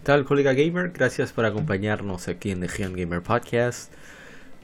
¿Qué 0.00 0.06
tal, 0.06 0.24
colega 0.24 0.54
gamer? 0.54 0.92
Gracias 0.92 1.30
por 1.30 1.44
acompañarnos 1.44 2.26
aquí 2.26 2.50
en 2.50 2.60
The 2.60 2.68
Giant 2.68 2.96
Gamer 2.96 3.22
Podcast. 3.22 3.92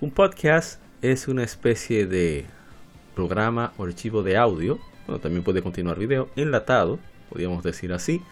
Un 0.00 0.10
podcast 0.10 0.80
es 1.02 1.28
una 1.28 1.44
especie 1.44 2.06
de 2.06 2.46
programa 3.14 3.74
o 3.76 3.84
archivo 3.84 4.22
de 4.22 4.38
audio, 4.38 4.78
bueno, 5.06 5.20
también 5.20 5.44
puede 5.44 5.60
continuar 5.60 5.98
video, 5.98 6.30
enlatado, 6.36 6.98
podríamos 7.28 7.62
decir 7.62 7.92
así. 7.92 8.22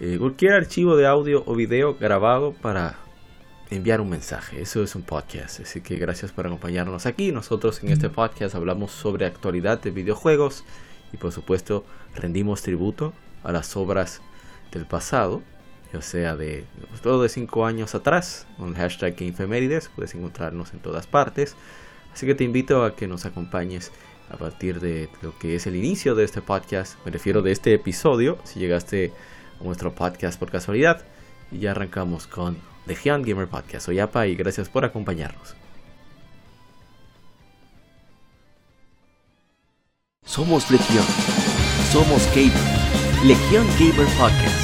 Eh, 0.00 0.16
cualquier 0.18 0.54
archivo 0.54 0.96
de 0.96 1.06
audio 1.06 1.44
o 1.46 1.54
video 1.54 1.94
grabado 1.94 2.52
para 2.52 2.96
enviar 3.70 4.00
un 4.00 4.10
mensaje. 4.10 4.60
Eso 4.60 4.82
es 4.82 4.96
un 4.96 5.02
podcast. 5.02 5.60
Así 5.60 5.82
que 5.82 5.98
gracias 5.98 6.32
por 6.32 6.48
acompañarnos 6.48 7.06
aquí. 7.06 7.30
Nosotros 7.30 7.80
en 7.84 7.90
este 7.90 8.10
podcast 8.10 8.56
hablamos 8.56 8.90
sobre 8.90 9.24
actualidad 9.24 9.80
de 9.80 9.92
videojuegos 9.92 10.64
y 11.12 11.16
por 11.16 11.30
supuesto 11.30 11.84
rendimos 12.16 12.62
tributo 12.62 13.12
a 13.44 13.52
las 13.52 13.76
obras 13.76 14.20
del 14.72 14.84
pasado 14.84 15.42
o 15.96 16.02
sea 16.02 16.36
de 16.36 16.64
todo 17.02 17.22
de 17.22 17.28
5 17.28 17.66
años 17.66 17.94
atrás, 17.94 18.46
con 18.58 18.70
el 18.70 18.74
hashtag 18.76 19.20
Infemérides, 19.22 19.90
puedes 19.94 20.14
encontrarnos 20.14 20.72
en 20.72 20.80
todas 20.80 21.06
partes. 21.06 21.56
Así 22.12 22.26
que 22.26 22.34
te 22.34 22.44
invito 22.44 22.84
a 22.84 22.94
que 22.94 23.08
nos 23.08 23.24
acompañes 23.24 23.90
a 24.30 24.36
partir 24.36 24.80
de 24.80 25.08
lo 25.22 25.36
que 25.38 25.56
es 25.56 25.66
el 25.66 25.76
inicio 25.76 26.14
de 26.14 26.24
este 26.24 26.40
podcast, 26.40 26.96
me 27.04 27.10
refiero 27.10 27.42
de 27.42 27.52
este 27.52 27.74
episodio, 27.74 28.38
si 28.44 28.60
llegaste 28.60 29.12
a 29.60 29.64
nuestro 29.64 29.94
podcast 29.94 30.38
por 30.38 30.50
casualidad, 30.50 31.04
y 31.50 31.58
ya 31.58 31.72
arrancamos 31.72 32.26
con 32.26 32.56
The 32.86 32.96
Gamer 33.04 33.48
Podcast. 33.48 33.86
Soy 33.86 33.98
Apa 33.98 34.26
y 34.26 34.34
gracias 34.34 34.68
por 34.68 34.84
acompañarnos. 34.84 35.54
Somos 40.24 40.70
Legión, 40.70 41.04
somos 41.92 42.26
Gamer, 42.34 43.24
Legión 43.24 43.66
Gamer 43.78 44.08
Podcast 44.16 44.63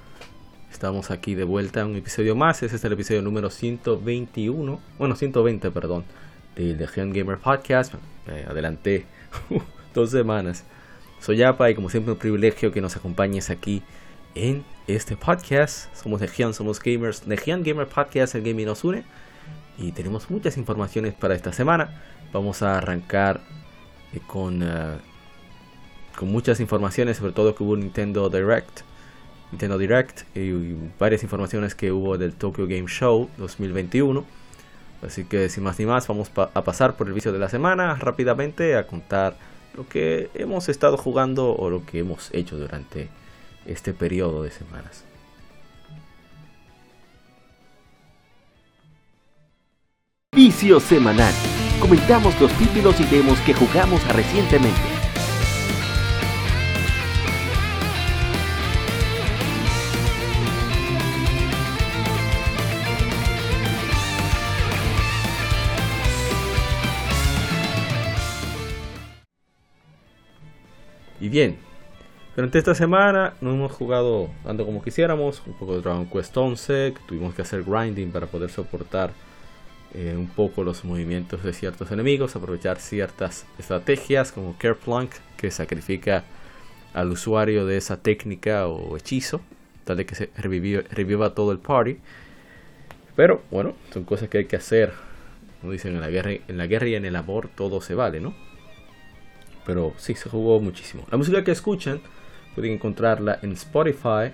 Estamos 0.81 1.11
aquí 1.11 1.35
de 1.35 1.43
vuelta 1.43 1.81
en 1.81 1.89
un 1.89 1.95
episodio 1.95 2.35
más. 2.35 2.63
Este 2.63 2.75
es 2.75 2.83
el 2.83 2.93
episodio 2.93 3.21
número 3.21 3.51
121. 3.51 4.79
Bueno, 4.97 5.15
120, 5.15 5.69
perdón. 5.69 6.05
Del 6.55 6.75
The 6.75 6.87
Gamer 6.87 7.37
Podcast. 7.37 7.93
Eh, 8.25 8.47
adelanté 8.49 9.05
dos 9.93 10.09
semanas. 10.09 10.63
Soy 11.19 11.37
Yapa 11.37 11.69
y 11.69 11.75
como 11.75 11.91
siempre 11.91 12.13
un 12.13 12.17
privilegio 12.17 12.71
que 12.71 12.81
nos 12.81 12.95
acompañes 12.97 13.51
aquí 13.51 13.83
en 14.33 14.65
este 14.87 15.15
podcast. 15.15 15.95
Somos 15.95 16.19
Legion, 16.19 16.55
somos 16.55 16.81
gamers. 16.81 17.27
Legion 17.27 17.61
Gamer 17.61 17.85
Podcast, 17.85 18.33
el 18.33 18.41
gaming 18.41 18.65
nos 18.65 18.83
une. 18.83 19.03
Y 19.77 19.91
tenemos 19.91 20.31
muchas 20.31 20.57
informaciones 20.57 21.13
para 21.13 21.35
esta 21.35 21.53
semana. 21.53 22.01
Vamos 22.33 22.63
a 22.63 22.79
arrancar 22.79 23.41
eh, 24.13 24.19
con, 24.25 24.63
eh, 24.63 24.97
con 26.17 26.31
muchas 26.31 26.59
informaciones, 26.59 27.17
sobre 27.17 27.33
todo 27.33 27.53
que 27.53 27.61
hubo 27.61 27.77
Nintendo 27.77 28.31
Direct 28.31 28.81
Nintendo 29.51 29.77
Direct 29.77 30.23
y 30.35 30.75
varias 30.99 31.23
informaciones 31.23 31.75
que 31.75 31.91
hubo 31.91 32.17
del 32.17 32.33
Tokyo 32.33 32.67
Game 32.67 32.87
Show 32.87 33.29
2021. 33.37 34.23
Así 35.05 35.25
que 35.25 35.49
sin 35.49 35.63
más 35.63 35.79
ni 35.79 35.85
más 35.85 36.07
vamos 36.07 36.31
a 36.35 36.63
pasar 36.63 36.95
por 36.95 37.07
el 37.07 37.13
vicio 37.13 37.31
de 37.31 37.39
la 37.39 37.49
semana 37.49 37.95
rápidamente 37.95 38.75
a 38.75 38.85
contar 38.85 39.35
lo 39.75 39.87
que 39.87 40.29
hemos 40.33 40.69
estado 40.69 40.97
jugando 40.97 41.55
o 41.55 41.69
lo 41.69 41.85
que 41.85 41.99
hemos 41.99 42.29
hecho 42.33 42.57
durante 42.57 43.09
este 43.65 43.93
periodo 43.93 44.43
de 44.43 44.51
semanas. 44.51 45.05
Vicio 50.33 50.79
semanal. 50.79 51.33
Comentamos 51.79 52.39
los 52.39 52.51
títulos 52.53 52.99
y 52.99 53.05
demos 53.05 53.39
que 53.41 53.53
jugamos 53.53 54.07
recientemente. 54.13 54.90
Bien, 71.31 71.55
durante 72.35 72.59
esta 72.59 72.75
semana 72.75 73.35
no 73.39 73.53
hemos 73.53 73.71
jugado 73.71 74.29
tanto 74.43 74.65
como 74.65 74.83
quisiéramos, 74.83 75.41
un 75.47 75.53
poco 75.53 75.75
de 75.75 75.81
Dragon 75.81 76.05
Quest 76.05 76.35
11, 76.35 76.93
tuvimos 77.07 77.33
que 77.33 77.41
hacer 77.41 77.63
grinding 77.63 78.11
para 78.11 78.27
poder 78.27 78.49
soportar 78.49 79.11
eh, 79.93 80.13
un 80.17 80.27
poco 80.27 80.63
los 80.63 80.83
movimientos 80.83 81.41
de 81.41 81.53
ciertos 81.53 81.89
enemigos, 81.89 82.35
aprovechar 82.35 82.79
ciertas 82.79 83.45
estrategias 83.57 84.33
como 84.33 84.57
Kerplunk, 84.57 85.11
que 85.37 85.51
sacrifica 85.51 86.25
al 86.93 87.09
usuario 87.11 87.65
de 87.65 87.77
esa 87.77 87.95
técnica 87.95 88.67
o 88.67 88.97
hechizo, 88.97 89.39
tal 89.85 89.95
de 89.97 90.05
que 90.05 90.15
se 90.15 90.29
reviva 90.35 91.33
todo 91.33 91.53
el 91.53 91.59
party. 91.59 91.97
Pero 93.15 93.41
bueno, 93.49 93.73
son 93.93 94.03
cosas 94.03 94.27
que 94.27 94.39
hay 94.39 94.45
que 94.45 94.57
hacer. 94.57 94.91
Como 95.61 95.71
dicen 95.71 95.95
en 95.95 96.01
la 96.01 96.09
guerra, 96.09 96.31
en 96.31 96.57
la 96.57 96.67
guerra 96.67 96.87
y 96.87 96.95
en 96.95 97.05
el 97.05 97.15
amor 97.15 97.49
todo 97.55 97.79
se 97.79 97.95
vale, 97.95 98.19
¿no? 98.19 98.33
Pero 99.65 99.93
sí, 99.97 100.15
se 100.15 100.29
jugó 100.29 100.59
muchísimo. 100.59 101.05
La 101.11 101.17
música 101.17 101.43
que 101.43 101.51
escuchan 101.51 102.01
pueden 102.55 102.73
encontrarla 102.73 103.39
en 103.41 103.53
Spotify. 103.53 104.33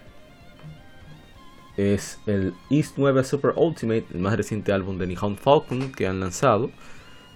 Es 1.76 2.20
el 2.26 2.54
East 2.70 2.94
9 2.98 3.24
Super 3.24 3.54
Ultimate, 3.56 4.06
el 4.14 4.20
más 4.20 4.36
reciente 4.36 4.72
álbum 4.72 4.98
de 4.98 5.06
Nihon 5.06 5.38
Falcon 5.38 5.92
que 5.92 6.08
han 6.08 6.20
lanzado. 6.20 6.72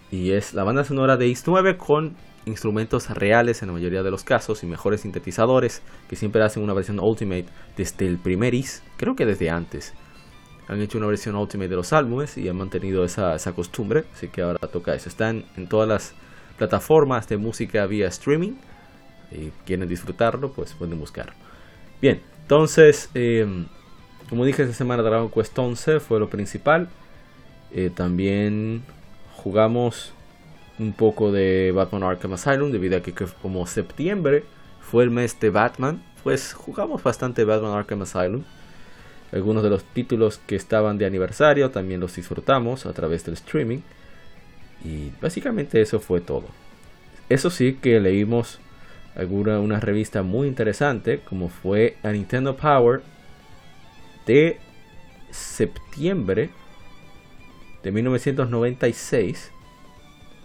Y 0.09 0.31
es 0.31 0.53
la 0.53 0.63
banda 0.63 0.83
sonora 0.83 1.15
de 1.15 1.27
East 1.27 1.47
9 1.47 1.77
con 1.77 2.15
instrumentos 2.45 3.09
reales 3.09 3.61
en 3.61 3.67
la 3.67 3.73
mayoría 3.73 4.03
de 4.03 4.11
los 4.11 4.23
casos 4.23 4.63
y 4.63 4.65
mejores 4.65 5.01
sintetizadores 5.01 5.81
que 6.09 6.15
siempre 6.15 6.43
hacen 6.43 6.63
una 6.63 6.73
versión 6.73 6.99
Ultimate 6.99 7.45
desde 7.77 8.07
el 8.07 8.17
primer 8.17 8.55
East, 8.55 8.83
creo 8.97 9.15
que 9.15 9.25
desde 9.25 9.49
antes. 9.49 9.93
Han 10.67 10.81
hecho 10.81 10.97
una 10.97 11.07
versión 11.07 11.35
Ultimate 11.35 11.69
de 11.69 11.75
los 11.75 11.93
álbumes 11.93 12.37
y 12.37 12.47
han 12.47 12.57
mantenido 12.57 13.03
esa, 13.03 13.35
esa 13.35 13.53
costumbre, 13.53 14.05
así 14.13 14.29
que 14.29 14.41
ahora 14.41 14.59
toca 14.67 14.95
eso. 14.95 15.09
Están 15.09 15.45
en 15.57 15.67
todas 15.67 15.87
las 15.87 16.13
plataformas 16.61 17.27
de 17.27 17.37
música 17.37 17.87
vía 17.87 18.07
streaming 18.07 18.53
y 19.31 19.49
quieren 19.65 19.89
disfrutarlo, 19.89 20.51
pues 20.51 20.73
pueden 20.73 20.99
buscarlo. 20.99 21.33
Bien, 21.99 22.21
entonces, 22.43 23.09
em, 23.15 23.65
como 24.29 24.45
dije, 24.45 24.61
esta 24.61 24.75
semana 24.75 25.01
Dragon 25.01 25.31
Quest 25.31 25.57
11 25.57 25.99
fue 25.99 26.19
lo 26.19 26.29
principal. 26.29 26.87
Eh, 27.71 27.89
también 27.89 28.83
jugamos 29.37 30.13
un 30.77 30.93
poco 30.93 31.31
de 31.31 31.71
Batman 31.73 32.03
Arkham 32.03 32.33
Asylum, 32.33 32.71
debido 32.71 32.95
a 32.97 33.01
que 33.01 33.11
como 33.41 33.65
septiembre 33.65 34.43
fue 34.81 35.03
el 35.03 35.09
mes 35.09 35.39
de 35.39 35.49
Batman, 35.49 36.03
pues 36.21 36.53
jugamos 36.53 37.01
bastante 37.01 37.43
Batman 37.43 37.73
Arkham 37.73 38.03
Asylum. 38.03 38.43
Algunos 39.31 39.63
de 39.63 39.71
los 39.71 39.83
títulos 39.83 40.39
que 40.45 40.55
estaban 40.55 40.99
de 40.99 41.07
aniversario 41.07 41.71
también 41.71 41.99
los 41.99 42.15
disfrutamos 42.15 42.85
a 42.85 42.93
través 42.93 43.25
del 43.25 43.33
streaming. 43.33 43.79
Y 44.83 45.11
básicamente 45.21 45.81
eso 45.81 45.99
fue 45.99 46.21
todo. 46.21 46.45
Eso 47.29 47.49
sí 47.49 47.77
que 47.81 47.99
leímos 47.99 48.59
alguna 49.15 49.59
una 49.59 49.79
revista 49.79 50.23
muy 50.23 50.47
interesante 50.47 51.19
como 51.19 51.49
fue 51.49 51.97
a 52.01 52.11
Nintendo 52.11 52.55
Power 52.55 53.01
de 54.25 54.57
septiembre 55.31 56.49
de 57.83 57.91
1996 57.91 59.51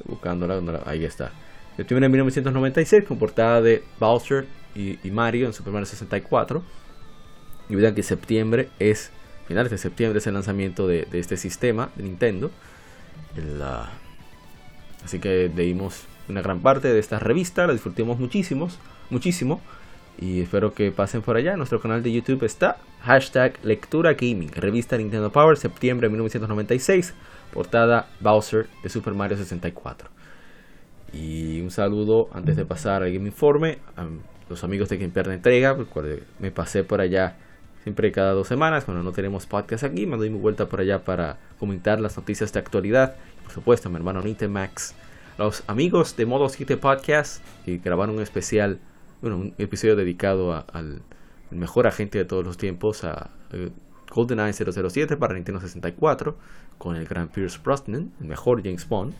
buscándola 0.04 0.82
ahí 0.86 1.04
está. 1.04 1.30
Septiembre 1.76 2.06
de 2.06 2.08
1996 2.10 3.04
con 3.04 3.18
portada 3.18 3.60
de 3.60 3.82
Bowser 3.98 4.46
y, 4.74 4.98
Mario 5.10 5.46
en 5.46 5.52
Super 5.52 5.72
Mario 5.72 5.86
64 5.86 6.62
y 7.68 7.74
vean 7.74 7.94
que 7.94 8.02
septiembre 8.02 8.68
es 8.78 9.10
finales 9.46 9.70
de 9.70 9.78
septiembre 9.78 10.18
es 10.18 10.26
el 10.26 10.34
lanzamiento 10.34 10.86
de, 10.86 11.06
este 11.12 11.36
sistema 11.36 11.90
de 11.96 12.04
Nintendo. 12.04 12.50
La 13.58 13.90
Así 15.06 15.20
que 15.20 15.48
leímos 15.54 16.02
una 16.28 16.42
gran 16.42 16.58
parte 16.58 16.92
de 16.92 16.98
esta 16.98 17.20
revista, 17.20 17.64
la 17.64 17.72
disfrutamos 17.72 18.18
muchísimos, 18.18 18.80
muchísimo. 19.08 19.60
Y 20.18 20.40
espero 20.40 20.74
que 20.74 20.90
pasen 20.90 21.22
por 21.22 21.36
allá. 21.36 21.56
Nuestro 21.56 21.80
canal 21.80 22.02
de 22.02 22.10
YouTube 22.10 22.42
está. 22.42 22.78
Hashtag 23.02 23.56
Lectura 23.62 24.14
Gaming. 24.14 24.50
Revista 24.50 24.96
Nintendo 24.96 25.30
Power, 25.30 25.56
septiembre 25.58 26.08
de 26.08 26.10
1996. 26.10 27.14
Portada 27.52 28.08
Bowser 28.18 28.66
de 28.82 28.88
Super 28.88 29.14
Mario 29.14 29.36
64. 29.36 30.08
Y 31.12 31.60
un 31.60 31.70
saludo 31.70 32.28
antes 32.32 32.56
de 32.56 32.64
pasar 32.64 33.04
al 33.04 33.12
Game 33.12 33.28
Informe. 33.28 33.78
A 33.96 34.06
los 34.48 34.64
amigos 34.64 34.88
de 34.88 34.98
Quien 34.98 35.12
Pierde 35.12 35.34
Entrega. 35.34 35.76
Me 36.40 36.50
pasé 36.50 36.82
por 36.82 37.00
allá 37.00 37.36
siempre 37.84 38.10
cada 38.10 38.32
dos 38.32 38.48
semanas, 38.48 38.84
cuando 38.84 39.04
no 39.04 39.12
tenemos 39.12 39.46
podcast 39.46 39.84
aquí, 39.84 40.06
me 40.06 40.16
doy 40.16 40.28
mi 40.28 40.40
vuelta 40.40 40.68
por 40.68 40.80
allá 40.80 41.04
para 41.04 41.38
comentar 41.60 42.00
las 42.00 42.16
noticias 42.16 42.52
de 42.52 42.58
actualidad. 42.58 43.14
Por 43.46 43.54
supuesto, 43.54 43.88
mi 43.88 43.94
hermano 43.96 44.22
Nintemax. 44.22 44.94
Los 45.38 45.62
amigos 45.68 46.16
de 46.16 46.26
Modo 46.26 46.48
7 46.48 46.76
Podcast, 46.78 47.44
que 47.64 47.78
grabaron 47.78 48.16
un 48.16 48.22
especial, 48.22 48.80
bueno, 49.22 49.36
un 49.36 49.54
episodio 49.56 49.94
dedicado 49.94 50.52
al 50.72 51.00
mejor 51.52 51.86
agente 51.86 52.18
de 52.18 52.24
todos 52.24 52.44
los 52.44 52.56
tiempos, 52.56 53.04
a, 53.04 53.30
eh, 53.52 53.70
GoldenEye 54.10 54.52
007 54.52 55.16
para 55.16 55.34
Nintendo 55.34 55.60
64, 55.60 56.36
con 56.76 56.96
el 56.96 57.06
gran 57.06 57.28
Pierce 57.28 57.60
Brosnan, 57.62 58.10
el 58.20 58.26
mejor 58.26 58.64
James 58.64 58.88
Bond. 58.88 59.14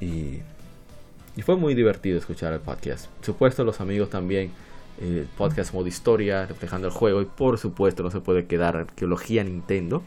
Y, 0.00 0.40
fue 1.42 1.56
muy 1.56 1.74
divertido 1.74 2.16
escuchar 2.16 2.52
el 2.52 2.60
podcast. 2.60 3.08
Por 3.08 3.24
supuesto, 3.26 3.64
los 3.64 3.80
amigos 3.80 4.10
también 4.10 4.52
el 5.00 5.26
podcast 5.36 5.74
modo 5.74 5.88
historia, 5.88 6.46
reflejando 6.46 6.86
el 6.86 6.94
juego 6.94 7.20
y 7.20 7.24
por 7.24 7.58
supuesto 7.58 8.04
no 8.04 8.12
se 8.12 8.20
puede 8.20 8.46
quedar 8.46 8.76
arqueología 8.76 9.42
Nintendo. 9.42 10.04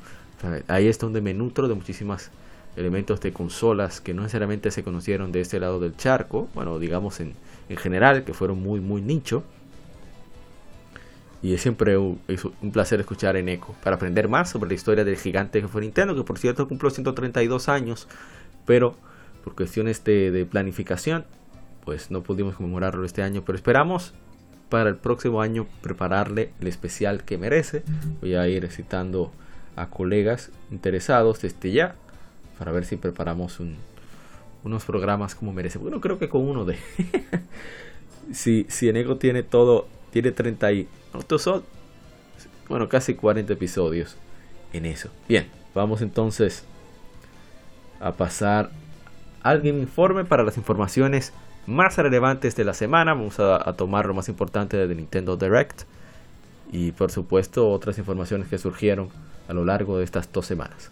ahí 0.69 0.87
es 0.87 0.97
donde 0.97 1.19
me 1.19 1.33
nutro 1.33 1.67
de 1.67 1.75
muchísimos 1.75 2.31
elementos 2.77 3.19
de 3.19 3.33
consolas 3.33 3.99
que 3.99 4.13
no 4.13 4.21
necesariamente 4.21 4.71
se 4.71 4.83
conocieron 4.83 5.31
de 5.31 5.41
este 5.41 5.59
lado 5.59 5.79
del 5.79 5.97
charco, 5.97 6.47
bueno, 6.53 6.79
digamos 6.79 7.19
en, 7.19 7.33
en 7.69 7.77
general, 7.77 8.23
que 8.23 8.33
fueron 8.33 8.61
muy, 8.61 8.79
muy 8.79 9.01
nicho. 9.01 9.43
Y 11.41 11.53
es 11.53 11.61
siempre 11.61 11.97
un, 11.97 12.19
un 12.61 12.71
placer 12.71 12.99
escuchar 12.99 13.35
en 13.35 13.49
Eco 13.49 13.75
para 13.83 13.95
aprender 13.95 14.27
más 14.27 14.49
sobre 14.49 14.69
la 14.69 14.75
historia 14.75 15.03
del 15.03 15.17
gigante 15.17 15.61
que 15.61 15.67
fue 15.67 15.81
Nintendo, 15.81 16.15
que 16.15 16.23
por 16.23 16.39
cierto 16.39 16.67
cumplió 16.67 16.89
132 16.89 17.69
años, 17.69 18.07
pero 18.65 18.95
por 19.43 19.55
cuestiones 19.55 20.03
de, 20.03 20.31
de 20.31 20.45
planificación, 20.45 21.25
pues 21.85 22.11
no 22.11 22.21
pudimos 22.21 22.55
conmemorarlo 22.55 23.05
este 23.05 23.21
año, 23.21 23.43
pero 23.45 23.55
esperamos 23.55 24.13
para 24.69 24.89
el 24.89 24.97
próximo 24.97 25.41
año 25.41 25.67
prepararle 25.81 26.51
el 26.59 26.67
especial 26.67 27.23
que 27.23 27.37
merece. 27.37 27.83
Voy 28.21 28.35
a 28.35 28.47
ir 28.47 28.67
citando 28.69 29.31
a 29.75 29.89
colegas 29.89 30.51
interesados 30.71 31.41
desde 31.41 31.71
ya 31.71 31.95
para 32.57 32.71
ver 32.71 32.85
si 32.85 32.97
preparamos 32.97 33.59
unos 34.63 34.85
programas 34.85 35.35
como 35.35 35.53
merece. 35.53 35.77
Bueno, 35.77 36.01
creo 36.01 36.19
que 36.19 36.29
con 36.29 36.41
uno 36.41 36.65
de... 36.65 36.77
si, 38.33 38.65
si 38.69 38.89
Enego 38.89 39.17
tiene 39.17 39.43
todo, 39.43 39.87
tiene 40.11 40.31
30 40.31 40.71
y... 40.73 40.87
son, 41.37 41.63
bueno, 42.67 42.89
casi 42.89 43.15
40 43.15 43.53
episodios 43.53 44.17
en 44.73 44.85
eso. 44.85 45.09
Bien, 45.27 45.47
vamos 45.73 46.01
entonces 46.01 46.63
a 47.99 48.11
pasar 48.11 48.69
al 49.43 49.61
Game 49.61 49.79
Informe 49.79 50.25
para 50.25 50.43
las 50.43 50.57
informaciones 50.57 51.33
más 51.65 51.97
relevantes 51.97 52.55
de 52.55 52.63
la 52.63 52.73
semana. 52.73 53.13
Vamos 53.13 53.39
a, 53.39 53.73
tomar 53.73 54.05
lo 54.05 54.13
más 54.13 54.29
importante 54.29 54.87
de 54.87 54.95
Nintendo 54.95 55.37
Direct 55.37 55.83
y 56.71 56.91
por 56.91 57.11
supuesto 57.11 57.69
otras 57.69 57.97
informaciones 57.97 58.47
que 58.47 58.57
surgieron 58.57 59.09
a 59.47 59.53
lo 59.53 59.63
largo 59.63 59.97
de 59.97 60.03
estas 60.03 60.31
dos 60.31 60.45
semanas. 60.45 60.91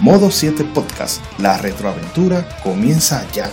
Modo 0.00 0.30
7 0.30 0.64
Podcast, 0.74 1.22
la 1.38 1.56
retroaventura 1.58 2.46
comienza 2.62 3.26
ya. 3.32 3.50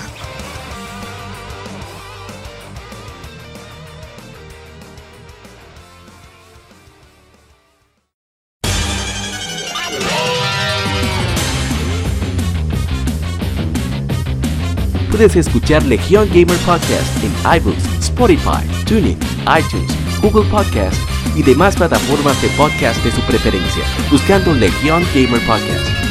Puedes 15.09 15.35
escuchar 15.35 15.83
Legion 15.83 16.27
Gamer 16.29 16.57
Podcast 16.65 17.23
en 17.23 17.31
iBooks, 17.57 17.85
Spotify, 17.99 18.65
TuneIn, 18.87 19.19
iTunes, 19.45 19.91
Google 20.21 20.49
Podcast 20.49 20.97
y 21.35 21.43
demás 21.43 21.75
plataformas 21.75 22.41
de 22.41 22.47
podcast 22.57 23.03
de 23.03 23.11
su 23.11 23.21
preferencia, 23.21 23.83
buscando 24.09 24.53
Legion 24.53 25.03
Gamer 25.13 25.39
Podcast. 25.45 26.10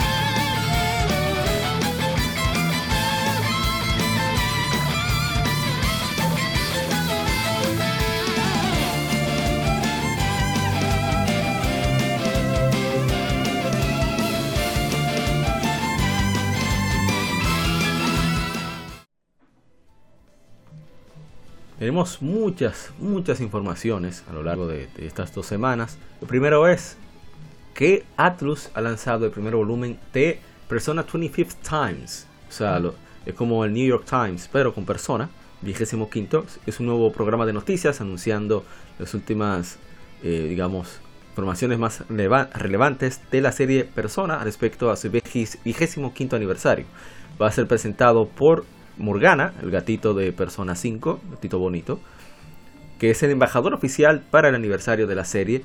Tenemos 21.81 22.21
muchas, 22.21 22.91
muchas 22.99 23.41
informaciones 23.41 24.23
a 24.29 24.33
lo 24.33 24.43
largo 24.43 24.67
de, 24.67 24.87
estas 24.99 25.33
dos 25.33 25.47
semanas. 25.47 25.97
Lo 26.21 26.27
primero 26.27 26.67
es 26.67 26.95
que 27.73 28.03
Atlus 28.17 28.69
ha 28.75 28.81
lanzado 28.81 29.25
el 29.25 29.31
primer 29.31 29.55
volumen 29.55 29.97
de 30.13 30.39
Persona 30.69 31.03
25th 31.03 31.55
Times. 31.67 32.27
O 32.47 32.51
sea, 32.51 32.79
es 33.25 33.33
como 33.33 33.65
el 33.65 33.73
New 33.73 33.83
York 33.83 34.05
Times, 34.07 34.47
pero 34.53 34.75
con 34.75 34.85
Persona. 34.85 35.31
25 35.63 36.07
quinto. 36.11 36.45
Es 36.67 36.79
un 36.79 36.85
nuevo 36.85 37.11
programa 37.11 37.47
de 37.47 37.53
noticias 37.53 37.99
anunciando 37.99 38.63
las 38.99 39.15
últimas, 39.15 39.79
eh, 40.21 40.45
digamos, 40.47 40.99
informaciones 41.31 41.79
más 41.79 42.03
relevantes 42.09 43.21
de 43.31 43.41
la 43.41 43.51
serie 43.51 43.85
Persona 43.85 44.37
respecto 44.43 44.91
a 44.91 44.95
su 44.95 45.09
25 45.09 46.35
aniversario. 46.35 46.85
Va 47.41 47.47
a 47.47 47.51
ser 47.51 47.65
presentado 47.65 48.27
por 48.27 48.65
Morgana, 48.97 49.53
el 49.61 49.71
gatito 49.71 50.13
de 50.13 50.31
Persona 50.31 50.75
5, 50.75 51.19
gatito 51.31 51.59
bonito, 51.59 51.99
que 52.99 53.11
es 53.11 53.23
el 53.23 53.31
embajador 53.31 53.73
oficial 53.73 54.21
para 54.29 54.49
el 54.49 54.55
aniversario 54.55 55.07
de 55.07 55.15
la 55.15 55.25
serie. 55.25 55.63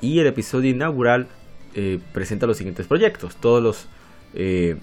Y 0.00 0.18
el 0.18 0.26
episodio 0.26 0.70
inaugural 0.70 1.28
eh, 1.74 2.00
presenta 2.12 2.46
los 2.46 2.56
siguientes 2.56 2.86
proyectos. 2.86 3.36
Todos 3.36 3.62
los 3.62 3.86
eh, 4.34 4.76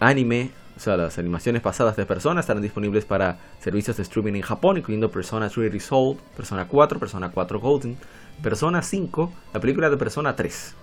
anime, 0.00 0.50
o 0.76 0.80
sea, 0.80 0.96
las 0.96 1.18
animaciones 1.18 1.62
pasadas 1.62 1.96
de 1.96 2.04
Persona 2.04 2.40
estarán 2.40 2.62
disponibles 2.62 3.04
para 3.04 3.38
servicios 3.60 3.96
de 3.96 4.02
streaming 4.02 4.34
en 4.34 4.42
Japón, 4.42 4.76
incluyendo 4.76 5.10
Persona 5.10 5.48
3 5.48 5.72
Resolved, 5.72 6.20
Persona 6.36 6.66
4, 6.68 6.98
Persona 6.98 7.30
4 7.30 7.60
Golden, 7.60 7.96
Persona 8.42 8.82
5, 8.82 9.32
la 9.54 9.60
película 9.60 9.88
de 9.88 9.96
Persona 9.96 10.36
3. 10.36 10.74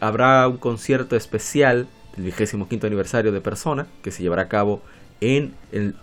habrá 0.00 0.46
un 0.46 0.58
concierto 0.58 1.16
especial 1.16 1.88
el 2.16 2.24
vigésimo 2.24 2.68
quinto 2.68 2.86
aniversario 2.86 3.32
de 3.32 3.40
Persona, 3.40 3.86
que 4.02 4.10
se 4.10 4.22
llevará 4.22 4.42
a 4.42 4.48
cabo 4.48 4.82
en 5.20 5.54
el 5.72 5.94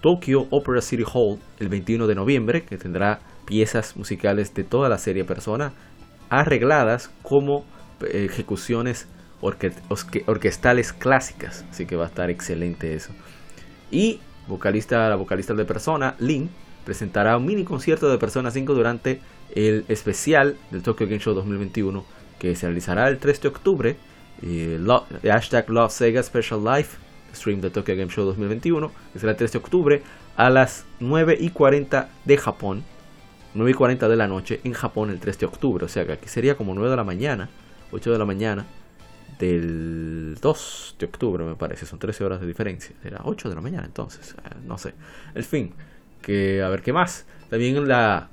Tokyo 0.00 0.46
Opera 0.50 0.80
City 0.80 1.04
Hall 1.12 1.38
el 1.58 1.68
21 1.68 2.06
de 2.06 2.14
noviembre, 2.14 2.62
que 2.64 2.78
tendrá 2.78 3.20
piezas 3.44 3.96
musicales 3.96 4.54
de 4.54 4.64
toda 4.64 4.88
la 4.88 4.98
serie 4.98 5.24
Persona, 5.24 5.72
arregladas 6.30 7.10
como 7.22 7.64
eh, 8.02 8.26
ejecuciones 8.30 9.08
orquestales 9.40 10.92
clásicas, 10.92 11.64
así 11.70 11.86
que 11.86 11.96
va 11.96 12.04
a 12.04 12.08
estar 12.08 12.28
excelente 12.30 12.94
eso. 12.94 13.12
Y 13.90 14.20
vocalista, 14.48 15.08
la 15.08 15.16
vocalista 15.16 15.54
de 15.54 15.64
Persona, 15.64 16.14
Lin, 16.18 16.50
presentará 16.84 17.36
un 17.36 17.46
mini 17.46 17.64
concierto 17.64 18.08
de 18.08 18.18
Persona 18.18 18.50
5 18.50 18.74
durante 18.74 19.20
el 19.54 19.84
especial 19.88 20.56
del 20.70 20.82
Tokyo 20.82 21.06
Game 21.06 21.20
Show 21.20 21.34
2021 21.34 22.04
que 22.38 22.54
se 22.54 22.66
realizará 22.66 23.08
el 23.08 23.18
3 23.18 23.40
de 23.42 23.48
octubre. 23.48 23.96
Eh, 24.42 24.78
hashtag 25.24 25.68
Love 25.68 25.92
Sega 25.92 26.22
Special 26.22 26.62
Life, 26.64 26.96
stream 27.34 27.60
de 27.60 27.70
Tokyo 27.70 27.96
Game 27.96 28.10
Show 28.10 28.24
2021, 28.24 28.92
que 29.12 29.18
será 29.18 29.32
el 29.32 29.38
3 29.38 29.52
de 29.52 29.58
octubre 29.58 30.02
a 30.36 30.50
las 30.50 30.84
9 31.00 31.36
y 31.40 31.50
40 31.50 32.08
de 32.24 32.36
Japón. 32.36 32.84
9 33.54 33.70
y 33.70 33.74
40 33.74 34.08
de 34.08 34.16
la 34.16 34.28
noche 34.28 34.60
en 34.62 34.72
Japón 34.72 35.10
el 35.10 35.18
3 35.18 35.38
de 35.38 35.46
octubre. 35.46 35.84
O 35.84 35.88
sea 35.88 36.06
que 36.06 36.12
aquí 36.12 36.28
sería 36.28 36.56
como 36.56 36.74
9 36.74 36.90
de 36.90 36.96
la 36.96 37.04
mañana, 37.04 37.48
8 37.90 38.12
de 38.12 38.18
la 38.18 38.24
mañana 38.24 38.66
del 39.38 40.36
2 40.40 40.96
de 40.98 41.06
octubre, 41.06 41.44
me 41.44 41.54
parece. 41.54 41.86
Son 41.86 41.98
13 41.98 42.24
horas 42.24 42.40
de 42.40 42.46
diferencia. 42.46 42.94
Será 43.02 43.20
8 43.24 43.48
de 43.48 43.54
la 43.54 43.60
mañana 43.60 43.86
entonces. 43.86 44.34
Eh, 44.44 44.54
no 44.66 44.78
sé. 44.78 44.94
El 45.34 45.44
fin. 45.44 45.72
Que 46.22 46.62
a 46.62 46.68
ver 46.68 46.82
qué 46.82 46.92
más. 46.92 47.26
También 47.48 47.88
la 47.88 48.28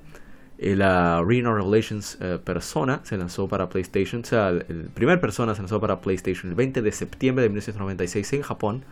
eh, 0.58 0.76
la 0.76 1.22
Reno 1.26 1.54
Revelations 1.54 2.18
eh, 2.22 2.40
Persona 2.44 3.02
se 3.04 3.18
lanzó 3.18 3.48
para 3.48 3.68
PlayStation, 3.68 4.22
o 4.22 4.26
sea, 4.26 4.50
el, 4.50 4.90
primer 4.94 5.20
Persona 5.20 5.54
se 5.54 5.62
lanzó 5.62 5.82
para 5.82 6.00
PlayStation 6.00 6.50
el 6.50 6.56
20 6.56 6.82
de 6.82 6.92
septiembre 6.94 7.44
de 7.44 7.50
1996 7.50 8.34
en 8.34 8.42
Japón, 8.42 8.84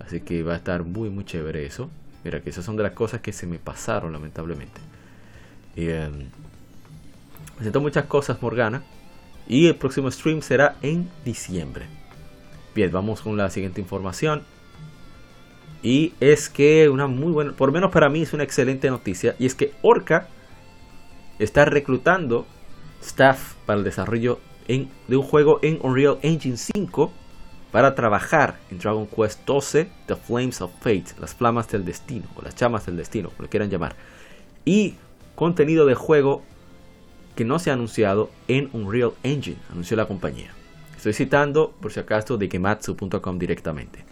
así 0.00 0.20
que 0.20 0.42
va 0.42 0.54
a 0.54 0.56
estar 0.56 0.82
muy 0.82 1.10
muy 1.10 1.24
chévere 1.24 1.64
eso. 1.64 1.90
Mira 2.24 2.40
que 2.40 2.50
esas 2.50 2.64
son 2.64 2.76
de 2.76 2.82
las 2.82 2.92
cosas 2.92 3.20
que 3.20 3.32
se 3.32 3.46
me 3.46 3.58
pasaron 3.58 4.12
lamentablemente. 4.12 4.80
Y, 5.76 5.86
eh, 5.86 6.10
presentó 7.56 7.80
muchas 7.80 8.06
cosas 8.06 8.42
Morgana 8.42 8.82
y 9.48 9.66
el 9.66 9.76
próximo 9.76 10.10
stream 10.10 10.42
será 10.42 10.76
en 10.82 11.08
diciembre. 11.24 11.86
Bien, 12.74 12.90
vamos 12.90 13.20
con 13.20 13.36
la 13.36 13.50
siguiente 13.50 13.80
información. 13.80 14.42
Y 15.82 16.14
es 16.20 16.48
que 16.48 16.88
una 16.88 17.06
muy 17.06 17.32
buena, 17.32 17.52
por 17.52 17.72
menos 17.72 17.90
para 17.90 18.08
mí 18.08 18.22
es 18.22 18.32
una 18.32 18.44
excelente 18.44 18.88
noticia, 18.88 19.34
y 19.38 19.46
es 19.46 19.56
que 19.56 19.72
Orca 19.82 20.28
está 21.44 21.64
reclutando 21.64 22.46
staff 23.00 23.54
para 23.66 23.78
el 23.78 23.84
desarrollo 23.84 24.38
de 24.68 25.16
un 25.16 25.22
juego 25.22 25.58
en 25.62 25.78
Unreal 25.82 26.18
Engine 26.22 26.56
5 26.56 27.12
para 27.72 27.94
trabajar 27.94 28.58
en 28.70 28.78
Dragon 28.78 29.06
Quest 29.06 29.44
12 29.44 29.88
The 30.06 30.16
Flames 30.16 30.60
of 30.60 30.72
Fate, 30.80 31.06
las 31.18 31.34
flamas 31.34 31.68
del 31.68 31.84
destino, 31.84 32.26
o 32.36 32.42
las 32.42 32.54
llamas 32.54 32.86
del 32.86 32.96
destino, 32.96 33.30
como 33.30 33.42
lo 33.42 33.48
quieran 33.48 33.70
llamar. 33.70 33.96
Y 34.64 34.94
contenido 35.34 35.86
de 35.86 35.94
juego 35.94 36.42
que 37.34 37.44
no 37.44 37.58
se 37.58 37.70
ha 37.70 37.74
anunciado 37.74 38.30
en 38.46 38.68
Unreal 38.72 39.12
Engine, 39.22 39.56
anunció 39.70 39.96
la 39.96 40.06
compañía. 40.06 40.52
Estoy 40.96 41.14
citando, 41.14 41.72
por 41.80 41.92
si 41.92 42.00
acaso, 42.00 42.36
de 42.36 42.48
Gematsu.com 42.48 43.38
directamente. 43.38 44.04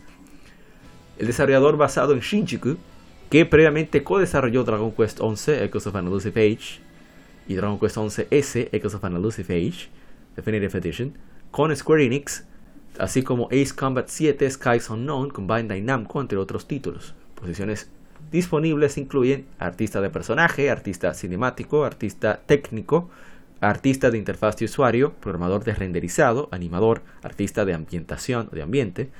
El 1.18 1.26
desarrollador 1.26 1.76
basado 1.76 2.14
en 2.14 2.20
Shinjuku, 2.20 2.76
que 3.28 3.44
previamente 3.46 4.02
co-desarrolló 4.02 4.64
Dragon 4.64 4.90
Quest 4.90 5.20
11 5.20 5.64
Echoes 5.64 5.86
of 5.86 5.96
an 5.96 6.06
Elusive 6.06 6.40
Age, 6.40 6.80
y 7.50 7.56
Dragon 7.56 7.80
Quest 7.80 7.96
11S 7.96 8.68
Echoes 8.70 8.94
of 8.94 9.04
an 9.04 9.16
Elusive 9.16 9.52
Age 9.52 9.88
Definitive 10.36 10.78
Edition 10.78 11.18
con 11.50 11.74
Square 11.74 12.04
Enix, 12.04 12.44
así 12.96 13.24
como 13.24 13.46
Ace 13.46 13.74
Combat 13.74 14.06
7 14.06 14.48
Skies 14.48 14.88
Unknown 14.88 15.30
con 15.30 15.48
Bandai 15.48 15.82
Namco, 15.82 16.20
entre 16.20 16.38
otros 16.38 16.68
títulos. 16.68 17.16
Posiciones 17.34 17.90
disponibles 18.30 18.98
incluyen 18.98 19.46
artista 19.58 20.00
de 20.00 20.10
personaje, 20.10 20.70
artista 20.70 21.12
cinemático, 21.12 21.84
artista 21.84 22.40
técnico, 22.46 23.10
artista 23.60 24.12
de 24.12 24.18
interfaz 24.18 24.56
de 24.58 24.66
usuario, 24.66 25.14
programador 25.14 25.64
de 25.64 25.74
renderizado, 25.74 26.48
animador, 26.52 27.02
artista 27.20 27.64
de 27.64 27.74
ambientación 27.74 28.48
de 28.52 28.62
ambiente, 28.62 29.10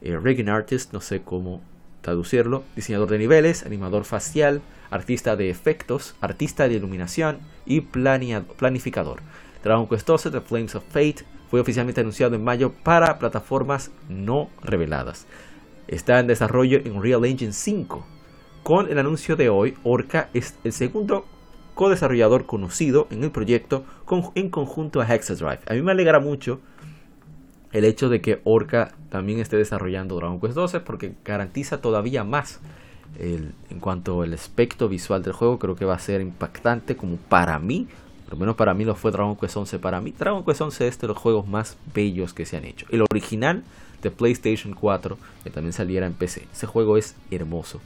eh, 0.00 0.46
artist, 0.48 0.92
no 0.92 1.00
sé 1.00 1.22
cómo 1.22 1.60
traducirlo, 2.00 2.64
diseñador 2.76 3.10
de 3.10 3.18
niveles, 3.18 3.64
animador 3.64 4.04
facial, 4.04 4.62
artista 4.90 5.36
de 5.36 5.50
efectos, 5.50 6.16
artista 6.20 6.68
de 6.68 6.74
iluminación 6.74 7.38
y 7.66 7.82
planificador. 7.82 9.20
Dragon 9.62 9.88
Quest 9.88 10.06
12 10.06 10.30
The 10.30 10.40
Flames 10.40 10.74
of 10.74 10.84
Fate 10.88 11.24
fue 11.50 11.60
oficialmente 11.60 12.00
anunciado 12.00 12.34
en 12.34 12.44
mayo 12.44 12.72
para 12.82 13.18
plataformas 13.18 13.90
no 14.08 14.50
reveladas. 14.62 15.26
Está 15.88 16.20
en 16.20 16.26
desarrollo 16.26 16.78
en 16.78 16.92
Unreal 16.92 17.24
Engine 17.24 17.52
5. 17.52 18.06
Con 18.62 18.90
el 18.90 18.98
anuncio 18.98 19.36
de 19.36 19.48
hoy, 19.48 19.74
Orca 19.82 20.28
es 20.32 20.54
el 20.64 20.72
segundo 20.72 21.26
co-desarrollador 21.74 22.46
conocido 22.46 23.08
en 23.10 23.24
el 23.24 23.30
proyecto 23.30 23.84
en 24.34 24.50
conjunto 24.50 25.00
a 25.00 25.06
Hexadrive. 25.06 25.60
A 25.66 25.74
mí 25.74 25.82
me 25.82 25.92
alegra 25.92 26.20
mucho 26.20 26.60
el 27.72 27.84
hecho 27.84 28.08
de 28.08 28.20
que 28.20 28.40
Orca 28.44 28.94
también 29.10 29.38
esté 29.38 29.56
desarrollando 29.56 30.16
Dragon 30.16 30.40
Quest 30.40 30.54
12 30.54 30.80
porque 30.80 31.12
garantiza 31.24 31.80
todavía 31.80 32.24
más 32.24 32.60
en 33.18 33.80
cuanto 33.80 34.22
al 34.22 34.32
aspecto 34.32 34.88
visual 34.88 35.22
del 35.22 35.32
juego. 35.32 35.58
Creo 35.58 35.76
que 35.76 35.84
va 35.84 35.94
a 35.94 35.98
ser 35.98 36.20
impactante 36.20 36.96
como 36.96 37.16
para 37.16 37.58
mí. 37.58 37.86
Por 38.24 38.34
lo 38.34 38.40
menos 38.40 38.56
para 38.56 38.74
mí 38.74 38.84
lo 38.84 38.94
fue 38.94 39.10
Dragon 39.10 39.36
Quest 39.36 39.56
11 39.56 39.78
para 39.78 40.00
mí. 40.00 40.14
Dragon 40.18 40.44
Quest 40.44 40.60
11 40.60 40.88
es 40.88 40.98
de 40.98 41.08
los 41.08 41.16
juegos 41.16 41.46
más 41.46 41.76
bellos 41.94 42.32
que 42.32 42.46
se 42.46 42.56
han 42.56 42.64
hecho. 42.64 42.86
El 42.90 43.02
original 43.02 43.62
de 44.02 44.10
PlayStation 44.10 44.74
4 44.74 45.18
que 45.44 45.50
también 45.50 45.72
saliera 45.72 46.06
en 46.06 46.14
PC. 46.14 46.46
Ese 46.52 46.66
juego 46.66 46.96
es 46.96 47.16
hermoso. 47.30 47.80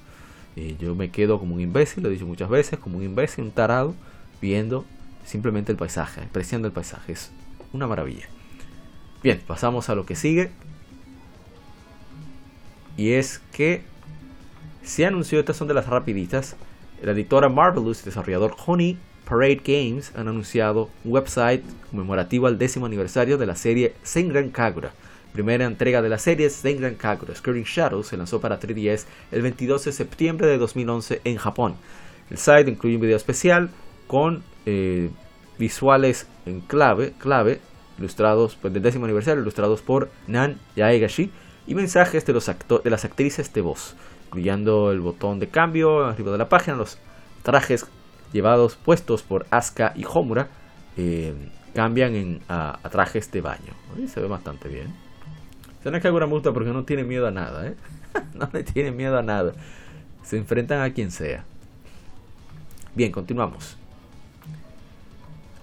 Eh, 0.57 0.76
yo 0.79 0.95
me 0.95 1.11
quedo 1.11 1.41
como 1.41 1.57
un 1.57 1.61
imbécil, 1.61 2.03
lo 2.03 2.09
he 2.09 2.12
dicho 2.12 2.26
muchas 2.26 2.49
veces, 2.49 2.79
como 2.79 2.99
un 2.99 3.03
imbécil, 3.03 3.45
un 3.45 3.50
tarado, 3.50 3.95
viendo 4.41 4.85
simplemente 5.25 5.73
el 5.73 5.79
paisaje, 5.79 6.21
apreciando 6.21 6.69
el 6.69 6.73
paisaje. 6.73 7.12
Es 7.12 7.33
una 7.73 7.88
maravilla. 7.88 8.29
Bien, 9.25 9.40
pasamos 9.47 9.88
a 9.88 9.95
lo 9.95 10.04
que 10.04 10.16
sigue. 10.16 10.50
Y 12.99 13.12
es 13.12 13.40
que 13.52 13.81
se 14.83 15.07
anunció, 15.07 15.40
estas 15.40 15.57
son 15.57 15.66
de 15.66 15.73
las 15.73 15.87
rapiditas, 15.87 16.57
la 17.02 17.12
editora 17.12 17.49
Marvelous 17.49 18.02
y 18.02 18.04
desarrollador 18.04 18.54
Honey 18.66 18.99
Parade 19.26 19.62
Games 19.64 20.12
han 20.14 20.28
anunciado 20.28 20.90
un 21.04 21.12
website 21.12 21.64
conmemorativo 21.90 22.49
al 22.49 22.59
décimo 22.59 22.85
aniversario 22.85 23.38
de 23.38 23.47
la 23.47 23.57
serie 23.57 23.95
Senran 24.02 24.50
Kagura. 24.50 24.93
Primera 25.33 25.64
entrega 25.64 26.02
de 26.02 26.11
la 26.11 26.19
serie 26.19 26.50
Senran 26.50 26.95
Kagura, 26.95 27.35
Skirting 27.35 27.64
Shadows, 27.64 28.09
se 28.09 28.19
lanzó 28.19 28.43
para 28.43 28.61
3DS 28.61 29.07
el 29.33 29.40
22 29.40 29.87
de 29.87 29.93
septiembre 29.93 30.49
de 30.49 30.59
2011 30.59 31.23
en 31.25 31.38
Japón. 31.38 31.76
El 32.28 32.37
site 32.37 32.71
incluye 32.71 32.97
un 32.97 33.00
video 33.00 33.16
especial 33.16 33.71
con 34.07 34.43
eh, 34.66 35.09
visuales 35.59 36.26
en 36.45 36.61
clave, 36.61 37.14
clave 37.19 37.61
ilustrados 37.98 38.56
pues, 38.56 38.72
del 38.72 38.82
décimo 38.82 39.04
aniversario, 39.04 39.42
ilustrados 39.42 39.82
por 39.82 40.10
Nan 40.26 40.58
Yaegashi, 40.76 41.30
y 41.66 41.74
mensajes 41.74 42.26
de, 42.26 42.32
los 42.32 42.46
de 42.46 42.90
las 42.90 43.04
actrices 43.04 43.52
de 43.52 43.60
voz, 43.60 43.94
incluyendo 44.26 44.90
el 44.90 45.00
botón 45.00 45.38
de 45.38 45.48
cambio 45.48 46.04
arriba 46.04 46.32
de 46.32 46.38
la 46.38 46.48
página, 46.48 46.76
los 46.76 46.98
trajes 47.42 47.86
llevados 48.32 48.76
puestos 48.76 49.22
por 49.22 49.46
Asuka 49.50 49.92
y 49.96 50.04
Homura 50.04 50.48
eh, 50.96 51.34
cambian 51.74 52.14
en, 52.14 52.40
a, 52.48 52.78
trajes 52.90 53.30
de 53.32 53.40
baño. 53.40 53.72
se 54.06 54.20
ve 54.20 54.28
bastante 54.28 54.68
bien. 54.68 54.94
Se 55.82 55.90
no 55.90 55.96
es 55.96 56.02
que 56.02 56.08
alguna 56.08 56.26
multa 56.26 56.52
porque 56.52 56.70
no 56.70 56.84
tiene 56.84 57.04
miedo 57.04 57.26
a 57.26 57.30
nada, 57.30 57.66
¿eh? 57.66 57.74
no 58.34 58.48
le 58.52 58.62
tiene 58.62 58.90
miedo 58.90 59.18
a 59.18 59.22
nada. 59.22 59.52
Se 60.22 60.36
enfrentan 60.36 60.80
a 60.80 60.92
quien 60.92 61.10
sea. 61.10 61.44
Bien, 62.94 63.12
continuamos. 63.12 63.76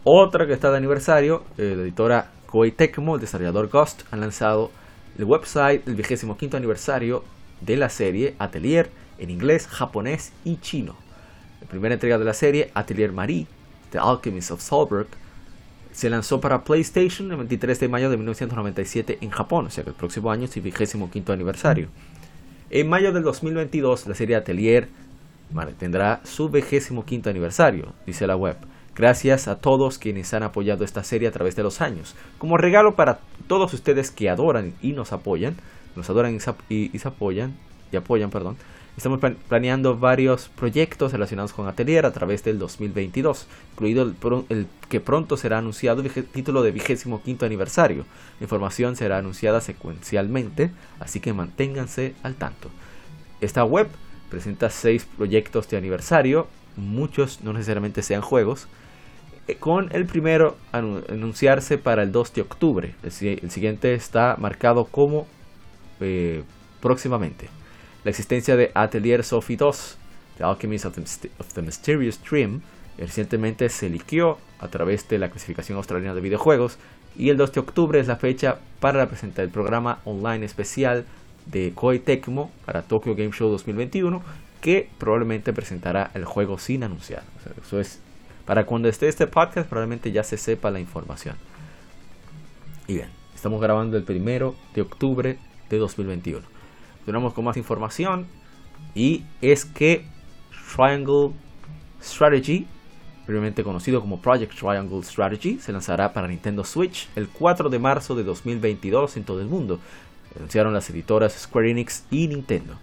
Otra 0.03 0.47
que 0.47 0.53
está 0.53 0.71
de 0.71 0.77
aniversario, 0.77 1.43
eh, 1.59 1.75
la 1.77 1.83
editora 1.83 2.31
Koei 2.47 2.71
Tecmo, 2.71 3.13
el 3.13 3.21
desarrollador 3.21 3.69
Ghost, 3.69 4.01
han 4.09 4.21
lanzado 4.21 4.71
el 5.15 5.25
website 5.25 5.85
del 5.85 5.93
25 5.93 6.57
aniversario 6.57 7.23
de 7.61 7.77
la 7.77 7.87
serie 7.87 8.33
Atelier 8.39 8.89
en 9.19 9.29
inglés, 9.29 9.67
japonés 9.67 10.33
y 10.43 10.57
chino. 10.57 10.95
La 11.61 11.67
primera 11.67 11.93
entrega 11.93 12.17
de 12.17 12.25
la 12.25 12.33
serie, 12.33 12.71
Atelier 12.73 13.11
Marie, 13.11 13.45
The 13.91 13.99
Alchemist 13.99 14.49
of 14.49 14.61
Solberg, 14.61 15.05
se 15.91 16.09
lanzó 16.09 16.41
para 16.41 16.63
PlayStation 16.63 17.29
el 17.29 17.37
23 17.37 17.79
de 17.79 17.87
mayo 17.87 18.09
de 18.09 18.17
1997 18.17 19.19
en 19.21 19.29
Japón, 19.29 19.67
o 19.67 19.69
sea 19.69 19.83
que 19.83 19.91
el 19.91 19.95
próximo 19.95 20.31
año 20.31 20.45
es 20.45 20.57
el 20.57 20.63
25 20.63 21.31
aniversario. 21.31 21.89
En 22.71 22.89
mayo 22.89 23.11
del 23.11 23.21
2022, 23.21 24.07
la 24.07 24.15
serie 24.15 24.35
Atelier 24.35 24.87
tendrá 25.77 26.21
su 26.23 26.49
25 26.49 27.29
aniversario, 27.29 27.93
dice 28.07 28.25
la 28.25 28.35
web. 28.35 28.57
Gracias 28.95 29.47
a 29.47 29.55
todos 29.55 29.97
quienes 29.97 30.33
han 30.33 30.43
apoyado 30.43 30.83
esta 30.83 31.03
serie 31.03 31.29
a 31.29 31.31
través 31.31 31.55
de 31.55 31.63
los 31.63 31.79
años. 31.79 32.13
Como 32.37 32.57
regalo 32.57 32.95
para 32.95 33.19
todos 33.47 33.73
ustedes 33.73 34.11
que 34.11 34.29
adoran 34.29 34.73
y 34.81 34.91
nos 34.91 35.13
apoyan, 35.13 35.55
nos 35.95 36.09
adoran 36.09 36.35
y, 36.35 36.39
se 36.39 37.07
apoyan, 37.07 37.55
y 37.91 37.95
apoyan, 37.95 38.29
perdón, 38.29 38.57
estamos 38.97 39.21
planeando 39.47 39.97
varios 39.97 40.49
proyectos 40.49 41.13
relacionados 41.13 41.53
con 41.53 41.69
Atelier 41.69 42.05
a 42.05 42.11
través 42.11 42.43
del 42.43 42.59
2022, 42.59 43.47
incluido 43.73 44.13
el, 44.49 44.67
que 44.89 44.99
pronto 44.99 45.37
será 45.37 45.59
anunciado 45.59 46.01
el 46.01 46.25
título 46.25 46.61
de 46.61 46.71
vigésimo 46.71 47.23
quinto 47.23 47.45
aniversario. 47.45 48.05
La 48.41 48.43
información 48.43 48.97
será 48.97 49.19
anunciada 49.19 49.61
secuencialmente, 49.61 50.69
así 50.99 51.21
que 51.21 51.31
manténganse 51.31 52.13
al 52.23 52.35
tanto. 52.35 52.69
Esta 53.39 53.63
web 53.63 53.87
presenta 54.29 54.69
seis 54.69 55.05
proyectos 55.05 55.69
de 55.69 55.77
aniversario, 55.77 56.47
muchos 56.75 57.41
no 57.41 57.53
necesariamente 57.53 58.01
sean 58.01 58.21
juegos, 58.21 58.67
con 59.59 59.89
el 59.91 60.05
primero 60.05 60.57
anunciarse 60.71 61.77
para 61.77 62.03
el 62.03 62.11
2 62.11 62.33
de 62.33 62.41
octubre. 62.41 62.95
El, 63.03 63.51
siguiente 63.51 63.93
está 63.93 64.35
marcado 64.37 64.85
como 64.85 65.27
eh, 65.99 66.43
próximamente. 66.79 67.49
La 68.03 68.09
existencia 68.09 68.55
de 68.55 68.71
Atelier 68.73 69.23
Sophie 69.23 69.57
2, 69.57 69.97
The 70.37 70.43
Alchemist 70.43 70.85
of 70.85 70.97
the, 71.53 71.61
Mysterious 71.61 72.19
Dream, 72.23 72.61
recientemente 72.97 73.69
se 73.69 73.89
liqueó 73.89 74.37
a 74.59 74.67
través 74.67 75.07
de 75.09 75.19
la 75.19 75.29
clasificación 75.29 75.77
australiana 75.77 76.15
de 76.15 76.21
videojuegos 76.21 76.77
y 77.15 77.29
el 77.29 77.37
2 77.37 77.51
de 77.53 77.59
octubre 77.59 77.99
es 77.99 78.07
la 78.07 78.15
fecha 78.15 78.59
para 78.79 79.07
presentar 79.07 79.43
el 79.43 79.51
programa 79.51 79.99
online 80.05 80.45
especial 80.45 81.05
de 81.45 81.73
Koei 81.73 81.99
Tecmo 81.99 82.51
para 82.65 82.83
Tokyo 82.83 83.15
Game 83.15 83.31
Show 83.31 83.49
2021 83.49 84.21
que 84.61 84.89
probablemente 84.99 85.53
presentará 85.53 86.11
el 86.13 86.25
juego 86.25 86.59
sin 86.59 86.83
anunciar. 86.83 87.23
eso 87.65 87.79
es 87.79 87.99
para 88.51 88.65
cuando 88.65 88.89
esté 88.89 89.07
este 89.07 89.27
podcast 89.27 89.69
probablemente 89.69 90.11
ya 90.11 90.25
se 90.25 90.35
sepa 90.35 90.71
la 90.71 90.81
información. 90.81 91.37
Y 92.85 92.95
bien, 92.95 93.07
estamos 93.33 93.61
grabando 93.61 93.95
el 93.95 94.03
primero 94.03 94.55
de 94.75 94.81
octubre 94.81 95.37
de 95.69 95.77
2021. 95.77 96.45
Tenemos 97.05 97.33
con 97.33 97.45
más 97.45 97.55
información 97.55 98.27
y 98.93 99.23
es 99.39 99.63
que 99.63 100.05
Triangle 100.75 101.31
Strategy, 102.03 102.67
previamente 103.25 103.63
conocido 103.63 104.01
como 104.01 104.21
Project 104.21 104.53
Triangle 104.53 105.01
Strategy, 105.01 105.57
se 105.59 105.71
lanzará 105.71 106.11
para 106.11 106.27
Nintendo 106.27 106.65
Switch 106.65 107.07
el 107.15 107.29
4 107.29 107.69
de 107.69 107.79
marzo 107.79 108.15
de 108.15 108.25
2022 108.25 109.15
en 109.15 109.23
todo 109.23 109.39
el 109.39 109.47
mundo. 109.47 109.79
Anunciaron 110.35 110.73
las 110.73 110.89
editoras 110.89 111.31
Square 111.39 111.71
Enix 111.71 112.03
y 112.11 112.27
Nintendo. 112.27 112.73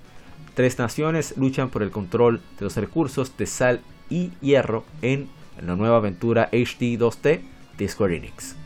Tres 0.54 0.78
naciones 0.78 1.36
luchan 1.36 1.68
por 1.68 1.82
el 1.82 1.90
control 1.90 2.40
de 2.58 2.64
los 2.64 2.74
recursos 2.76 3.36
de 3.36 3.44
sal 3.44 3.82
y 4.08 4.30
hierro 4.40 4.86
en 5.02 5.36
en 5.58 5.66
la 5.66 5.76
nueva 5.76 5.96
aventura 5.96 6.48
HD 6.52 6.98
2T 6.98 7.40
de 7.76 7.88
Square 7.88 8.16
Enix. 8.16 8.56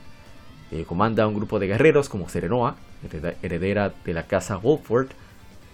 Eh, 0.70 0.84
comanda 0.86 1.26
un 1.26 1.34
grupo 1.34 1.58
de 1.58 1.66
guerreros 1.66 2.08
como 2.08 2.28
Serenoa, 2.28 2.76
heredera 3.42 3.92
de 4.04 4.14
la 4.14 4.22
casa 4.22 4.56
Wolford, 4.56 5.08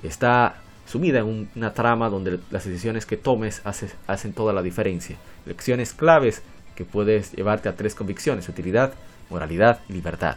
está 0.03 0.57
sumida 0.87 1.21
en 1.21 1.49
una 1.55 1.73
trama 1.73 2.09
donde 2.09 2.41
las 2.51 2.65
decisiones 2.65 3.07
que 3.07 3.17
tomes 3.17 3.63
hacen 3.65 4.33
toda 4.33 4.53
la 4.53 4.63
diferencia. 4.63 5.17
Lecciones 5.45 5.93
claves 5.93 6.43
que 6.75 6.85
puedes 6.85 7.33
llevarte 7.33 7.69
a 7.69 7.77
tres 7.77 7.95
convicciones, 7.95 8.49
utilidad, 8.49 8.95
moralidad 9.31 9.81
y 9.89 9.93
libertad, 9.93 10.37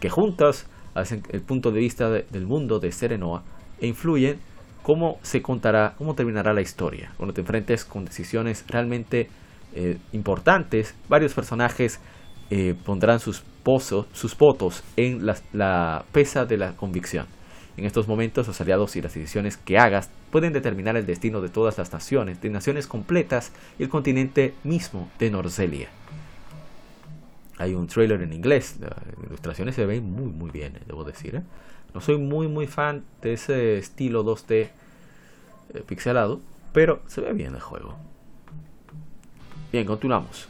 que 0.00 0.10
juntas 0.10 0.66
hacen 0.94 1.22
el 1.30 1.42
punto 1.42 1.70
de 1.70 1.80
vista 1.80 2.10
del 2.10 2.46
mundo 2.46 2.80
de 2.80 2.92
Serenoa 2.92 3.44
e 3.80 3.86
influyen 3.86 4.40
cómo 4.82 5.18
se 5.22 5.40
contará, 5.40 5.94
cómo 5.96 6.14
terminará 6.14 6.52
la 6.52 6.60
historia, 6.60 7.12
cuando 7.16 7.32
te 7.32 7.40
enfrentes 7.40 7.84
con 7.84 8.04
decisiones 8.04 8.64
realmente 8.68 9.30
eh, 9.74 9.98
importantes, 10.12 10.94
varios 11.08 11.32
personajes 11.32 11.98
eh, 12.50 12.74
pondrán 12.84 13.20
sus, 13.20 13.42
pozos, 13.62 14.06
sus 14.12 14.36
votos 14.36 14.82
en 14.96 15.24
la, 15.24 16.04
pesa 16.12 16.44
de 16.44 16.58
la 16.58 16.76
convicción. 16.76 17.26
En 17.78 17.86
estos 17.86 18.06
momentos 18.06 18.46
los 18.46 18.60
aliados 18.60 18.96
y 18.96 19.00
las 19.00 19.14
decisiones 19.14 19.56
que 19.56 19.78
hagas 19.78 20.10
pueden 20.30 20.52
determinar 20.52 20.96
el 20.96 21.06
destino 21.06 21.40
de 21.40 21.48
todas 21.48 21.78
las 21.78 21.90
naciones, 21.90 22.42
de 22.42 22.50
naciones 22.50 22.86
completas 22.86 23.52
y 23.78 23.84
el 23.84 23.88
continente 23.88 24.52
mismo 24.62 25.08
de 25.18 25.30
Norcelia. 25.30 25.88
Hay 27.56 27.72
un 27.72 27.86
trailer 27.86 28.20
en 28.20 28.34
inglés, 28.34 28.76
las 28.80 28.92
ilustraciones 29.26 29.74
se 29.74 29.86
ven 29.86 30.04
muy 30.04 30.30
muy 30.30 30.50
bien, 30.50 30.78
debo 30.86 31.04
decir. 31.04 31.36
¿eh? 31.36 31.42
No 31.94 32.02
soy 32.02 32.18
muy 32.18 32.48
muy 32.48 32.66
fan 32.66 33.04
de 33.22 33.32
ese 33.34 33.78
estilo 33.78 34.22
2D 34.24 34.68
pixelado, 35.86 36.40
pero 36.74 37.00
se 37.06 37.22
ve 37.22 37.32
bien 37.32 37.54
el 37.54 37.60
juego. 37.60 38.11
Bien, 39.72 39.86
continuamos. 39.86 40.48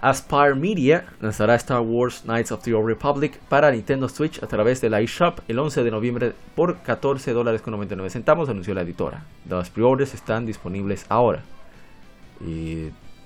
Aspire 0.00 0.54
Media 0.54 1.04
lanzará 1.20 1.56
Star 1.56 1.80
Wars 1.80 2.22
Knights 2.22 2.52
of 2.52 2.62
the 2.62 2.72
Old 2.72 2.86
Republic 2.86 3.38
para 3.50 3.70
Nintendo 3.70 4.08
Switch 4.08 4.42
a 4.42 4.46
través 4.46 4.80
de 4.80 4.88
la 4.88 5.02
eShop 5.02 5.40
el 5.46 5.58
11 5.58 5.84
de 5.84 5.90
noviembre 5.90 6.32
por 6.54 6.78
14 6.78 7.32
dólares 7.32 7.60
con 7.60 7.72
99 7.72 8.08
centavos, 8.08 8.48
anunció 8.48 8.72
la 8.72 8.80
editora. 8.80 9.24
Las 9.46 9.68
pre-orders 9.68 10.14
están 10.14 10.46
disponibles 10.46 11.04
ahora. 11.10 11.42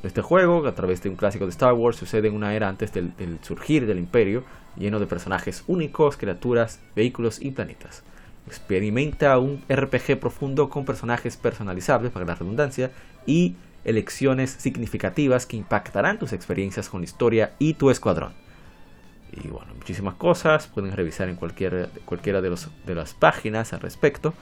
Este 0.03 0.21
juego, 0.21 0.67
a 0.67 0.75
través 0.75 1.01
de 1.03 1.11
un 1.11 1.17
clásico 1.17 1.45
de 1.45 1.51
Star 1.51 1.75
Wars, 1.75 1.97
sucede 1.97 2.27
en 2.27 2.35
una 2.35 2.55
era 2.55 2.69
antes 2.69 2.93
del 2.93 3.39
surgir 3.43 3.87
del 3.87 3.99
Imperio, 3.99 4.43
lleno 4.77 4.99
de 4.99 5.07
personajes 5.07 5.63
únicos, 5.69 6.17
criaturas, 6.17 6.81
vehículos 6.97 7.41
y 7.41 7.53
planetas. 7.53 8.03
Experimenta 8.47 9.39
un 9.39 9.63
RPG 9.69 10.19
profundo 10.19 10.69
con 10.69 10.85
personajes 10.85 11.37
personalizables, 11.37 12.13
para 12.13 12.25
la 12.25 12.35
redundancia, 12.35 12.91
y 13.27 13.57
elecciones 13.85 14.51
significativas 14.51 15.47
que 15.47 15.57
impactarán 15.57 16.19
tus 16.19 16.33
experiencias 16.33 16.89
con 16.89 17.01
la 17.01 17.05
historia 17.05 17.53
y 17.59 17.75
tu 17.75 17.91
escuadrón. 17.91 18.33
Y 19.33 19.49
bueno, 19.49 19.73
muchísimas 19.75 20.15
cosas, 20.15 20.67
pueden 20.67 20.93
revisar 20.93 21.29
en 21.29 21.37
cualquier, 21.37 21.89
cualquiera 22.05 22.41
de, 22.41 22.51
los, 22.51 22.69
de 22.87 22.95
las 22.95 23.15
páginas 23.15 23.73
al 23.73 23.81
respecto. 23.81 24.35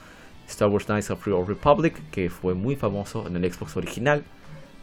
Star 0.47 0.67
Wars 0.67 0.85
Knights 0.85 1.09
of 1.11 1.23
the 1.23 1.31
Old 1.31 1.47
Republic, 1.47 1.95
que 2.11 2.29
fue 2.29 2.53
muy 2.53 2.75
famoso 2.75 3.25
en 3.25 3.37
el 3.37 3.51
Xbox 3.51 3.77
original, 3.77 4.23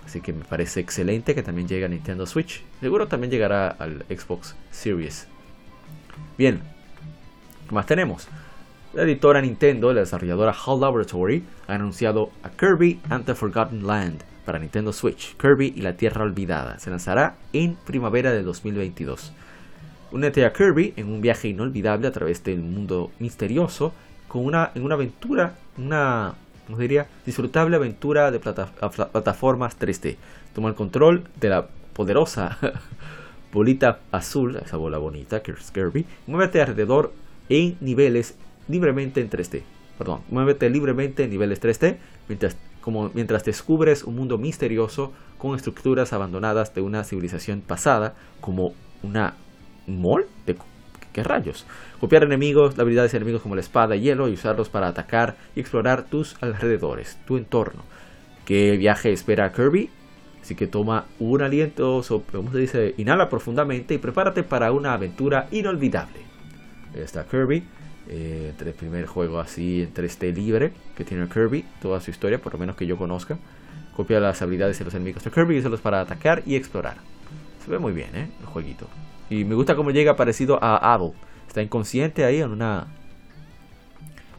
así 0.07 0.20
que 0.20 0.33
me 0.33 0.44
parece 0.44 0.81
excelente 0.81 1.35
que 1.35 1.42
también 1.42 1.68
llegue 1.68 1.85
a 1.85 1.88
Nintendo 1.88 2.26
Switch. 2.26 2.62
Seguro 2.81 3.07
también 3.07 3.31
llegará 3.31 3.68
al 3.68 4.04
Xbox 4.09 4.57
Series. 4.70 5.28
Bien, 6.38 6.62
¿qué 7.68 7.74
más 7.74 7.85
tenemos? 7.85 8.28
La 8.94 9.03
editora 9.03 9.42
Nintendo 9.42 9.90
y 9.90 9.94
la 9.94 10.01
desarrolladora 10.01 10.53
HAL 10.53 10.81
Laboratory 10.81 11.44
han 11.66 11.83
anunciado 11.83 12.31
a 12.42 12.48
Kirby 12.48 12.98
and 13.11 13.27
the 13.27 13.35
Forgotten 13.35 13.87
Land 13.87 14.22
para 14.46 14.59
Nintendo 14.59 14.94
Switch, 14.94 15.37
Kirby 15.37 15.74
y 15.77 15.83
la 15.83 15.98
Tierra 15.98 16.24
Olvidada. 16.24 16.79
Se 16.79 16.88
lanzará 16.88 17.37
en 17.53 17.77
primavera 17.85 18.33
de 18.33 18.42
2022. 18.42 19.35
Únete 20.11 20.46
a 20.46 20.55
Kirby 20.55 20.94
en 20.96 21.12
un 21.12 21.20
viaje 21.20 21.48
inolvidable 21.48 22.09
a 22.09 22.12
través 22.12 22.42
del 22.44 22.61
mundo 22.61 23.11
misterioso 23.18 23.92
con 24.27 24.46
una, 24.46 24.70
en 24.74 24.83
una 24.83 24.94
aventura, 24.94 25.55
una 25.77 26.35
diría? 26.79 27.07
disfrutable 27.27 27.77
aventura 27.77 28.31
de 28.31 28.40
plataformas 28.40 29.79
3D. 29.79 30.16
Toma 30.55 30.70
el 30.70 30.74
control 30.74 31.24
de 31.38 31.51
la 31.51 31.66
poderosa 31.92 32.57
bolita 33.53 34.01
azul, 34.12 34.57
esa 34.57 34.79
bola 34.79 34.96
bonita 34.96 35.42
Kirby, 35.42 36.07
muévete 36.27 36.62
alrededor 36.62 37.12
en 37.51 37.77
niveles 37.81 38.35
libremente 38.68 39.20
en 39.20 39.31
3D. 39.31 39.62
Perdón, 39.98 40.20
muévete 40.31 40.70
libremente 40.70 41.24
en 41.24 41.31
niveles 41.31 41.61
3D 41.61 41.96
mientras, 42.28 42.57
como, 42.81 43.11
mientras 43.14 43.44
descubres 43.44 44.04
un 44.04 44.16
mundo 44.16 44.38
misterioso 44.38 45.12
con 45.38 45.57
estructuras 45.57 46.12
abandonadas 46.12 46.74
de 46.74 46.83
una 46.83 47.04
civilización 47.04 47.61
pasada, 47.61 48.14
como 48.40 48.74
una 49.02 49.35
mall 49.87 50.26
de 50.46 50.57
¿Qué 51.12 51.24
rayos? 51.24 51.66
Copiar 52.00 52.22
enemigos, 52.22 52.78
habilidades 52.78 53.11
de 53.11 53.16
enemigos 53.16 53.42
como 53.42 53.57
la 53.57 53.61
espada 53.61 53.96
y 53.96 54.02
hielo 54.02 54.28
y 54.28 54.35
usarlos 54.35 54.68
para 54.68 54.87
atacar 54.87 55.37
y 55.57 55.61
explorar 55.61 56.04
tus 56.04 56.40
alrededores, 56.40 57.18
tu 57.26 57.37
entorno. 57.37 57.83
¿Qué 58.44 58.76
viaje 58.76 59.11
espera 59.11 59.52
Kirby? 59.52 59.90
Así 60.40 60.54
que 60.54 60.66
toma 60.68 61.07
un 61.18 61.42
aliento, 61.42 62.02
como 62.31 62.52
se 62.52 62.59
dice, 62.59 62.94
inhala 62.98 63.28
profundamente 63.28 63.94
y 63.94 63.98
prepárate 63.98 64.44
para 64.44 64.70
una 64.70 64.92
aventura 64.92 65.48
inolvidable. 65.50 66.20
Está 66.94 67.24
Kirby 67.24 67.64
eh, 68.11 68.55
el 68.59 68.73
primer 68.73 69.07
juego 69.07 69.38
así 69.38 69.83
en 69.83 69.92
3D 69.92 70.35
libre 70.35 70.73
que 70.97 71.05
tiene 71.05 71.29
Kirby, 71.29 71.64
toda 71.83 72.01
su 72.01 72.11
historia, 72.11 72.40
por 72.40 72.55
lo 72.55 72.59
menos 72.59 72.75
que 72.75 72.87
yo 72.87 72.97
conozca. 72.97 73.38
Copia 73.94 74.18
las 74.18 74.40
habilidades 74.40 74.79
de 74.79 74.87
los 74.87 74.94
enemigos 74.94 75.23
de 75.25 75.31
Kirby 75.31 75.57
y 75.57 75.59
usa 75.59 75.71
para 75.77 76.01
atacar 76.01 76.42
y 76.47 76.57
explorar. 76.57 76.97
Se 77.64 77.71
ve 77.71 77.79
muy 77.79 77.92
bien, 77.92 78.09
¿eh? 78.14 78.31
El 78.40 78.47
jueguito. 78.47 78.87
Y 79.29 79.44
me 79.44 79.55
gusta 79.55 79.77
cómo 79.77 79.90
llega 79.90 80.16
parecido 80.16 80.59
a 80.62 80.94
Abel. 80.94 81.12
Está 81.47 81.62
inconsciente 81.62 82.25
ahí 82.25 82.40
en 82.40 82.51
una, 82.51 82.87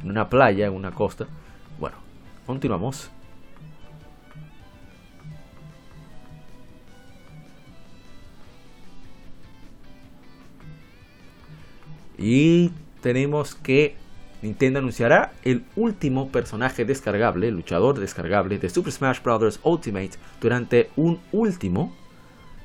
en 0.01 0.09
una 0.09 0.29
playa, 0.29 0.65
en 0.65 0.73
una 0.73 0.91
costa. 0.91 1.27
Bueno, 1.79 1.97
continuamos. 2.47 3.11
Y 12.17 12.71
tenemos 13.01 13.55
que 13.55 13.95
Nintendo 14.41 14.79
anunciará 14.79 15.33
el 15.43 15.63
último 15.75 16.29
personaje 16.29 16.85
descargable, 16.85 17.51
luchador 17.51 17.99
descargable 17.99 18.57
de 18.57 18.69
Super 18.69 18.93
Smash 18.93 19.21
Bros. 19.21 19.59
Ultimate 19.63 20.11
durante 20.39 20.89
un 20.95 21.19
último 21.31 21.93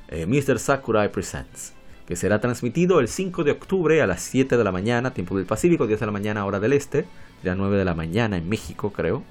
eh, 0.07 0.25
Mr. 0.25 0.57
Sakurai 0.59 1.11
Presents, 1.11 1.73
que 2.07 2.15
será 2.15 2.39
transmitido 2.39 2.99
el 2.99 3.07
5 3.07 3.43
de 3.43 3.51
octubre 3.51 4.01
a 4.01 4.07
las 4.07 4.21
7 4.21 4.55
de 4.55 4.63
la 4.63 4.71
mañana, 4.71 5.13
tiempo 5.13 5.35
del 5.35 5.45
Pacífico, 5.45 5.85
10 5.85 5.99
de 5.99 6.05
la 6.05 6.11
mañana, 6.11 6.45
hora 6.45 6.59
del 6.59 6.73
Este, 6.73 7.05
ya 7.43 7.55
9 7.55 7.77
de 7.77 7.85
la 7.85 7.93
mañana 7.93 8.37
en 8.37 8.47
México, 8.47 8.93
creo. 8.93 9.23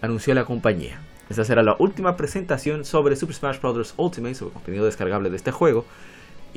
Anunció 0.00 0.34
la 0.34 0.44
compañía. 0.44 1.00
Esta 1.28 1.44
será 1.44 1.62
la 1.62 1.76
última 1.78 2.16
presentación 2.16 2.84
sobre 2.84 3.16
Super 3.16 3.34
Smash 3.34 3.60
Bros. 3.60 3.94
Ultimate, 3.96 4.36
sobre 4.36 4.54
contenido 4.54 4.86
descargable 4.86 5.28
de 5.28 5.36
este 5.36 5.50
juego, 5.50 5.84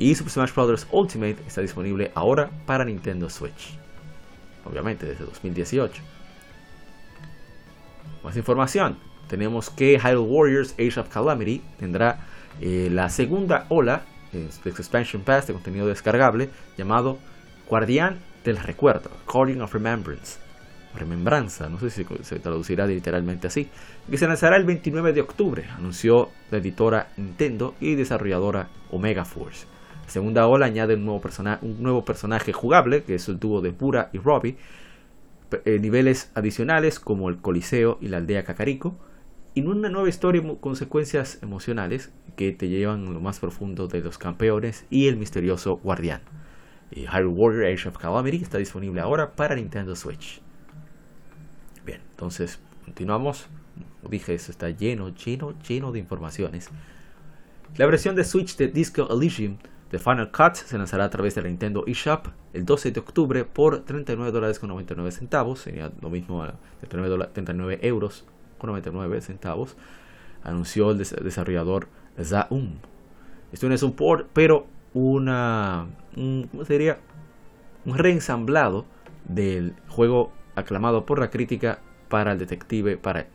y 0.00 0.14
Super 0.14 0.32
Smash 0.32 0.54
Bros. 0.54 0.86
Ultimate 0.90 1.36
está 1.46 1.60
disponible 1.60 2.10
ahora 2.14 2.50
para 2.64 2.86
Nintendo 2.86 3.28
Switch. 3.28 3.78
Obviamente 4.64 5.04
desde 5.04 5.26
2018. 5.26 6.02
Más 8.24 8.34
información. 8.36 8.96
tenemos 9.28 9.68
que 9.68 9.98
Hyrule 9.98 10.26
Warriors 10.26 10.72
Age 10.72 10.98
of 10.98 11.08
Calamity 11.08 11.62
tendrá 11.78 12.26
eh, 12.60 12.88
la 12.90 13.10
segunda 13.10 13.66
ola 13.68 14.02
de 14.32 14.46
Expansion 14.70 15.22
Pass 15.22 15.46
de 15.46 15.52
contenido 15.52 15.86
descargable 15.86 16.48
llamado 16.78 17.18
Guardián 17.68 18.18
del 18.42 18.56
Recuerdo, 18.56 19.10
Guardian 19.30 19.60
of 19.60 19.72
Remembrance. 19.72 20.38
Remembranza, 20.94 21.68
no 21.68 21.78
sé 21.78 21.90
si 21.90 22.04
se 22.22 22.38
traducirá 22.40 22.86
literalmente 22.86 23.46
así, 23.46 23.68
que 24.10 24.18
se 24.18 24.26
lanzará 24.26 24.56
el 24.56 24.64
29 24.64 25.12
de 25.12 25.20
octubre, 25.20 25.64
anunció 25.76 26.30
la 26.50 26.58
editora 26.58 27.08
Nintendo 27.16 27.74
y 27.80 27.94
desarrolladora 27.94 28.68
Omega 28.90 29.24
Force. 29.24 29.66
Segunda 30.10 30.48
ola 30.48 30.66
añade 30.66 30.96
un 30.96 31.04
nuevo, 31.04 32.04
personaje 32.04 32.52
jugable, 32.52 33.04
que 33.04 33.14
es 33.14 33.28
el 33.28 33.38
dúo 33.38 33.60
de 33.60 33.72
Pura 33.72 34.10
y 34.12 34.18
Robbie, 34.18 34.56
eh, 35.64 35.78
niveles 35.78 36.32
adicionales 36.34 36.98
como 36.98 37.28
el 37.28 37.38
Coliseo 37.38 37.96
y 38.00 38.08
la 38.08 38.16
aldea 38.16 38.42
Cacarico, 38.42 38.98
y 39.54 39.62
una 39.62 39.88
nueva 39.88 40.08
historia 40.08 40.42
con 40.42 40.56
consecuencias 40.56 41.40
emocionales 41.44 42.12
que 42.34 42.50
te 42.50 42.68
llevan 42.68 43.06
a 43.06 43.10
lo 43.12 43.20
más 43.20 43.38
profundo 43.38 43.86
de 43.86 44.00
los 44.00 44.18
campeones 44.18 44.84
y 44.90 45.06
el 45.06 45.16
misterioso 45.16 45.76
guardián. 45.76 46.22
Y 46.90 47.02
Hyrule 47.02 47.28
Warrior 47.28 47.66
Age 47.66 47.88
of 47.88 47.96
Calamity 47.96 48.38
está 48.38 48.58
disponible 48.58 49.00
ahora 49.00 49.36
para 49.36 49.54
Nintendo 49.54 49.94
Switch. 49.94 50.42
Bien, 51.86 52.00
entonces 52.10 52.58
continuamos. 52.84 53.46
dije, 54.10 54.34
eso 54.34 54.50
está 54.50 54.70
lleno, 54.70 55.10
lleno, 55.10 55.54
lleno 55.60 55.92
de 55.92 56.00
informaciones. 56.00 56.68
La 57.76 57.86
versión 57.86 58.16
de 58.16 58.24
Switch 58.24 58.56
de 58.56 58.66
Disco 58.66 59.06
Elysium 59.08 59.56
de 59.90 59.98
Final 59.98 60.30
Cut 60.30 60.54
se 60.54 60.78
lanzará 60.78 61.04
a 61.04 61.10
través 61.10 61.34
de 61.34 61.42
la 61.42 61.48
Nintendo 61.48 61.84
eShop 61.86 62.28
el 62.52 62.64
12 62.64 62.92
de 62.92 63.00
octubre 63.00 63.44
por 63.44 63.80
39 63.84 64.30
dólares 64.30 64.58
con 64.58 64.68
99 64.68 65.10
centavos. 65.10 65.60
Sería 65.60 65.90
lo 66.00 66.10
mismo, 66.10 66.46
39, 66.80 67.30
39 67.32 67.78
euros 67.82 68.24
con 68.58 68.68
99 68.68 69.20
centavos. 69.20 69.76
Anunció 70.44 70.92
el 70.92 70.98
desarrollador 70.98 71.88
Zaum. 72.22 72.76
Esto 73.52 73.68
no 73.68 73.74
es 73.74 73.82
un 73.82 73.92
port, 73.92 74.28
pero 74.32 74.66
una, 74.94 75.86
un, 76.16 76.48
¿cómo 76.50 76.64
sería? 76.64 76.98
Un 77.84 77.98
reensamblado 77.98 78.86
del 79.24 79.74
juego 79.88 80.32
aclamado 80.54 81.04
por 81.04 81.18
la 81.18 81.30
crítica 81.30 81.80
para 82.08 82.32
el 82.32 82.38
detective, 82.38 82.96
para 82.96 83.26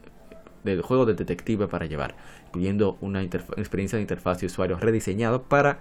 del 0.64 0.82
juego 0.82 1.06
de 1.06 1.14
detective 1.14 1.68
para 1.68 1.86
llevar, 1.86 2.16
incluyendo 2.48 2.98
una, 3.00 3.22
experiencia 3.22 3.98
de 3.98 4.02
interfaz 4.02 4.40
de 4.40 4.48
usuario 4.48 4.78
rediseñado 4.78 5.44
para 5.44 5.80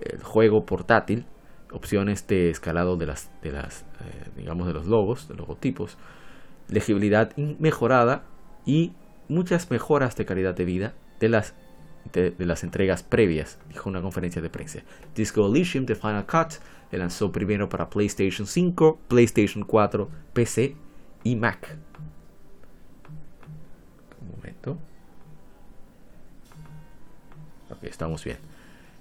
el 0.00 0.22
juego 0.22 0.64
portátil, 0.64 1.26
opciones 1.72 2.26
de 2.26 2.50
escalado 2.50 2.96
de 2.96 3.06
las, 3.06 3.30
de 3.42 3.52
las 3.52 3.82
eh, 4.00 4.30
digamos 4.36 4.66
de 4.66 4.74
los 4.74 4.86
logos, 4.86 5.28
de 5.28 5.34
logotipos, 5.34 5.98
legibilidad 6.68 7.36
mejorada 7.36 8.24
y 8.64 8.92
muchas 9.28 9.70
mejoras 9.70 10.16
de 10.16 10.24
calidad 10.24 10.54
de 10.54 10.64
vida 10.64 10.94
de 11.20 11.28
las 11.28 11.54
de, 12.12 12.34
las 12.38 12.62
entregas 12.62 13.02
previas, 13.02 13.58
dijo 13.68 13.88
una 13.88 14.00
conferencia 14.00 14.40
de 14.40 14.50
prensa. 14.50 14.80
Disco 15.14 15.46
Elysium 15.46 15.86
de 15.86 15.94
Final 15.94 16.26
Cut 16.26 16.52
se 16.90 16.98
lanzó 16.98 17.32
primero 17.32 17.68
para 17.68 17.88
PlayStation 17.88 18.46
5, 18.46 19.00
PlayStation 19.08 19.64
4, 19.64 20.08
PC 20.32 20.76
y 21.24 21.36
Mac. 21.36 21.76
Un 24.20 24.30
momento. 24.36 24.78
Ok, 27.70 27.84
estamos 27.84 28.24
bien. 28.24 28.38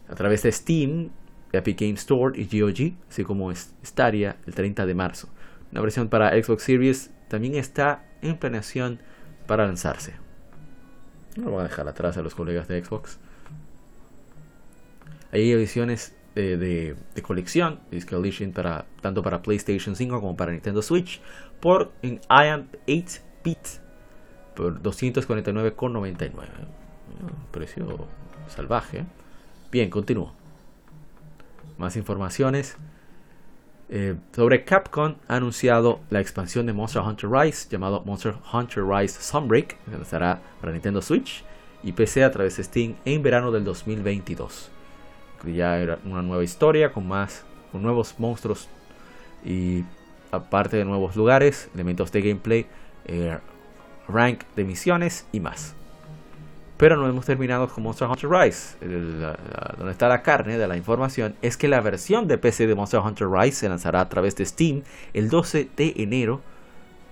A 0.09 0.15
través 0.15 0.43
de 0.43 0.51
Steam, 0.51 1.09
Epic 1.51 1.79
Game 1.79 1.93
Store 1.93 2.39
y 2.39 2.45
GOG, 2.45 2.93
así 3.09 3.23
como 3.23 3.53
Stadia 3.53 4.37
el 4.45 4.53
30 4.53 4.85
de 4.85 4.93
marzo. 4.93 5.29
Una 5.71 5.81
versión 5.81 6.09
para 6.09 6.31
Xbox 6.31 6.63
Series 6.63 7.11
también 7.27 7.55
está 7.55 8.05
en 8.21 8.37
planeación 8.37 8.99
para 9.47 9.65
lanzarse. 9.65 10.13
No 11.35 11.45
lo 11.45 11.51
voy 11.51 11.59
a 11.61 11.63
dejar 11.63 11.87
atrás 11.87 12.17
a 12.17 12.21
los 12.21 12.35
colegas 12.35 12.67
de 12.67 12.83
Xbox. 12.83 13.19
Hay 15.31 15.51
ediciones 15.51 16.15
de, 16.35 16.95
colección, 17.21 17.79
Edition 17.91 18.51
para, 18.51 18.85
tanto 19.01 19.23
para 19.23 19.41
PlayStation 19.41 19.95
5 19.95 20.19
como 20.19 20.35
para 20.35 20.51
Nintendo 20.51 20.81
Switch, 20.81 21.21
por 21.59 21.91
en 22.01 22.19
IAM 22.29 22.67
8-bit 22.87 23.57
por 24.55 24.81
249,99. 24.81 26.33
Un 27.21 27.51
precio 27.51 28.07
salvaje. 28.47 29.05
Bien, 29.71 29.89
continúo. 29.89 30.33
Más 31.77 31.95
informaciones. 31.95 32.77
Eh, 33.89 34.15
sobre 34.35 34.63
Capcom 34.63 35.15
ha 35.27 35.35
anunciado 35.35 35.99
la 36.09 36.19
expansión 36.19 36.65
de 36.65 36.73
Monster 36.73 37.03
Hunter 37.03 37.29
Rise 37.29 37.69
llamado 37.69 38.01
Monster 38.03 38.35
Hunter 38.51 38.83
Rise 38.83 39.21
Sunbreak, 39.21 39.77
que 39.85 40.01
estará 40.01 40.41
para 40.59 40.71
Nintendo 40.71 41.01
Switch 41.01 41.43
y 41.83 41.91
PC 41.91 42.23
a 42.23 42.31
través 42.31 42.57
de 42.57 42.63
Steam 42.63 42.95
en 43.05 43.21
verano 43.21 43.51
del 43.51 43.63
2022. 43.63 44.71
Ya 45.53 45.77
era 45.77 45.99
una 46.05 46.23
nueva 46.23 46.43
historia 46.43 46.91
con 46.91 47.07
más, 47.07 47.43
con 47.71 47.83
nuevos 47.83 48.15
monstruos 48.17 48.67
y 49.43 49.83
aparte 50.31 50.77
de 50.77 50.85
nuevos 50.85 51.15
lugares, 51.15 51.69
elementos 51.75 52.11
de 52.11 52.21
gameplay, 52.21 52.65
eh, 53.05 53.37
rank 54.07 54.43
de 54.55 54.63
misiones 54.63 55.27
y 55.31 55.39
más. 55.39 55.75
Pero 56.77 56.97
no 56.97 57.07
hemos 57.07 57.25
terminado 57.25 57.69
con 57.69 57.83
Monster 57.83 58.07
Hunter 58.07 58.29
Rise. 58.29 58.75
donde 59.77 59.91
está 59.91 60.09
la 60.09 60.21
carne 60.21 60.57
de 60.57 60.67
la 60.67 60.75
información 60.75 61.35
es 61.41 61.55
que 61.55 61.69
la 61.69 61.79
versión 61.79 62.27
de 62.27 62.37
PC 62.37 62.67
de 62.67 62.75
Monster 62.75 62.99
Hunter 62.99 63.29
Rise 63.29 63.59
se 63.59 63.69
lanzará 63.69 64.01
a 64.01 64.09
través 64.09 64.35
de 64.35 64.45
Steam 64.45 64.83
el 65.13 65.29
12 65.29 65.69
de 65.75 65.93
enero 65.97 66.41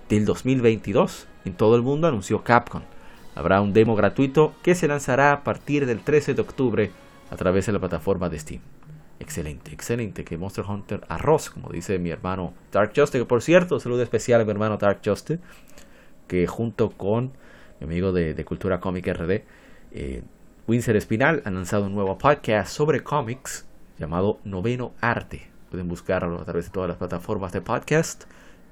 del 0.10 0.26
2022. 0.26 1.28
En 1.46 1.54
todo 1.54 1.76
el 1.78 1.82
mundo 1.82 2.08
anunció 2.08 2.44
Capcom. 2.44 2.82
Habrá 3.36 3.62
un 3.62 3.74
demo 3.74 3.96
gratuito 3.96 4.54
que 4.64 4.76
se 4.76 4.88
lanzará 4.88 5.32
a 5.32 5.44
partir 5.44 5.86
del 5.86 6.02
13 6.02 6.34
de 6.34 6.42
octubre 6.42 6.92
a 7.32 7.36
través 7.36 7.66
de 7.66 7.72
la 7.72 7.80
plataforma 7.80 8.30
de 8.30 8.40
Steam. 8.40 8.62
Excelente, 9.20 9.72
excelente 9.74 10.26
que 10.26 10.38
Monster 10.38 10.66
Hunter 10.68 11.02
arroz, 11.08 11.50
como 11.50 11.70
dice 11.70 11.98
mi 12.00 12.10
hermano 12.10 12.54
Dark 12.72 12.92
Justice. 12.96 13.20
Que 13.20 13.26
por 13.26 13.42
cierto, 13.42 13.80
saludo 13.80 14.04
especial 14.04 14.42
a 14.42 14.44
mi 14.46 14.52
hermano 14.52 14.78
Dark 14.78 15.00
Justice, 15.04 15.42
que 16.28 16.48
junto 16.48 16.90
con 16.92 17.32
amigo 17.84 18.12
de, 18.12 18.46
Cultura 18.46 18.80
Cómica 18.80 19.14
RD, 19.14 19.44
eh, 19.92 20.24
Winsor 20.68 20.96
Espinal, 20.96 21.42
ha 21.46 21.52
lanzado 21.52 21.86
un 21.86 21.94
nuevo 21.94 22.18
podcast 22.18 22.72
sobre 22.74 23.04
cómics 23.04 23.66
llamado 24.00 24.40
Noveno 24.44 24.94
Arte. 25.02 25.48
Pueden 25.70 25.88
buscarlo 25.88 26.40
a 26.40 26.46
través 26.46 26.66
de 26.66 26.72
todas 26.72 26.88
las 26.88 26.98
plataformas 26.98 27.52
de 27.52 27.62
podcast. 27.62 28.26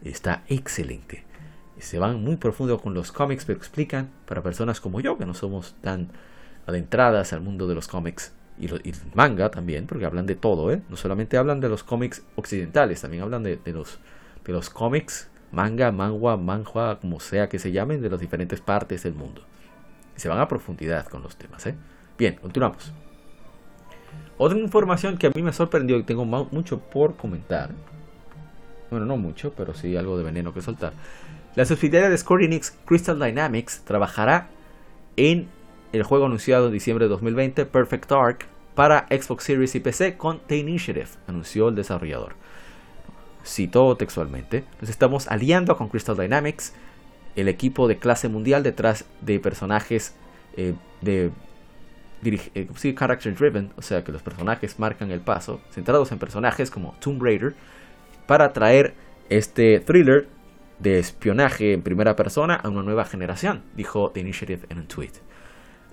Está 0.03 0.43
excelente. 0.47 1.25
Se 1.79 1.99
van 1.99 2.23
muy 2.23 2.37
profundo 2.37 2.79
con 2.79 2.93
los 2.93 3.11
cómics, 3.11 3.45
pero 3.45 3.57
explican 3.57 4.09
para 4.25 4.43
personas 4.43 4.79
como 4.79 5.01
yo, 5.01 5.17
que 5.17 5.25
no 5.25 5.33
somos 5.33 5.75
tan 5.81 6.09
adentradas 6.67 7.33
al 7.33 7.41
mundo 7.41 7.67
de 7.67 7.75
los 7.75 7.87
cómics 7.87 8.33
y, 8.59 8.67
el 8.67 8.95
manga 9.15 9.49
también, 9.49 9.87
porque 9.87 10.05
hablan 10.05 10.27
de 10.27 10.35
todo, 10.35 10.71
¿eh? 10.71 10.81
No 10.89 10.95
solamente 10.95 11.37
hablan 11.37 11.59
de 11.59 11.69
los 11.69 11.83
cómics 11.83 12.23
occidentales, 12.35 13.01
también 13.01 13.23
hablan 13.23 13.41
de 13.43 13.59
los 14.45 14.69
cómics 14.69 15.30
manga, 15.51 15.91
mangua, 15.91 16.37
manhua, 16.37 16.99
como 16.99 17.19
sea 17.19 17.49
que 17.49 17.59
se 17.59 17.71
llamen, 17.71 18.01
de 18.01 18.09
las 18.09 18.19
diferentes 18.19 18.61
partes 18.61 19.03
del 19.03 19.13
mundo. 19.13 19.41
Y 20.15 20.19
se 20.19 20.29
van 20.29 20.39
a 20.39 20.47
profundidad 20.47 21.07
con 21.07 21.21
los 21.21 21.35
temas. 21.35 21.65
¿eh? 21.67 21.75
Bien, 22.17 22.35
continuamos. 22.35 22.93
Otra 24.37 24.57
información 24.57 25.17
que 25.17 25.27
a 25.27 25.31
mí 25.33 25.41
me 25.41 25.53
sorprendió 25.53 25.97
y 25.97 26.03
tengo 26.03 26.25
mucho 26.25 26.79
por 26.79 27.15
comentar. 27.15 27.71
Bueno, 28.89 29.05
no 29.05 29.17
mucho, 29.17 29.53
pero 29.53 29.73
sí 29.73 29.95
algo 29.95 30.17
de 30.17 30.23
veneno 30.23 30.53
que 30.53 30.61
soltar. 30.61 30.93
La 31.55 31.65
subsidiaria 31.65 32.09
de 32.09 32.17
Square 32.17 32.45
Enix, 32.45 32.71
Crystal 32.85 33.19
Dynamics, 33.19 33.81
trabajará 33.85 34.49
en 35.17 35.47
el 35.91 36.03
juego 36.03 36.25
anunciado 36.25 36.67
en 36.67 36.73
diciembre 36.73 37.05
de 37.05 37.09
2020, 37.09 37.65
Perfect 37.65 38.09
Dark, 38.09 38.39
para 38.73 39.05
Xbox 39.09 39.43
Series 39.43 39.75
y 39.75 39.81
PC 39.81 40.17
con 40.17 40.39
The 40.47 40.57
Initiative, 40.57 41.09
anunció 41.27 41.67
el 41.67 41.75
desarrollador 41.75 42.40
citó 43.43 43.95
textualmente, 43.95 44.63
nos 44.79 44.89
estamos 44.89 45.27
aliando 45.27 45.77
con 45.77 45.89
Crystal 45.89 46.17
Dynamics, 46.17 46.73
el 47.35 47.47
equipo 47.47 47.87
de 47.87 47.97
clase 47.97 48.27
mundial 48.27 48.63
detrás 48.63 49.05
de 49.21 49.39
personajes 49.39 50.15
eh, 50.57 50.73
de 51.01 51.31
eh, 52.23 52.67
sí, 52.75 52.93
character 52.93 53.33
driven, 53.35 53.71
o 53.77 53.81
sea 53.81 54.03
que 54.03 54.11
los 54.11 54.21
personajes 54.21 54.77
marcan 54.77 55.11
el 55.11 55.21
paso, 55.21 55.59
centrados 55.71 56.11
en 56.11 56.19
personajes 56.19 56.69
como 56.69 56.93
Tomb 56.99 57.21
Raider, 57.21 57.55
para 58.27 58.53
traer 58.53 58.93
este 59.29 59.79
thriller 59.79 60.27
de 60.79 60.99
espionaje 60.99 61.73
en 61.73 61.81
primera 61.81 62.15
persona 62.15 62.55
a 62.55 62.69
una 62.69 62.83
nueva 62.83 63.05
generación, 63.05 63.63
dijo 63.75 64.11
The 64.11 64.19
Initiative 64.19 64.67
en 64.69 64.79
un 64.79 64.87
tweet. 64.87 65.11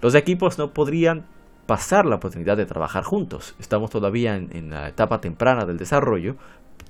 Los 0.03 0.15
equipos 0.15 0.59
no 0.59 0.73
podrían 0.73 1.27
pasar 1.67 2.07
la 2.07 2.17
oportunidad 2.17 2.57
de 2.57 2.67
trabajar 2.67 3.05
juntos. 3.05 3.55
Estamos 3.59 3.91
todavía 3.91 4.37
en 4.37 4.71
la 4.71 4.89
etapa 4.89 5.21
temprana 5.21 5.67
del 5.67 5.77
desarrollo, 5.77 6.37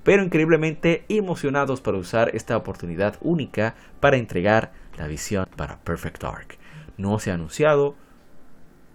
pero 0.04 0.22
increíblemente 0.22 1.04
emocionados 1.08 1.80
para 1.80 1.98
usar 1.98 2.30
esta 2.34 2.56
oportunidad 2.56 3.16
única 3.20 3.74
para 4.00 4.16
entregar 4.16 4.72
la 4.96 5.06
visión 5.06 5.46
para 5.56 5.78
Perfect 5.80 6.22
Dark. 6.22 6.58
No 6.96 7.18
se 7.18 7.30
ha 7.30 7.34
anunciado 7.34 7.94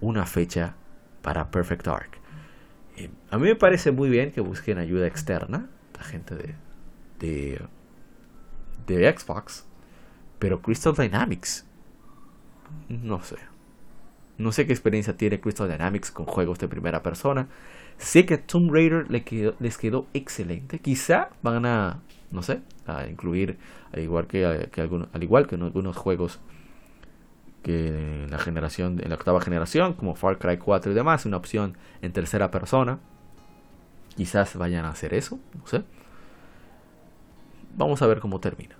una 0.01 0.25
fecha 0.25 0.75
para 1.21 1.51
Perfect 1.51 1.85
Dark. 1.85 2.09
Eh, 2.97 3.09
a 3.29 3.37
mí 3.37 3.45
me 3.45 3.55
parece 3.55 3.91
muy 3.91 4.09
bien 4.09 4.31
que 4.31 4.41
busquen 4.41 4.77
ayuda 4.77 5.07
externa, 5.07 5.69
la 5.97 6.03
gente 6.03 6.35
de, 6.35 6.55
de, 7.19 7.61
de 8.87 9.17
Xbox, 9.17 9.65
pero 10.39 10.61
Crystal 10.61 10.93
Dynamics 10.93 11.65
no 12.89 13.23
sé. 13.23 13.37
No 14.37 14.51
sé 14.51 14.65
qué 14.65 14.73
experiencia 14.73 15.15
tiene 15.15 15.39
Crystal 15.39 15.69
Dynamics 15.69 16.11
con 16.11 16.25
juegos 16.25 16.59
de 16.59 16.67
primera 16.67 17.03
persona. 17.03 17.47
Sé 17.97 18.25
que 18.25 18.37
Tomb 18.37 18.71
Raider 18.71 19.07
les 19.09 19.77
quedó 19.77 20.07
excelente. 20.13 20.79
Quizá 20.79 21.29
van 21.41 21.65
a, 21.65 22.01
no 22.31 22.41
sé, 22.41 22.61
a 22.85 23.07
incluir, 23.07 23.57
al 23.91 24.01
igual 24.01 24.27
que, 24.27 24.45
al 24.45 25.23
igual 25.23 25.47
que 25.47 25.55
en 25.55 25.63
algunos 25.63 25.95
juegos 25.95 26.39
que 27.63 27.87
en 27.87 28.29
la 28.29 28.39
generación, 28.39 28.99
en 29.01 29.09
la 29.09 29.15
octava 29.15 29.39
generación, 29.41 29.93
como 29.93 30.15
Far 30.15 30.37
Cry 30.37 30.57
4 30.57 30.91
y 30.91 30.95
demás, 30.95 31.25
una 31.25 31.37
opción 31.37 31.77
en 32.01 32.11
tercera 32.11 32.51
persona. 32.51 32.99
Quizás 34.15 34.55
vayan 34.57 34.85
a 34.85 34.89
hacer 34.89 35.13
eso, 35.13 35.39
no 35.57 35.65
sé. 35.65 35.83
Vamos 37.75 38.01
a 38.01 38.07
ver 38.07 38.19
cómo 38.19 38.39
termina. 38.39 38.75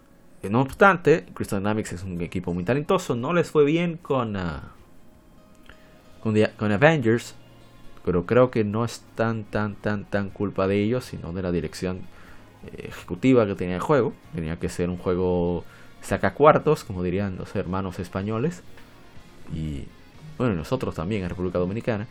No 0.50 0.62
obstante, 0.62 1.26
Crystal 1.34 1.60
Dynamics 1.60 1.94
es 1.94 2.04
un 2.04 2.20
equipo 2.22 2.54
muy 2.54 2.66
talentoso. 2.66 3.16
No 3.16 3.34
les 3.34 3.50
fue 3.50 3.64
bien 3.64 3.98
con, 3.98 4.36
ah, 4.36 4.74
con, 6.22 6.72
Avengers, 6.72 7.36
pero 8.04 8.26
creo 8.26 8.52
que 8.52 8.64
no 8.64 8.84
es 8.84 9.04
tan, 9.16 9.44
tan, 9.44 9.76
tan, 9.76 10.06
tan 10.06 10.30
culpa 10.30 10.68
de 10.68 10.82
ellos, 10.82 11.06
sino 11.06 11.32
de 11.32 11.42
la 11.42 11.52
dirección 11.52 12.02
eh, 12.68 12.88
ejecutiva 12.90 13.46
que 13.46 13.56
tenía 13.56 13.76
el 13.76 13.82
juego. 13.82 14.14
Tenía 14.36 14.60
que 14.60 14.70
ser 14.70 14.90
un 14.90 14.98
juego 14.98 15.64
saca 16.02 16.34
cuartos, 16.34 16.84
como 16.84 17.02
dirían 17.02 17.38
los 17.38 17.56
hermanos 17.56 18.00
españoles. 18.00 18.62
Y 19.54 19.86
bueno, 20.38 20.54
nosotros 20.56 20.96
también 20.96 21.24
en 21.24 21.30
República 21.30 21.60
Dominicana. 21.60 22.08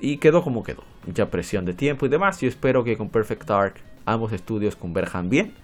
Y 0.00 0.16
quedó 0.16 0.42
como 0.42 0.62
quedó. 0.62 0.84
Mucha 1.06 1.30
presión 1.30 1.64
de 1.64 1.74
tiempo 1.74 2.06
y 2.06 2.08
demás. 2.08 2.40
Yo 2.40 2.48
espero 2.48 2.82
que 2.82 2.96
con 2.96 3.10
Perfect 3.10 3.44
Dark 3.44 3.74
ambos 4.06 4.32
estudios 4.32 4.74
converjan 4.74 5.28
bien 5.28 5.54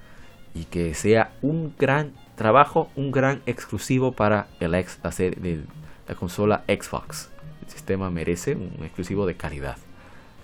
y 0.54 0.64
que 0.64 0.94
sea 0.94 1.32
un 1.42 1.74
gran 1.78 2.12
trabajo, 2.36 2.90
un 2.96 3.10
gran 3.10 3.42
exclusivo 3.46 4.12
para 4.12 4.48
el 4.60 4.74
ex, 4.74 4.98
la, 5.02 5.10
de 5.10 5.60
la 6.08 6.14
consola 6.14 6.64
Xbox. 6.66 7.30
Sistema 7.70 8.10
merece 8.10 8.56
un 8.56 8.82
exclusivo 8.82 9.26
de 9.26 9.36
calidad. 9.36 9.76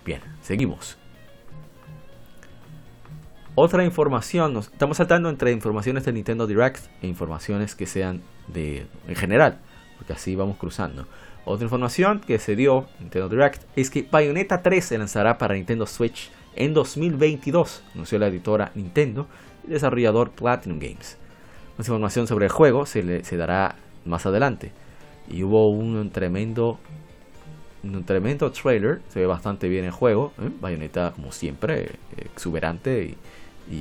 Bien, 0.04 0.20
seguimos. 0.42 0.96
Otra 3.56 3.84
información, 3.84 4.52
nos 4.52 4.66
estamos 4.66 4.98
saltando 4.98 5.28
entre 5.28 5.50
informaciones 5.50 6.04
de 6.04 6.12
Nintendo 6.12 6.46
Direct 6.46 6.84
e 7.02 7.06
informaciones 7.06 7.74
que 7.74 7.86
sean 7.86 8.22
de 8.46 8.86
en 9.08 9.16
general, 9.16 9.58
porque 9.96 10.12
así 10.12 10.36
vamos 10.36 10.56
cruzando. 10.56 11.06
Otra 11.44 11.64
información 11.64 12.20
que 12.20 12.38
se 12.38 12.54
dio 12.54 12.86
en 12.98 13.04
Nintendo 13.04 13.28
Direct 13.28 13.62
es 13.74 13.90
que 13.90 14.06
Bayonetta 14.08 14.62
3 14.62 14.84
se 14.84 14.98
lanzará 14.98 15.38
para 15.38 15.54
Nintendo 15.54 15.86
Switch 15.86 16.30
en 16.54 16.74
2022, 16.74 17.82
anunció 17.94 18.18
la 18.18 18.28
editora 18.28 18.70
Nintendo 18.74 19.26
y 19.66 19.70
desarrollador 19.70 20.30
Platinum 20.30 20.78
Games. 20.78 21.16
Más 21.76 21.88
información 21.88 22.26
sobre 22.26 22.46
el 22.46 22.52
juego 22.52 22.86
se, 22.86 23.02
le, 23.02 23.24
se 23.24 23.36
dará 23.36 23.76
más 24.04 24.26
adelante. 24.26 24.70
Y 25.28 25.42
hubo 25.42 25.70
un 25.70 26.10
tremendo 26.10 26.78
un 27.94 28.04
tremendo 28.04 28.50
trailer, 28.50 29.00
se 29.08 29.20
ve 29.20 29.26
bastante 29.26 29.68
bien 29.68 29.84
el 29.84 29.90
juego, 29.90 30.32
¿eh? 30.40 30.50
Bayonetta 30.60 31.12
como 31.12 31.32
siempre, 31.32 31.92
exuberante 32.16 33.14
y, 33.70 33.76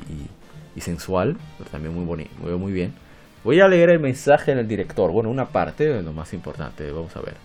y, 0.75 0.81
sensual, 0.81 1.37
pero 1.57 1.69
también 1.69 1.95
muy 1.95 2.05
bonito, 2.05 2.29
muy, 2.39 2.51
muy 2.51 2.71
bien. 2.71 2.93
Voy 3.43 3.59
a 3.61 3.67
leer 3.67 3.89
el 3.89 3.99
mensaje 3.99 4.53
del 4.53 4.67
director, 4.67 5.11
bueno, 5.11 5.29
una 5.29 5.47
parte 5.47 6.01
lo 6.01 6.13
más 6.13 6.33
importante, 6.33 6.91
vamos 6.91 7.15
a 7.15 7.21
ver. 7.21 7.35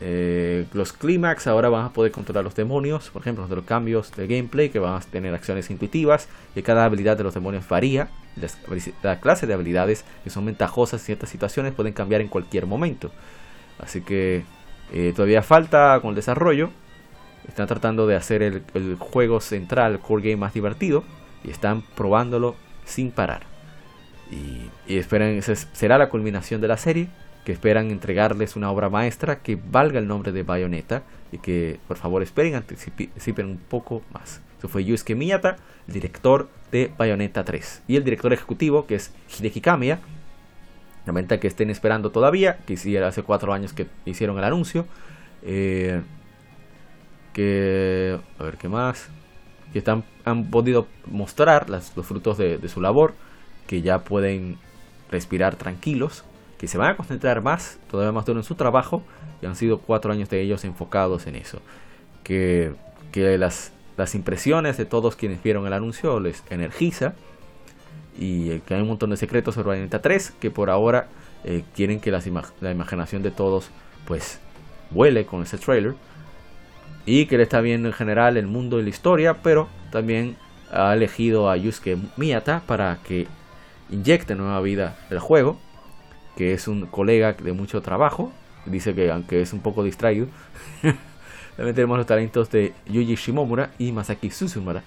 Eh, 0.00 0.66
los 0.74 0.92
clímax 0.92 1.48
ahora 1.48 1.68
van 1.68 1.86
a 1.86 1.92
poder 1.92 2.12
controlar 2.12 2.44
los 2.44 2.54
demonios, 2.54 3.10
por 3.10 3.22
ejemplo, 3.22 3.46
los 3.48 3.64
cambios 3.64 4.14
de 4.14 4.28
gameplay 4.28 4.68
que 4.68 4.78
van 4.78 4.94
a 4.94 5.00
tener 5.00 5.34
acciones 5.34 5.70
intuitivas, 5.70 6.28
y 6.54 6.62
cada 6.62 6.84
habilidad 6.84 7.16
de 7.16 7.24
los 7.24 7.34
demonios 7.34 7.68
varía. 7.68 8.08
la 9.02 9.20
clase 9.20 9.46
de 9.46 9.54
habilidades 9.54 10.04
que 10.22 10.30
son 10.30 10.46
ventajosas 10.46 11.00
en 11.00 11.06
ciertas 11.06 11.30
situaciones 11.30 11.74
pueden 11.74 11.92
cambiar 11.92 12.20
en 12.20 12.28
cualquier 12.28 12.66
momento. 12.66 13.10
Así 13.78 14.00
que 14.00 14.44
eh, 14.92 15.12
todavía 15.14 15.42
falta 15.42 15.98
con 16.00 16.10
el 16.10 16.16
desarrollo, 16.16 16.70
están 17.46 17.66
tratando 17.66 18.06
de 18.06 18.16
hacer 18.16 18.42
el, 18.42 18.96
juego 18.98 19.40
central, 19.40 19.92
el 19.92 19.98
core 20.00 20.22
game 20.22 20.36
más 20.36 20.54
divertido 20.54 21.04
y 21.42 21.50
están 21.50 21.82
probándolo 21.94 22.56
sin 22.84 23.10
parar. 23.10 23.42
Y, 24.30 24.70
esperan, 24.94 25.40
será 25.42 25.98
la 25.98 26.10
culminación 26.10 26.60
de 26.60 26.68
la 26.68 26.76
serie, 26.76 27.08
que 27.44 27.52
esperan 27.52 27.90
entregarles 27.90 28.56
una 28.56 28.70
obra 28.70 28.90
maestra 28.90 29.38
que 29.38 29.56
valga 29.56 29.98
el 29.98 30.06
nombre 30.06 30.32
de 30.32 30.42
Bayonetta 30.42 31.02
y 31.32 31.38
que 31.38 31.80
por 31.88 31.96
favor 31.96 32.22
esperen, 32.22 32.54
anticipen 32.54 33.46
un 33.46 33.56
poco 33.56 34.02
más. 34.12 34.42
Eso 34.58 34.68
fue 34.68 34.84
Yusuke 34.84 35.14
Miyata, 35.14 35.56
el 35.86 35.94
director 35.94 36.48
de 36.72 36.90
Bayonetta 36.98 37.44
3. 37.44 37.84
Y 37.88 37.96
el 37.96 38.04
director 38.04 38.32
ejecutivo, 38.32 38.86
que 38.86 38.96
es 38.96 39.12
Hideki 39.38 39.60
Kamiya. 39.60 40.00
Lamenta 41.08 41.40
que 41.40 41.48
estén 41.48 41.70
esperando 41.70 42.10
todavía, 42.10 42.58
que 42.66 42.74
hiciera 42.74 43.08
hace 43.08 43.22
cuatro 43.22 43.54
años 43.54 43.72
que 43.72 43.86
hicieron 44.04 44.36
el 44.38 44.44
anuncio. 44.44 44.86
Eh, 45.42 46.02
que 47.32 48.18
a 48.38 48.42
ver 48.42 48.56
qué 48.56 48.68
más 48.68 49.08
que 49.72 49.78
están, 49.78 50.04
han 50.24 50.50
podido 50.50 50.86
mostrar 51.06 51.70
los 51.70 51.92
frutos 52.04 52.36
de, 52.36 52.68
su 52.68 52.80
labor 52.80 53.14
que 53.66 53.80
ya 53.80 54.00
pueden 54.00 54.58
respirar 55.10 55.56
tranquilos 55.56 56.24
que 56.58 56.66
se 56.66 56.78
van 56.78 56.90
a 56.90 56.96
concentrar 56.96 57.40
más 57.40 57.78
todavía 57.90 58.10
más 58.12 58.26
duro 58.26 58.40
en 58.40 58.44
su 58.44 58.54
trabajo 58.56 59.02
y 59.40 59.46
han 59.46 59.54
sido 59.54 59.78
cuatro 59.78 60.12
años 60.12 60.28
de 60.28 60.40
ellos 60.42 60.64
enfocados 60.64 61.26
en 61.26 61.36
eso 61.36 61.60
que, 62.24 62.74
que 63.12 63.38
las, 63.38 63.72
las 63.96 64.14
impresiones 64.14 64.76
de 64.76 64.84
todos 64.84 65.14
quienes 65.14 65.42
vieron 65.42 65.66
el 65.66 65.72
anuncio 65.72 66.18
les 66.18 66.42
energiza 66.50 67.14
y 68.18 68.58
que 68.60 68.74
hay 68.74 68.82
un 68.82 68.88
montón 68.88 69.10
de 69.10 69.16
secretos 69.16 69.54
sobre 69.54 69.68
Bayonetta 69.68 70.02
3 70.02 70.32
que 70.40 70.50
por 70.50 70.70
ahora 70.70 71.08
eh, 71.44 71.62
quieren 71.74 72.00
que 72.00 72.10
la 72.10 72.70
imaginación 72.70 73.22
de 73.22 73.30
todos 73.30 73.70
pues 74.06 74.40
vuele 74.90 75.24
con 75.26 75.42
ese 75.42 75.58
trailer 75.58 75.94
y 77.06 77.26
que 77.26 77.36
le 77.38 77.44
está 77.44 77.60
viendo 77.60 77.88
en 77.88 77.94
general 77.94 78.36
el 78.36 78.46
mundo 78.46 78.78
y 78.78 78.82
la 78.82 78.90
historia, 78.90 79.34
pero 79.42 79.68
también 79.90 80.36
ha 80.70 80.92
elegido 80.92 81.48
a 81.50 81.56
Yusuke 81.56 81.96
Miyata 82.16 82.62
para 82.66 82.98
que 83.02 83.26
inyecte 83.90 84.34
nueva 84.34 84.60
vida 84.60 84.98
al 85.10 85.18
juego, 85.18 85.58
que 86.36 86.52
es 86.52 86.68
un 86.68 86.86
colega 86.86 87.32
de 87.32 87.52
mucho 87.52 87.80
trabajo, 87.80 88.30
dice 88.66 88.94
que 88.94 89.10
aunque 89.10 89.40
es 89.40 89.54
un 89.54 89.60
poco 89.60 89.82
distraído, 89.82 90.26
también 91.56 91.74
tenemos 91.74 91.96
los 91.96 92.06
talentos 92.06 92.50
de 92.50 92.74
Yuji 92.86 93.14
Shimomura 93.14 93.70
y 93.78 93.92
Masaki 93.92 94.30
Susumura, 94.30 94.82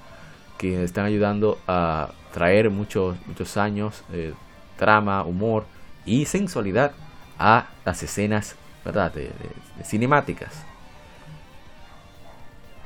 que 0.61 0.83
están 0.83 1.05
ayudando 1.05 1.57
a 1.67 2.11
traer 2.31 2.69
muchos, 2.69 3.17
muchos 3.25 3.57
años, 3.57 4.03
de 4.09 4.35
trama, 4.77 5.23
humor 5.23 5.65
y 6.05 6.25
sensualidad 6.25 6.91
a 7.39 7.65
las 7.83 8.03
escenas 8.03 8.55
¿verdad? 8.85 9.11
de 9.11 9.31
cinemáticas. 9.83 10.63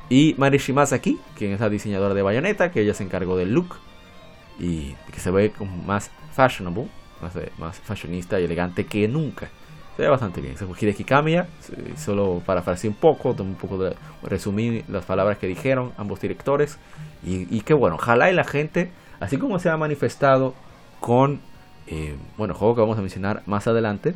Y 0.08 0.34
Mari 0.38 0.56
Shimazaki, 0.56 1.18
quien 1.36 1.52
es 1.52 1.60
la 1.60 1.68
diseñadora 1.68 2.14
de 2.14 2.22
Bayonetta, 2.22 2.70
que 2.70 2.80
ella 2.80 2.94
se 2.94 3.04
encargó 3.04 3.36
del 3.36 3.52
look 3.52 3.76
y 4.58 4.94
que 5.12 5.20
se 5.20 5.30
ve 5.30 5.50
como 5.50 5.76
más 5.82 6.10
fashionable, 6.32 6.88
más, 7.58 7.78
fashionista 7.80 8.40
y 8.40 8.44
elegante 8.44 8.86
que 8.86 9.06
nunca. 9.06 9.50
Se 9.96 10.02
ve 10.02 10.08
bastante 10.08 10.40
bien. 10.40 10.56
Se 10.58 10.66
Hideki 10.66 11.04
Kamiya, 11.04 11.48
solo 11.96 12.42
para 12.44 12.62
un 12.84 12.94
poco, 12.94 13.30
un 13.30 13.54
poco 13.54 13.78
de 13.78 13.96
resumir 14.22 14.84
las 14.88 15.04
palabras 15.04 15.38
que 15.38 15.46
dijeron 15.46 15.92
ambos 15.96 16.20
directores. 16.20 16.78
Y, 17.24 17.54
y 17.54 17.62
que 17.62 17.74
bueno, 17.74 17.96
ojalá 17.96 18.30
y 18.30 18.34
la 18.34 18.44
gente, 18.44 18.90
así 19.20 19.38
como 19.38 19.58
se 19.58 19.70
ha 19.70 19.76
manifestado 19.76 20.54
con, 21.00 21.40
eh, 21.86 22.16
bueno, 22.36 22.54
juego 22.54 22.74
que 22.74 22.80
vamos 22.82 22.98
a 22.98 23.00
mencionar 23.00 23.42
más 23.46 23.66
adelante, 23.66 24.14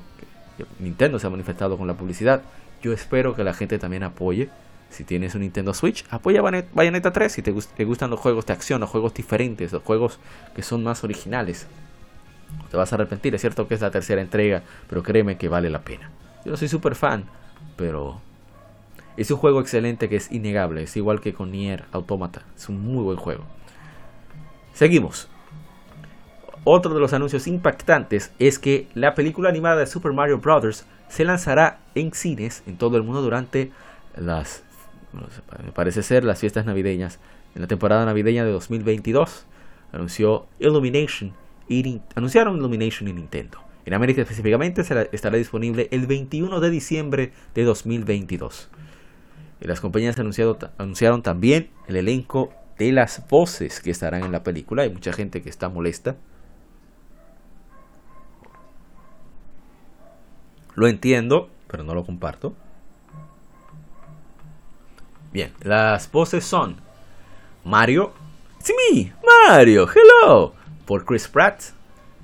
Nintendo 0.79 1.19
se 1.19 1.27
ha 1.27 1.31
manifestado 1.31 1.79
con 1.79 1.87
la 1.87 1.95
publicidad, 1.95 2.43
yo 2.83 2.93
espero 2.93 3.35
que 3.35 3.45
la 3.45 3.55
gente 3.55 3.79
también 3.79 4.03
apoye 4.03 4.51
si 4.91 5.05
tienes 5.05 5.35
un 5.35 5.43
Nintendo 5.43 5.73
Switch, 5.73 6.05
apoya 6.11 6.43
Bayonetta 6.43 7.13
3 7.13 7.33
si 7.33 7.43
te, 7.43 7.53
gustan 7.85 8.11
los 8.11 8.19
juegos 8.19 8.45
de 8.47 8.53
acción, 8.53 8.81
los 8.81 8.91
juegos 8.91 9.15
diferentes, 9.15 9.73
los 9.73 9.83
juegos 9.83 10.19
que 10.55 10.63
son 10.63 10.83
más 10.83 11.05
originales. 11.05 11.69
Te 12.71 12.77
vas 12.77 12.93
a 12.93 12.97
arrepentir, 12.97 13.35
es 13.35 13.41
cierto 13.41 13.67
que 13.67 13.75
es 13.75 13.81
la 13.81 13.91
tercera 13.91 14.21
entrega, 14.21 14.63
pero 14.89 15.03
créeme 15.03 15.37
que 15.37 15.49
vale 15.49 15.71
la 15.71 15.81
pena. 15.81 16.11
Yo 16.45 16.53
no 16.53 16.57
soy 16.57 16.69
súper 16.69 16.95
fan, 16.95 17.25
pero 17.77 18.21
es 19.17 19.31
un 19.31 19.39
juego 19.39 19.61
excelente 19.61 20.09
que 20.09 20.17
es 20.17 20.31
innegable, 20.31 20.83
es 20.83 20.97
igual 20.97 21.21
que 21.21 21.35
con 21.35 21.51
Nier 21.51 21.85
Automata, 21.93 22.43
es 22.57 22.69
un 22.69 22.81
muy 22.81 23.03
buen 23.03 23.17
juego. 23.17 23.45
Seguimos. 24.73 25.29
Otro 26.65 26.95
de 26.95 27.01
los 27.01 27.13
anuncios 27.13 27.47
impactantes 27.47 28.33
es 28.39 28.59
que 28.59 28.87
la 28.95 29.15
película 29.15 29.49
animada 29.49 29.77
de 29.77 29.87
Super 29.87 30.13
Mario 30.13 30.39
Bros. 30.39 30.85
se 31.09 31.25
lanzará 31.25 31.81
en 31.95 32.13
cines 32.13 32.63
en 32.67 32.77
todo 32.77 32.97
el 32.97 33.03
mundo 33.03 33.23
durante 33.23 33.73
las 34.17 34.63
parece 35.75 36.03
ser 36.03 36.25
las 36.25 36.39
fiestas 36.39 36.67
navideñas. 36.67 37.19
En 37.55 37.63
la 37.63 37.67
temporada 37.67 38.05
navideña 38.05 38.45
de 38.45 38.53
2022 38.53 39.47
anunció 39.93 40.47
Illumination 40.61 41.33
y, 41.71 42.03
anunciaron 42.15 42.59
Illumination 42.59 43.09
y 43.09 43.15
Nintendo. 43.15 43.59
En 43.87 43.95
América 43.95 44.21
específicamente 44.21 44.83
estará 45.13 45.37
disponible 45.39 45.89
el 45.91 46.07
21 46.07 46.61
de 46.61 46.71
diciembre 46.71 47.33
de 47.55 47.65
2022. 47.65 48.69
Y 49.63 49.67
las 49.67 49.81
compañías 49.81 50.19
anunciaron 50.19 51.23
también 51.23 51.71
el 51.87 51.97
elenco 51.97 52.53
de 52.79 52.93
las 52.93 53.27
voces 53.29 53.81
que 53.81 53.91
estarán 53.91 54.25
en 54.25 54.33
la 54.33 54.43
película. 54.43 54.83
Hay 54.83 54.91
mucha 54.91 55.13
gente 55.13 55.43
que 55.43 55.49
está 55.49 55.69
molesta 55.69 56.17
Lo 60.81 60.89
entiendo, 60.89 61.51
pero 61.67 61.85
no 61.85 61.95
lo 61.95 62.05
comparto. 62.05 62.55
Bien, 65.31 65.53
las 65.61 66.11
voces 66.11 66.45
son 66.45 66.77
Mario, 67.65 68.13
it's 68.59 68.73
me, 68.91 69.13
Mario, 69.47 69.87
hello, 69.87 70.55
por 70.91 71.05
Chris 71.05 71.29
Pratt, 71.29 71.63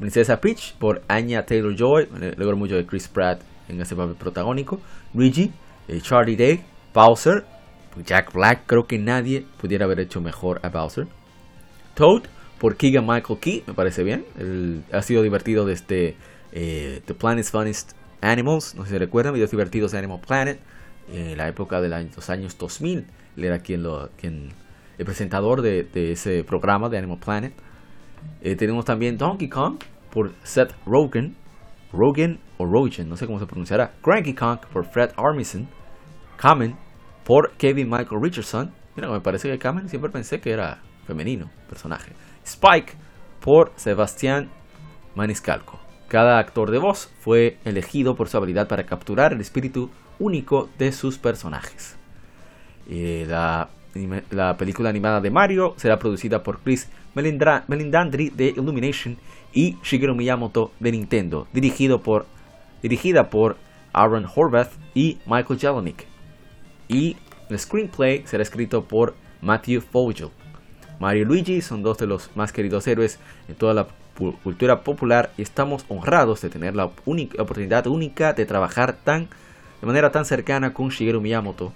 Princesa 0.00 0.40
Peach 0.40 0.74
por 0.74 1.00
Anya 1.06 1.46
Taylor 1.46 1.72
Joy, 1.76 2.08
me 2.10 2.26
alegro 2.26 2.56
mucho 2.56 2.74
de 2.74 2.84
Chris 2.84 3.06
Pratt 3.06 3.40
en 3.68 3.80
ese 3.80 3.94
papel 3.94 4.16
protagónico, 4.16 4.80
Luigi, 5.14 5.52
eh, 5.86 6.00
Charlie 6.00 6.34
Day, 6.34 6.64
Bowser, 6.92 7.44
Jack 8.04 8.32
Black, 8.32 8.64
creo 8.66 8.88
que 8.88 8.98
nadie 8.98 9.46
pudiera 9.60 9.84
haber 9.84 10.00
hecho 10.00 10.20
mejor 10.20 10.58
a 10.64 10.68
Bowser, 10.68 11.06
Toad 11.94 12.24
por 12.58 12.74
Keegan 12.74 13.06
Michael 13.06 13.38
Key, 13.38 13.62
me 13.68 13.72
parece 13.72 14.02
bien, 14.02 14.24
ha 14.90 15.00
sido 15.02 15.22
divertido 15.22 15.64
desde 15.64 16.16
eh, 16.50 17.02
The 17.04 17.14
Planet's 17.14 17.52
Funniest 17.52 17.92
Animals, 18.20 18.74
no 18.74 18.82
sé 18.82 18.90
si 18.90 18.98
recuerdan, 18.98 19.32
videos 19.32 19.52
divertidos 19.52 19.92
de 19.92 19.98
Animal 19.98 20.18
Planet, 20.26 20.58
en 21.12 21.36
la 21.36 21.46
época 21.46 21.80
de 21.80 21.88
los 21.88 22.30
años 22.30 22.58
2000, 22.58 23.06
él 23.36 23.44
era 23.44 23.60
quien 23.60 23.84
lo, 23.84 24.10
quien, 24.16 24.48
el 24.98 25.04
presentador 25.04 25.62
de, 25.62 25.86
ese 26.10 26.42
programa 26.42 26.88
de 26.88 26.98
Animal 26.98 27.18
Planet. 27.24 27.52
Eh, 28.40 28.56
tenemos 28.56 28.84
también 28.84 29.18
Donkey 29.18 29.48
Kong 29.48 29.78
por 30.10 30.32
Seth 30.42 30.74
Rogen, 30.86 31.36
Rogen 31.92 32.38
o 32.58 32.64
Rogen, 32.64 33.08
no 33.08 33.16
sé 33.16 33.26
cómo 33.26 33.38
se 33.38 33.46
pronunciará. 33.46 33.92
Cranky 34.02 34.34
Kong 34.34 34.58
por 34.72 34.84
Fred 34.84 35.10
Armisen, 35.16 35.68
Kamen 36.36 36.76
por 37.24 37.52
Kevin 37.52 37.88
Michael 37.88 38.20
Richardson. 38.22 38.72
Mira, 38.94 39.10
me 39.10 39.20
parece 39.20 39.50
que 39.50 39.58
Kamen 39.58 39.88
siempre 39.88 40.10
pensé 40.10 40.40
que 40.40 40.50
era 40.50 40.80
femenino 41.06 41.50
personaje. 41.68 42.12
Spike 42.44 42.94
por 43.40 43.72
Sebastián 43.76 44.48
Maniscalco. 45.14 45.78
Cada 46.08 46.38
actor 46.38 46.70
de 46.70 46.78
voz 46.78 47.12
fue 47.20 47.58
elegido 47.64 48.14
por 48.14 48.28
su 48.28 48.36
habilidad 48.36 48.68
para 48.68 48.86
capturar 48.86 49.32
el 49.32 49.40
espíritu 49.40 49.90
único 50.18 50.68
de 50.78 50.92
sus 50.92 51.18
personajes. 51.18 51.96
Eh, 52.88 53.26
la, 53.28 53.68
película 54.56 54.90
animada 54.90 55.20
de 55.20 55.30
Mario 55.30 55.74
será 55.78 55.98
producida 55.98 56.42
por 56.42 56.60
Chris 56.60 56.88
Melindandri 57.16 58.28
de 58.28 58.48
Illumination 58.48 59.16
y 59.54 59.78
Shigeru 59.82 60.14
Miyamoto 60.14 60.70
de 60.78 60.92
Nintendo, 60.92 61.48
dirigido 61.52 62.02
por, 62.02 62.26
dirigida 62.82 63.30
por 63.30 63.56
Aaron 63.94 64.26
Horvath 64.26 64.72
y 64.94 65.18
Michael 65.24 65.58
Jelenic. 65.58 66.06
Y 66.88 67.16
el 67.48 67.58
screenplay 67.58 68.22
será 68.26 68.42
escrito 68.42 68.84
por 68.84 69.14
Matthew 69.40 69.80
Fogel. 69.80 70.28
Mario 71.00 71.22
y 71.22 71.24
Luigi 71.24 71.60
son 71.62 71.82
dos 71.82 71.96
de 71.98 72.06
los 72.06 72.30
más 72.36 72.52
queridos 72.52 72.86
héroes 72.86 73.18
en 73.48 73.54
toda 73.54 73.72
la 73.74 73.86
cultura 74.42 74.82
popular 74.82 75.30
y 75.36 75.42
estamos 75.42 75.84
honrados 75.88 76.40
de 76.42 76.50
tener 76.50 76.74
la, 76.74 76.86
oportunidad 76.86 77.86
única 77.86 78.32
de 78.34 78.46
trabajar 78.46 78.94
tan, 79.04 79.28
de 79.80 79.86
manera 79.86 80.10
tan 80.10 80.24
cercana 80.24 80.72
con 80.72 80.88
Shigeru 80.88 81.20
Miyamoto 81.20 81.72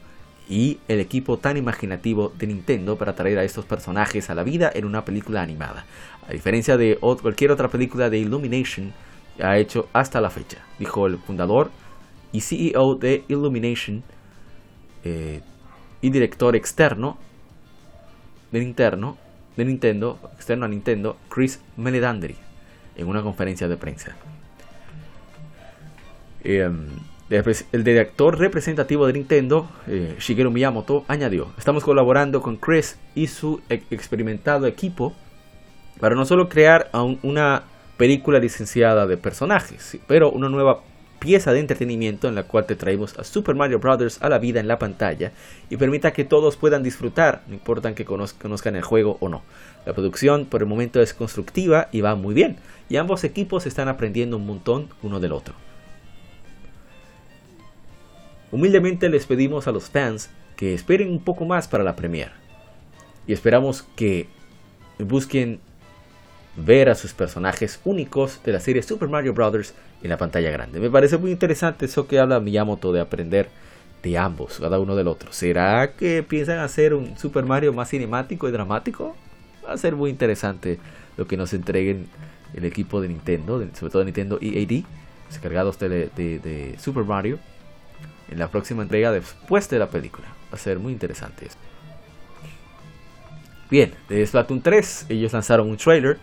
y 0.51 0.81
el 0.89 0.99
equipo 0.99 1.39
tan 1.39 1.57
imaginativo 1.57 2.33
de 2.37 2.49
Nintendo 2.49 2.99
para 2.99 3.15
traer 3.15 3.39
a 3.39 3.45
estos 3.45 3.65
personajes 3.65 4.31
a 4.31 4.35
la 4.35 4.43
vida 4.43 4.71
en 4.75 4.85
una 4.85 5.05
película 5.05 5.43
animada. 5.43 5.87
A 6.29 6.33
diferencia 6.33 6.77
de 6.77 6.99
cualquier 6.99 7.53
otra 7.53 7.69
película 7.69 8.11
de 8.11 8.19
Illumination 8.19 8.93
ha 9.41 9.57
hecho 9.59 9.89
hasta 9.93 10.21
la 10.21 10.29
fecha, 10.29 10.59
dijo 10.81 11.07
el 11.07 11.19
fundador 11.19 11.71
y 12.33 12.41
CEO 12.41 12.97
de 12.97 13.25
Illumination 13.29 14.03
eh, 15.05 15.41
y 16.03 16.11
director 16.11 16.57
externo 16.57 17.17
de 18.51 18.59
Nintendo, 18.59 19.17
de 19.57 19.65
Nintendo, 19.65 20.19
externo 20.35 20.65
a 20.67 20.69
Nintendo, 20.69 21.17
Chris 21.29 21.61
Meledandri, 21.77 22.35
en 22.97 23.07
una 23.07 23.23
conferencia 23.23 23.69
de 23.69 23.77
prensa. 23.77 24.17
Em, 26.43 26.89
el 27.31 27.85
director 27.85 28.39
representativo 28.39 29.07
de 29.07 29.13
Nintendo, 29.13 29.69
eh, 29.87 30.17
Shigeru 30.19 30.51
Miyamoto, 30.51 31.05
añadió, 31.07 31.53
estamos 31.57 31.85
colaborando 31.85 32.43
con 32.43 32.57
Chris 32.57 32.99
y 33.15 33.29
su 33.29 33.61
experimentado 33.69 34.67
equipo 34.67 35.15
para 36.01 36.17
no 36.17 36.25
solo 36.25 36.49
crear 36.49 36.91
una 37.23 37.63
película 37.97 38.41
licenciada 38.41 39.07
de 39.07 39.17
personajes, 39.17 39.99
pero 40.09 40.33
una 40.33 40.49
nueva 40.49 40.81
pieza 41.21 41.53
de 41.53 41.61
entretenimiento 41.61 42.27
en 42.27 42.35
la 42.35 42.45
cual 42.45 42.67
te 42.67 42.75
traemos 42.75 43.17
a 43.17 43.23
Super 43.23 43.55
Mario 43.55 43.79
Bros. 43.79 44.21
a 44.21 44.29
la 44.29 44.39
vida 44.39 44.59
en 44.59 44.67
la 44.67 44.81
pantalla 44.81 45.31
y 45.69 45.77
permita 45.77 46.13
que 46.13 46.25
todos 46.25 46.57
puedan 46.57 46.83
disfrutar, 46.83 47.43
no 47.47 47.55
importa 47.55 47.95
que 47.95 48.05
conozcan 48.05 48.75
el 48.75 48.83
juego 48.83 49.19
o 49.21 49.29
no. 49.29 49.43
La 49.87 49.93
producción 49.93 50.47
por 50.47 50.63
el 50.63 50.67
momento 50.67 51.01
es 51.01 51.15
constructiva 51.15 51.89
y 51.93 52.01
va 52.01 52.17
muy 52.17 52.35
bien, 52.35 52.57
y 52.89 52.97
ambos 52.97 53.23
equipos 53.23 53.67
están 53.67 53.87
aprendiendo 53.87 54.37
un 54.37 54.47
montón 54.47 54.89
uno 55.03 55.21
del 55.21 55.33
otro. 55.33 55.70
Humildemente 58.53 59.09
les 59.09 59.27
pedimos 59.27 59.69
a 59.69 59.73
los 59.73 59.91
fans 59.91 60.31
que 60.57 60.75
esperen 60.75 61.11
un 61.11 61.23
poco 61.23 61.45
más 61.45 61.69
para 61.69 61.85
la 61.85 61.97
premiere 61.97 62.33
y 63.27 63.33
esperamos 63.33 63.85
que 63.95 64.27
busquen 64.99 65.61
ver 66.57 66.89
a 66.89 66.95
sus 66.95 67.13
personajes 67.13 67.81
únicos 67.85 68.41
de 68.45 68.53
la 68.53 68.61
serie 68.61 68.83
Super 68.83 69.09
Mario 69.09 69.33
Bros. 69.33 69.75
en 70.03 70.11
la 70.11 70.17
pantalla 70.17 70.51
grande. 70.51 70.81
Me 70.81 70.91
parece 70.91 71.17
muy 71.17 71.31
interesante 71.31 71.87
eso 71.87 72.07
que 72.07 72.19
habla 72.19 72.41
Miyamoto 72.41 72.93
de 72.93 73.01
aprender 73.01 73.49
de 74.03 74.19
ambos, 74.19 74.59
cada 74.59 74.81
uno 74.81 74.97
del 74.97 75.09
otro. 75.09 75.33
¿Será 75.33 75.93
que 75.93 76.23
piensan 76.23 76.59
hacer 76.59 76.95
un 76.95 77.17
Super 77.17 77.45
Mario 77.45 77.73
más 77.73 77.91
cinemático 77.91 78.49
y 78.49 78.53
dramático? 78.53 79.15
Va 79.65 79.75
a 79.75 79.79
ser 79.79 79.95
muy 79.95 80.11
interesante 80.11 80.79
lo 81.17 81.27
que 81.27 81.37
nos 81.37 81.53
entreguen 81.53 82.09
el 82.55 82.65
equipo 82.65 83.01
de 83.01 83.09
Nintendo, 83.09 83.65
sobre 83.75 83.93
todo 83.93 84.05
Nintendo 84.05 84.39
EAD, 84.41 84.85
encargados 85.37 85.79
de, 85.79 86.11
de 86.17 86.75
Super 86.79 87.05
Mario, 87.05 87.39
en 88.31 88.39
la 88.39 88.49
próxima 88.49 88.83
entrega 88.83 89.13
después 89.13 89.69
de 89.69 89.79
la 89.79 89.89
película. 89.89 90.29
Va 90.53 90.57
a 90.57 90.59
ser 90.59 90.79
muy 90.79 90.93
interesante 90.93 91.47
eso. 91.47 91.57
Bien, 93.71 93.93
de 94.09 94.27
Splatoon 94.27 94.63
3 94.63 95.07
ellos 95.11 95.33
lanzaron 95.33 95.69
un 95.69 95.77
trailer 95.77 96.19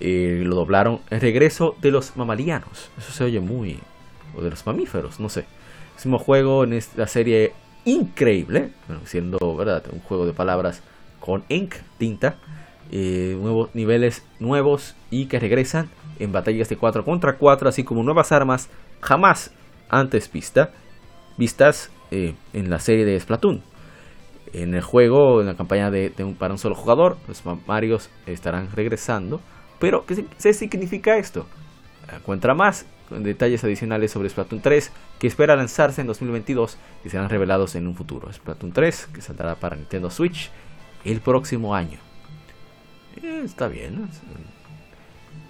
eh, 0.00 0.42
lo 0.44 0.54
doblaron 0.54 1.00
El 1.10 1.20
regreso 1.20 1.76
de 1.80 1.90
los 1.90 2.16
mamalianos. 2.16 2.90
Eso 2.98 3.12
se 3.12 3.24
oye 3.24 3.40
muy. 3.40 3.78
O 4.36 4.42
de 4.42 4.50
los 4.50 4.64
mamíferos, 4.66 5.18
no 5.20 5.28
sé. 5.28 5.44
Un 6.04 6.16
juego 6.18 6.64
en 6.64 6.74
esta 6.74 7.06
serie 7.08 7.52
increíble, 7.84 8.70
siendo 9.04 9.56
verdad 9.56 9.82
un 9.92 10.00
juego 10.00 10.26
de 10.26 10.32
palabras 10.32 10.82
con 11.18 11.42
ink, 11.48 11.74
tinta, 11.98 12.36
eh, 12.92 13.36
nuevos 13.40 13.74
niveles 13.74 14.22
nuevos 14.38 14.94
y 15.10 15.26
que 15.26 15.40
regresan 15.40 15.88
en 16.20 16.30
batallas 16.30 16.68
de 16.68 16.76
4 16.76 17.04
contra 17.04 17.36
4, 17.36 17.68
así 17.68 17.82
como 17.82 18.04
nuevas 18.04 18.30
armas 18.30 18.68
jamás 19.00 19.50
antes 19.88 20.30
vista, 20.30 20.70
vistas 21.38 21.90
eh, 22.10 22.34
en 22.52 22.68
la 22.68 22.78
serie 22.78 23.04
de 23.04 23.18
Splatoon. 23.18 23.62
En 24.52 24.74
el 24.74 24.82
juego, 24.82 25.40
en 25.40 25.46
la 25.46 25.54
campaña 25.54 25.90
de, 25.90 26.12
para 26.38 26.52
un 26.54 26.58
solo 26.58 26.74
jugador, 26.74 27.18
los 27.28 27.42
Marios 27.66 28.10
estarán 28.26 28.70
regresando 28.74 29.40
pero, 29.78 30.04
¿qué, 30.04 30.52
significa 30.52 31.16
esto? 31.16 31.46
Encuentra 32.12 32.54
más 32.54 32.86
detalles 33.10 33.64
adicionales 33.64 34.10
sobre 34.10 34.28
Splatoon 34.28 34.60
3 34.60 34.92
que 35.18 35.26
espera 35.26 35.56
lanzarse 35.56 36.00
en 36.00 36.06
2022 36.06 36.78
y 37.04 37.08
serán 37.08 37.28
revelados 37.28 37.74
en 37.74 37.86
un 37.86 37.94
futuro. 37.94 38.32
Splatoon 38.32 38.72
3 38.72 39.10
que 39.14 39.20
saldrá 39.20 39.54
para 39.54 39.76
Nintendo 39.76 40.10
Switch 40.10 40.50
el 41.04 41.20
próximo 41.20 41.74
año. 41.74 41.98
Eh, 43.22 43.42
está 43.44 43.68
bien. 43.68 44.08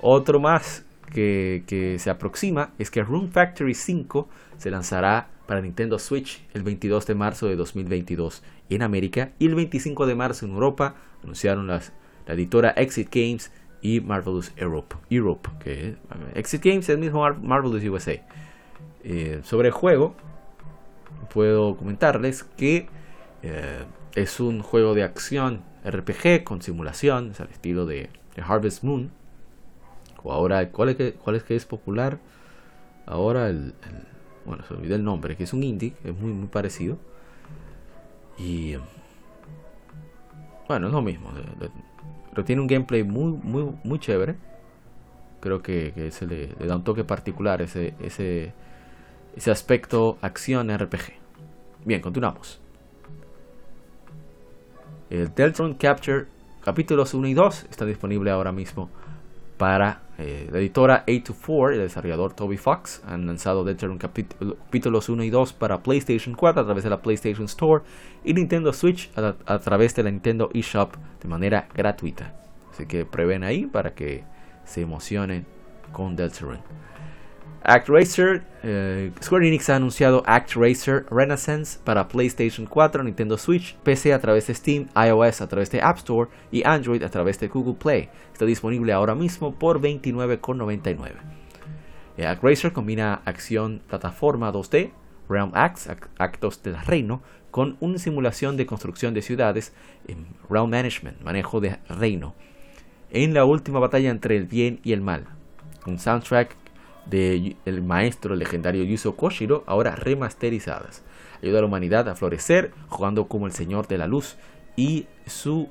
Otro 0.01 0.40
más 0.40 0.85
que, 1.12 1.64
que, 1.66 1.98
se 1.98 2.11
aproxima 2.11 2.70
es 2.79 2.90
que 2.90 3.03
Room 3.03 3.31
Factory 3.31 3.74
5 3.74 4.29
se 4.59 4.70
lanzará 4.70 5.29
para 5.49 5.63
Nintendo 5.63 5.99
Switch 5.99 6.47
el 6.53 6.63
22 6.63 7.07
de 7.07 7.15
marzo 7.15 7.49
de 7.49 7.57
2022 7.57 8.43
en 8.69 8.83
América 8.83 9.33
y 9.39 9.47
el 9.47 9.55
25 9.55 10.07
de 10.07 10.15
marzo 10.15 10.45
en 10.45 10.53
Europa. 10.53 10.95
Anunciaron 11.25 11.67
las, 11.67 11.93
la 12.27 12.35
editora 12.35 12.69
Exit 12.71 13.09
Games 13.11 13.51
y 13.81 14.01
Marvelous 14.03 14.53
Europe, 14.57 14.97
Europe 15.09 15.49
que 15.59 15.97
Exit 16.35 16.62
Games 16.62 16.85
es 16.85 16.91
el 16.91 16.99
mismo 16.99 17.27
Marvelous 17.41 17.83
USA. 17.83 18.22
Eh, 19.03 19.41
sobre 19.43 19.68
el 19.68 19.75
juego, 19.75 20.14
puedo 21.33 21.79
comentarles 21.79 22.43
que 22.45 22.87
eh, 23.43 23.85
es 24.14 24.41
un 24.41 24.61
juego 24.62 24.95
de 24.95 25.03
acción 25.03 25.62
RPG 25.83 26.45
con 26.45 26.61
simulación, 26.61 27.31
es 27.31 27.41
al 27.41 27.49
estilo 27.49 27.87
de, 27.87 28.11
Harvest 28.37 28.85
Moon. 28.85 29.11
O 30.22 30.31
ahora, 30.31 30.70
¿cuál 30.70 30.91
es, 30.91 30.97
que, 30.97 31.14
¿cuál 31.14 31.37
es 31.37 31.43
que 31.43 31.57
es 31.57 31.64
popular? 31.64 32.18
Ahora 33.07 33.49
el, 33.49 33.72
bueno, 34.49 34.64
se 34.66 34.74
olvidó 34.74 34.96
el 34.96 35.05
nombre, 35.05 35.36
que 35.36 35.44
es 35.44 35.53
un 35.53 35.62
indie, 35.62 35.94
es 36.05 36.14
muy, 36.16 36.32
muy 36.32 36.49
parecido. 36.49 36.99
Y 38.38 38.76
bueno, 40.68 40.88
es 40.88 40.92
lo 40.92 41.03
mismo 41.03 41.30
tiene 42.44 42.62
un 42.62 42.68
gameplay 42.68 43.03
muy, 43.03 43.32
muy, 43.32 43.74
muy 43.84 43.99
chévere. 43.99 44.36
Creo 45.40 45.62
que, 45.62 46.11
se 46.11 46.26
le, 46.26 46.49
da 46.66 46.76
un 46.76 46.84
toque 46.84 47.05
particular 47.05 47.62
ese, 47.62 47.94
ese, 48.01 48.53
ese 49.36 49.51
aspecto 49.51 50.18
acción 50.20 50.76
RPG. 50.76 51.12
Bien, 51.84 52.01
continuamos. 52.01 52.61
El 55.11 55.32
Deltron 55.34 55.74
Capture 55.74 56.26
capítulos 56.62 57.14
1 57.14 57.28
y 57.28 57.34
2 57.34 57.66
está 57.70 57.84
disponible 57.86 58.30
ahora 58.30 58.53
mismo 58.53 58.90
para 59.59 60.01
eh, 60.19 60.49
la 60.51 60.59
editora 60.59 61.05
A24 61.07 61.73
y 61.73 61.75
el 61.75 61.83
desarrollador 61.83 62.33
Toby 62.33 62.57
Fox. 62.57 63.03
Han 63.07 63.27
lanzado 63.27 63.65
Deltarune 63.65 63.99
capítulos 63.99 65.09
1 65.09 65.25
y 65.25 65.31
2 65.31 65.53
para 65.53 65.83
PlayStation 65.83 66.35
4 66.35 66.63
a 66.63 66.65
través 66.65 66.85
de 66.85 66.91
la 66.91 67.03
PlayStation 67.03 67.45
Store 67.45 67.85
y 68.25 68.33
Nintendo 68.35 68.73
Switch 68.73 69.11
a, 69.17 69.59
través 69.59 69.95
de 69.95 70.05
la 70.05 70.11
Nintendo 70.11 70.49
eShop 70.55 70.95
de 71.21 71.29
manera 71.29 71.69
gratuita. 71.75 72.35
Así 72.71 72.87
que 72.87 73.05
prueben 73.05 73.45
ahí 73.45 73.67
para 73.67 73.95
que 73.95 74.25
se 74.65 74.81
emocionen 74.81 75.47
con 75.93 76.17
Deltarune. 76.17 76.61
ActRaiser, 77.62 78.44
eh, 78.62 79.12
Square 79.22 79.46
Enix 79.46 79.68
ha 79.68 79.76
anunciado 79.76 80.22
ActRaiser 80.26 81.05
Renaissance 81.11 81.78
para 81.84 82.09
PlayStation 82.09 82.66
4, 82.66 83.03
Nintendo 83.03 83.36
Switch, 83.36 83.76
PC 83.82 84.14
a 84.14 84.20
través 84.20 84.46
de 84.46 84.55
Steam, 84.55 84.88
iOS 84.96 85.42
a 85.42 85.49
través 85.49 85.70
de 85.70 85.82
App 85.82 85.99
Store 85.99 86.30
y 86.51 86.66
Android 86.66 87.03
a 87.03 87.11
través 87.11 87.38
de 87.40 87.49
Google 87.49 87.74
Play. 87.74 88.09
Está 88.32 88.46
disponible 88.46 88.92
ahora 88.92 89.14
mismo 89.14 89.55
por 89.55 89.80
$29,99. 89.80 91.12
Eh, 92.16 92.26
ActRaiser 92.26 92.72
combina 92.72 93.20
acción 93.26 93.82
plataforma 93.86 94.51
2D, 94.51 94.92
Realm 95.28 95.53
Acts, 95.55 95.90
actos 96.16 96.62
del 96.62 96.78
reino, 96.80 97.22
con 97.51 97.76
una 97.80 97.99
simulación 97.99 98.57
de 98.57 98.66
construcción 98.66 99.14
de 99.14 99.22
ciudades, 99.22 99.74
en 100.07 100.26
Realm 100.49 100.70
Management, 100.70 101.20
manejo 101.22 101.61
de 101.61 101.78
reino, 101.88 102.34
en 103.11 103.34
la 103.34 103.44
última 103.44 103.78
batalla 103.78 104.11
entre 104.11 104.36
el 104.36 104.46
bien 104.46 104.80
y 104.84 104.92
el 104.92 105.01
mal. 105.01 105.26
Un 105.86 105.99
soundtrack 105.99 106.57
del 107.09 107.83
maestro 107.83 108.37
legendario 108.37 108.85
Yuzo 108.85 109.17
Koshiro, 109.17 109.65
ahora 109.67 109.97
remasterizadas. 109.97 111.03
Ayuda 111.43 111.59
a 111.59 111.61
la 111.63 111.67
humanidad 111.67 112.09
a 112.09 112.15
florecer 112.15 112.73
jugando 112.89 113.29
como 113.29 113.47
el 113.47 113.53
Señor 113.53 113.87
de 113.87 113.99
la 113.99 114.07
Luz 114.07 114.37
y 114.77 115.07
su 115.27 115.69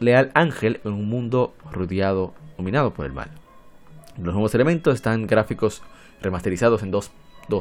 leal 0.00 0.30
ángel 0.34 0.80
en 0.84 0.92
un 0.92 1.08
mundo 1.08 1.54
rodeado, 1.70 2.34
dominado 2.56 2.92
por 2.92 3.06
el 3.06 3.12
mal. 3.12 3.30
Los 4.16 4.34
nuevos 4.34 4.54
elementos 4.54 4.94
están 4.94 5.26
gráficos 5.26 5.82
remasterizados 6.20 6.82
en 6.82 6.90
2, 6.90 7.10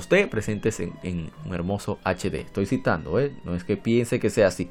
d 0.10 0.28
presentes 0.28 0.80
en, 0.80 1.32
un 1.46 1.54
hermoso 1.54 2.00
HD. 2.04 2.36
Estoy 2.36 2.66
citando, 2.66 3.20
¿eh? 3.20 3.32
no 3.44 3.56
es 3.56 3.64
que 3.64 3.78
piense 3.78 4.20
que 4.20 4.30
sea 4.30 4.48
así. 4.48 4.70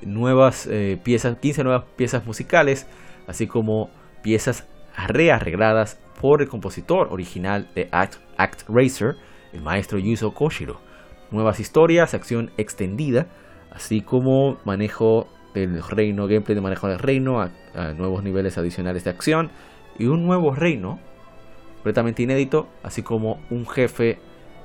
Nuevas 0.00 0.66
eh, 0.66 0.98
piezas, 1.02 1.38
15 1.38 1.64
nuevas 1.64 1.84
piezas 1.96 2.26
musicales, 2.26 2.86
así 3.26 3.46
como 3.46 3.90
piezas 4.22 4.66
rearregladas 4.96 5.98
por 6.22 6.40
el 6.40 6.48
compositor 6.48 7.08
original 7.10 7.68
de 7.74 7.88
Act, 7.90 8.62
Racer, 8.68 9.16
el 9.52 9.60
maestro 9.60 9.98
Yuzo 9.98 10.32
Koshiro. 10.32 10.80
Nuevas 11.32 11.58
historias, 11.58 12.14
acción 12.14 12.52
extendida, 12.56 13.26
así 13.72 14.02
como 14.02 14.58
manejo 14.64 15.26
del 15.52 15.82
reino, 15.82 16.28
gameplay 16.28 16.54
de 16.54 16.60
manejo 16.60 16.86
del 16.86 17.00
reino, 17.00 17.40
a, 17.42 17.50
nuevos 17.96 18.22
niveles 18.22 18.56
adicionales 18.56 19.02
de 19.02 19.10
acción 19.10 19.50
y 19.98 20.04
un 20.06 20.24
nuevo 20.24 20.54
reino 20.54 21.00
completamente 21.76 22.22
inédito, 22.22 22.68
así 22.84 23.02
como 23.02 23.40
un 23.50 23.66
jefe 23.66 24.20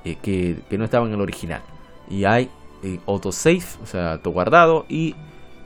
eh, 0.05 0.17
que, 0.21 0.77
no 0.77 0.83
estaba 0.83 1.07
en 1.07 1.13
el 1.13 1.21
original. 1.21 1.63
Y 2.07 2.25
hay 2.25 2.51
eh, 2.83 2.99
autosave, 3.07 3.63
o 3.81 3.87
sea, 3.87 4.13
autoguardado 4.13 4.85
y 4.87 5.15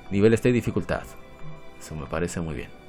niveles 0.09 0.41
de 0.41 0.53
dificultad. 0.53 1.03
Eso 1.77 1.95
me 1.95 2.05
parece 2.05 2.39
muy 2.39 2.55
bien. 2.55 2.80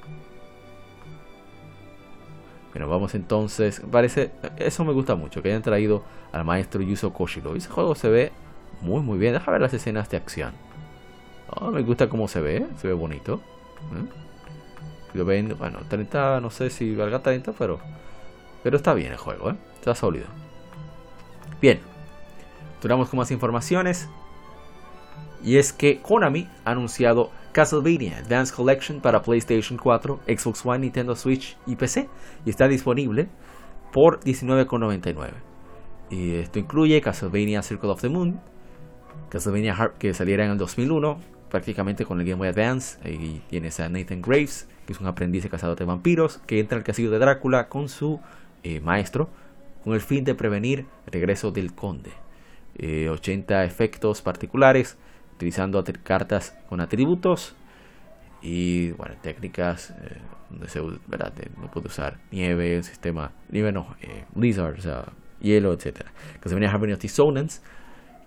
Bueno, 2.73 2.89
vamos 2.89 3.13
entonces. 3.13 3.81
Parece. 3.91 4.31
Eso 4.57 4.83
me 4.83 4.93
gusta 4.93 5.15
mucho. 5.15 5.41
Que 5.41 5.49
hayan 5.49 5.61
traído 5.61 6.03
al 6.31 6.43
maestro 6.43 6.81
Yuzo 6.81 7.13
Koshiro. 7.13 7.55
Ese 7.55 7.69
juego 7.69 7.93
se 7.93 8.09
ve 8.09 8.31
muy 8.81 9.01
muy 9.01 9.19
bien. 9.19 9.33
Deja 9.33 9.51
ver 9.51 9.61
las 9.61 9.73
escenas 9.73 10.09
de 10.09 10.17
acción. 10.17 10.53
Oh, 11.49 11.69
me 11.69 11.83
gusta 11.83 12.09
cómo 12.09 12.27
se 12.27 12.41
ve. 12.41 12.65
Se 12.77 12.87
ve 12.87 12.93
bonito. 12.93 13.41
¿eh? 13.93 15.13
Lo. 15.13 15.25
Bueno, 15.25 15.79
30. 15.87 16.41
No 16.41 16.49
sé 16.49 16.71
si 16.71 16.95
valga 16.95 17.21
30, 17.21 17.53
pero. 17.53 17.79
Pero 18.63 18.77
está 18.77 18.93
bien 18.93 19.11
el 19.11 19.17
juego, 19.17 19.51
¿eh? 19.51 19.55
Está 19.75 19.93
sólido. 19.93 20.25
Bien. 21.61 21.79
Duramos 22.81 23.07
con 23.09 23.19
más 23.19 23.29
informaciones. 23.29 24.09
Y 25.43 25.57
es 25.57 25.73
que 25.73 26.01
Konami 26.01 26.49
ha 26.65 26.71
anunciado 26.71 27.29
Castlevania 27.53 28.17
Advanced 28.17 28.55
Collection 28.55 28.99
para 28.99 29.21
PlayStation 29.21 29.77
4, 29.77 30.21
Xbox 30.27 30.65
One, 30.65 30.79
Nintendo 30.79 31.15
Switch 31.15 31.55
y 31.67 31.75
PC 31.75 32.09
y 32.45 32.49
está 32.49 32.67
disponible 32.67 33.27
por 33.91 34.19
$19,99. 34.21 35.29
Y 36.09 36.35
esto 36.35 36.59
incluye 36.59 36.99
Castlevania 36.99 37.61
Circle 37.61 37.91
of 37.91 38.01
the 38.01 38.09
Moon, 38.09 38.41
Castlevania 39.29 39.75
Heart 39.75 39.97
que 39.99 40.13
saliera 40.13 40.43
en 40.45 40.51
el 40.51 40.57
2001, 40.57 41.19
prácticamente 41.49 42.05
con 42.05 42.19
el 42.19 42.25
Game 42.25 42.39
Boy 42.39 42.47
Advance. 42.47 42.97
Y 43.07 43.41
tienes 43.49 43.79
a 43.79 43.87
Nathan 43.87 44.21
Graves, 44.21 44.67
que 44.87 44.93
es 44.93 44.99
un 44.99 45.07
aprendiz 45.07 45.43
de 45.43 45.49
cazador 45.49 45.77
de 45.77 45.85
vampiros, 45.85 46.39
que 46.47 46.59
entra 46.59 46.77
al 46.77 46.83
castillo 46.83 47.11
de 47.11 47.19
Drácula 47.19 47.69
con 47.69 47.87
su 47.87 48.19
eh, 48.63 48.79
maestro, 48.79 49.29
con 49.83 49.93
el 49.93 50.01
fin 50.01 50.23
de 50.23 50.33
prevenir 50.33 50.87
el 51.05 51.13
regreso 51.13 51.51
del 51.51 51.73
conde. 51.73 52.11
80 52.79 53.63
eh, 53.63 53.67
efectos 53.67 54.23
particulares 54.23 54.97
utilizando 55.33 55.83
cartas 56.03 56.57
con 56.67 56.81
atributos 56.81 57.55
y 58.41 58.91
bueno, 58.91 59.15
técnicas 59.21 59.91
eh, 59.91 60.19
no 60.49 61.71
puede 61.71 61.87
usar 61.87 62.19
nieve, 62.31 62.83
sistema, 62.83 63.31
nieve 63.49 63.71
no, 63.71 63.95
eh, 64.01 64.25
hielo, 65.39 65.73
etcétera. 65.73 66.11
Que 66.41 66.49
se 66.49 66.55
venía 66.55 66.69
Harmony 66.69 66.93
of 66.93 66.99
Dissonance, 66.99 67.61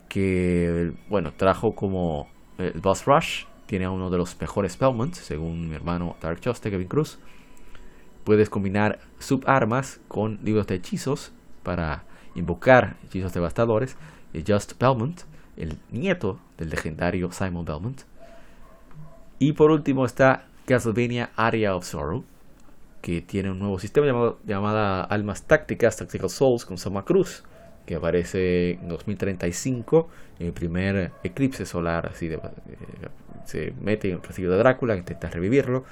que 0.08 0.92
bueno, 1.08 1.32
trajo 1.36 1.72
como 1.74 2.28
el 2.58 2.80
Boss 2.80 3.04
Rush, 3.04 3.44
tiene 3.66 3.88
uno 3.88 4.10
de 4.10 4.18
los 4.18 4.40
mejores 4.40 4.72
spellments, 4.72 5.18
según 5.18 5.68
mi 5.68 5.74
hermano 5.74 6.16
Dark 6.20 6.40
Justice, 6.42 6.70
Kevin 6.70 6.88
Cruz. 6.88 7.18
Puedes 8.24 8.48
combinar 8.48 8.98
subarmas 9.18 10.00
con 10.08 10.38
libros 10.42 10.66
de 10.66 10.76
hechizos 10.76 11.32
para 11.62 12.04
invocar 12.34 12.96
hechizos 13.04 13.32
devastadores. 13.32 13.96
Y 14.32 14.42
Just 14.46 14.80
Belmont 14.80 15.22
el 15.56 15.78
nieto 15.90 16.38
del 16.58 16.70
legendario 16.70 17.32
Simon 17.32 17.64
Belmont. 17.64 18.02
Y 19.38 19.52
por 19.52 19.70
último 19.70 20.06
está 20.06 20.46
Castlevania 20.66 21.30
Area 21.36 21.74
of 21.76 21.86
Sorrow, 21.86 22.24
que 23.02 23.20
tiene 23.20 23.50
un 23.50 23.58
nuevo 23.58 23.78
sistema 23.78 24.06
llamado 24.06 24.38
llamada 24.44 25.02
Almas 25.02 25.42
Tácticas, 25.42 25.96
Tactical 25.96 26.30
Souls, 26.30 26.64
con 26.64 26.78
Soma 26.78 27.04
Cruz, 27.04 27.44
que 27.84 27.94
aparece 27.94 28.72
en 28.72 28.88
2035, 28.88 30.08
en 30.40 30.46
el 30.48 30.52
primer 30.52 31.12
eclipse 31.22 31.64
solar, 31.66 32.06
así 32.06 32.26
eh, 32.26 32.38
se 33.44 33.72
mete 33.80 34.08
en 34.08 34.16
el 34.16 34.20
castillo 34.20 34.50
de 34.50 34.58
Drácula, 34.58 34.96
intenta 34.96 35.30
revivirlo. 35.30 35.84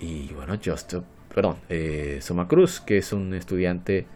Y 0.00 0.32
bueno, 0.34 0.58
Just, 0.62 0.94
perdón, 1.32 1.56
eh, 1.68 2.18
Soma 2.20 2.48
Cruz, 2.48 2.80
que 2.80 2.98
es 2.98 3.12
un 3.12 3.34
estudiante 3.34 4.06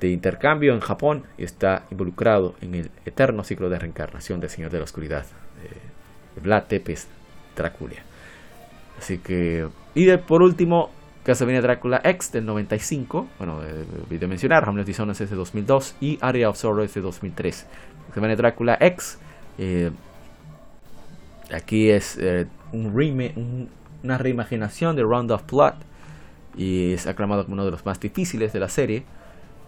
de 0.00 0.10
intercambio 0.10 0.74
en 0.74 0.80
Japón 0.80 1.24
y 1.38 1.44
está 1.44 1.84
involucrado 1.90 2.54
en 2.60 2.74
el 2.74 2.90
eterno 3.04 3.44
ciclo 3.44 3.68
de 3.68 3.78
reencarnación 3.78 4.40
del 4.40 4.50
Señor 4.50 4.70
de 4.70 4.78
la 4.78 4.84
Oscuridad, 4.84 5.24
de 6.34 6.40
Vlad 6.40 6.64
Tepes 6.64 7.08
Drácula. 7.56 8.02
Así 8.98 9.18
que, 9.18 9.68
y 9.94 10.04
de, 10.04 10.18
por 10.18 10.42
último, 10.42 10.90
Castlevania 11.24 11.62
Drácula 11.62 12.00
X 12.04 12.32
del 12.32 12.44
95, 12.44 13.28
bueno, 13.38 13.60
olvidé 14.02 14.26
mencionar, 14.26 14.68
Hamlet 14.68 14.86
Dissonance 14.86 15.24
es 15.24 15.30
de 15.30 15.36
2002 15.36 15.96
y 16.00 16.18
Area 16.20 16.50
of 16.50 16.58
Sorrow 16.58 16.84
es 16.84 16.94
de 16.94 17.00
2003. 17.00 17.66
Castlevania 18.06 18.36
Drácula 18.36 18.76
X, 18.80 19.18
eh, 19.58 19.90
aquí 21.52 21.90
es 21.90 22.18
eh, 22.20 22.46
un 22.72 23.68
una 24.02 24.18
reimaginación 24.18 24.96
de 24.96 25.02
Round 25.02 25.30
of 25.30 25.50
Blood 25.50 25.74
y 26.56 26.92
es 26.92 27.06
aclamado 27.06 27.44
como 27.44 27.54
uno 27.54 27.64
de 27.64 27.70
los 27.70 27.86
más 27.86 27.98
difíciles 27.98 28.52
de 28.52 28.60
la 28.60 28.68
serie 28.68 29.04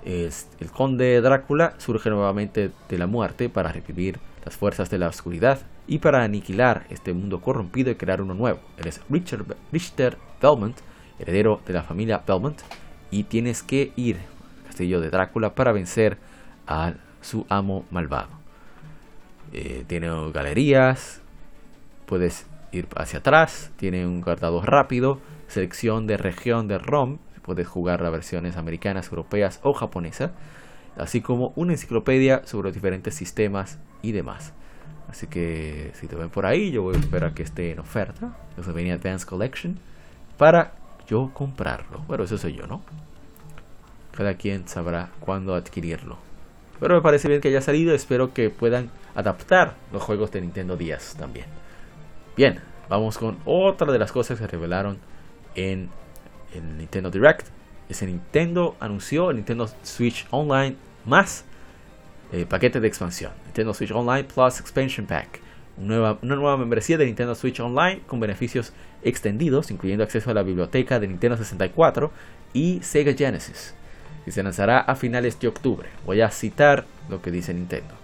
el 0.06 0.70
conde 0.70 1.20
Drácula 1.20 1.74
surge 1.78 2.10
nuevamente 2.10 2.70
de 2.88 2.98
la 2.98 3.08
muerte 3.08 3.48
para 3.48 3.72
revivir 3.72 4.20
las 4.44 4.56
fuerzas 4.56 4.88
de 4.88 4.98
la 4.98 5.08
oscuridad 5.08 5.58
y 5.88 5.98
para 5.98 6.22
aniquilar 6.22 6.86
este 6.90 7.12
mundo 7.12 7.40
corrompido 7.40 7.90
y 7.90 7.96
crear 7.96 8.22
uno 8.22 8.32
nuevo. 8.32 8.60
Eres 8.78 9.00
Richard, 9.10 9.44
Richter 9.72 10.16
Belmont, 10.40 10.76
heredero 11.18 11.60
de 11.66 11.72
la 11.72 11.82
familia 11.82 12.22
Belmont, 12.24 12.60
y 13.10 13.24
tienes 13.24 13.64
que 13.64 13.92
ir 13.96 14.16
al 14.16 14.66
castillo 14.66 15.00
de 15.00 15.10
Drácula 15.10 15.56
para 15.56 15.72
vencer 15.72 16.18
a 16.68 16.94
su 17.20 17.44
amo 17.48 17.84
malvado. 17.90 18.28
Eh, 19.52 19.84
tiene 19.88 20.08
galerías, 20.32 21.20
puedes 22.06 22.46
ir 22.70 22.86
hacia 22.94 23.18
atrás, 23.18 23.72
tiene 23.76 24.06
un 24.06 24.20
guardado 24.20 24.62
rápido, 24.62 25.20
selección 25.48 26.06
de 26.06 26.16
región 26.16 26.68
de 26.68 26.78
ROM 26.78 27.18
Puedes 27.46 27.66
jugar 27.68 28.02
las 28.02 28.12
versiones 28.12 28.56
americanas, 28.56 29.08
europeas 29.08 29.60
o 29.62 29.72
japonesas, 29.72 30.32
así 30.96 31.20
como 31.20 31.52
una 31.56 31.72
enciclopedia 31.72 32.42
sobre 32.44 32.68
los 32.68 32.74
diferentes 32.74 33.14
sistemas 33.14 33.78
y 34.02 34.12
demás. 34.12 34.52
Así 35.08 35.28
que 35.28 35.92
si 35.94 36.08
te 36.08 36.16
ven 36.16 36.30
por 36.30 36.46
ahí, 36.46 36.72
yo 36.72 36.82
voy 36.82 36.96
a 36.96 36.98
esperar 36.98 37.32
que 37.32 37.44
esté 37.44 37.70
en 37.70 37.78
oferta, 37.78 38.36
se 38.60 38.72
venía 38.72 38.94
Advanced 38.94 39.28
Collection, 39.28 39.78
para 40.36 40.74
yo 41.06 41.30
comprarlo. 41.32 42.00
Bueno, 42.08 42.24
eso 42.24 42.36
soy 42.36 42.54
yo, 42.54 42.66
¿no? 42.66 42.82
Cada 44.16 44.34
quien 44.34 44.66
sabrá 44.66 45.10
cuándo 45.20 45.54
adquirirlo. 45.54 46.18
Pero 46.80 46.96
me 46.96 47.00
parece 47.00 47.28
bien 47.28 47.40
que 47.40 47.48
haya 47.48 47.60
salido, 47.60 47.94
espero 47.94 48.34
que 48.34 48.50
puedan 48.50 48.90
adaptar 49.14 49.74
los 49.92 50.02
juegos 50.02 50.32
de 50.32 50.40
Nintendo 50.40 50.76
10 50.76 51.16
también. 51.16 51.46
Bien, 52.36 52.60
vamos 52.88 53.16
con 53.16 53.38
otra 53.44 53.92
de 53.92 53.98
las 53.98 54.12
cosas 54.12 54.38
que 54.38 54.46
revelaron 54.46 54.98
en 55.54 55.88
el 56.54 56.78
Nintendo 56.78 57.10
Direct, 57.10 57.48
ese 57.88 58.06
Nintendo 58.06 58.76
anunció 58.80 59.30
el 59.30 59.36
Nintendo 59.36 59.68
Switch 59.82 60.26
Online 60.30 60.76
más 61.04 61.44
eh, 62.32 62.46
paquete 62.46 62.80
de 62.80 62.88
expansión. 62.88 63.32
Nintendo 63.44 63.72
Switch 63.72 63.92
Online 63.92 64.24
Plus 64.24 64.60
Expansion 64.60 65.06
Pack. 65.06 65.40
Una 65.78 66.16
nueva, 66.22 66.56
membresía 66.56 66.96
de 66.96 67.04
Nintendo 67.04 67.34
Switch 67.34 67.60
Online 67.60 68.00
con 68.06 68.18
beneficios 68.18 68.72
extendidos, 69.02 69.70
incluyendo 69.70 70.04
acceso 70.04 70.30
a 70.30 70.34
la 70.34 70.42
biblioteca 70.42 70.98
de 70.98 71.06
Nintendo 71.06 71.36
64 71.36 72.10
y 72.54 72.80
Sega 72.82 73.12
Genesis. 73.12 73.74
Y 74.26 74.30
se 74.30 74.42
lanzará 74.42 74.80
a 74.80 74.96
finales 74.96 75.38
de 75.38 75.48
octubre. 75.48 75.88
Voy 76.06 76.22
a 76.22 76.30
citar 76.30 76.86
lo 77.08 77.20
que 77.20 77.30
dice 77.30 77.52
Nintendo. 77.52 77.94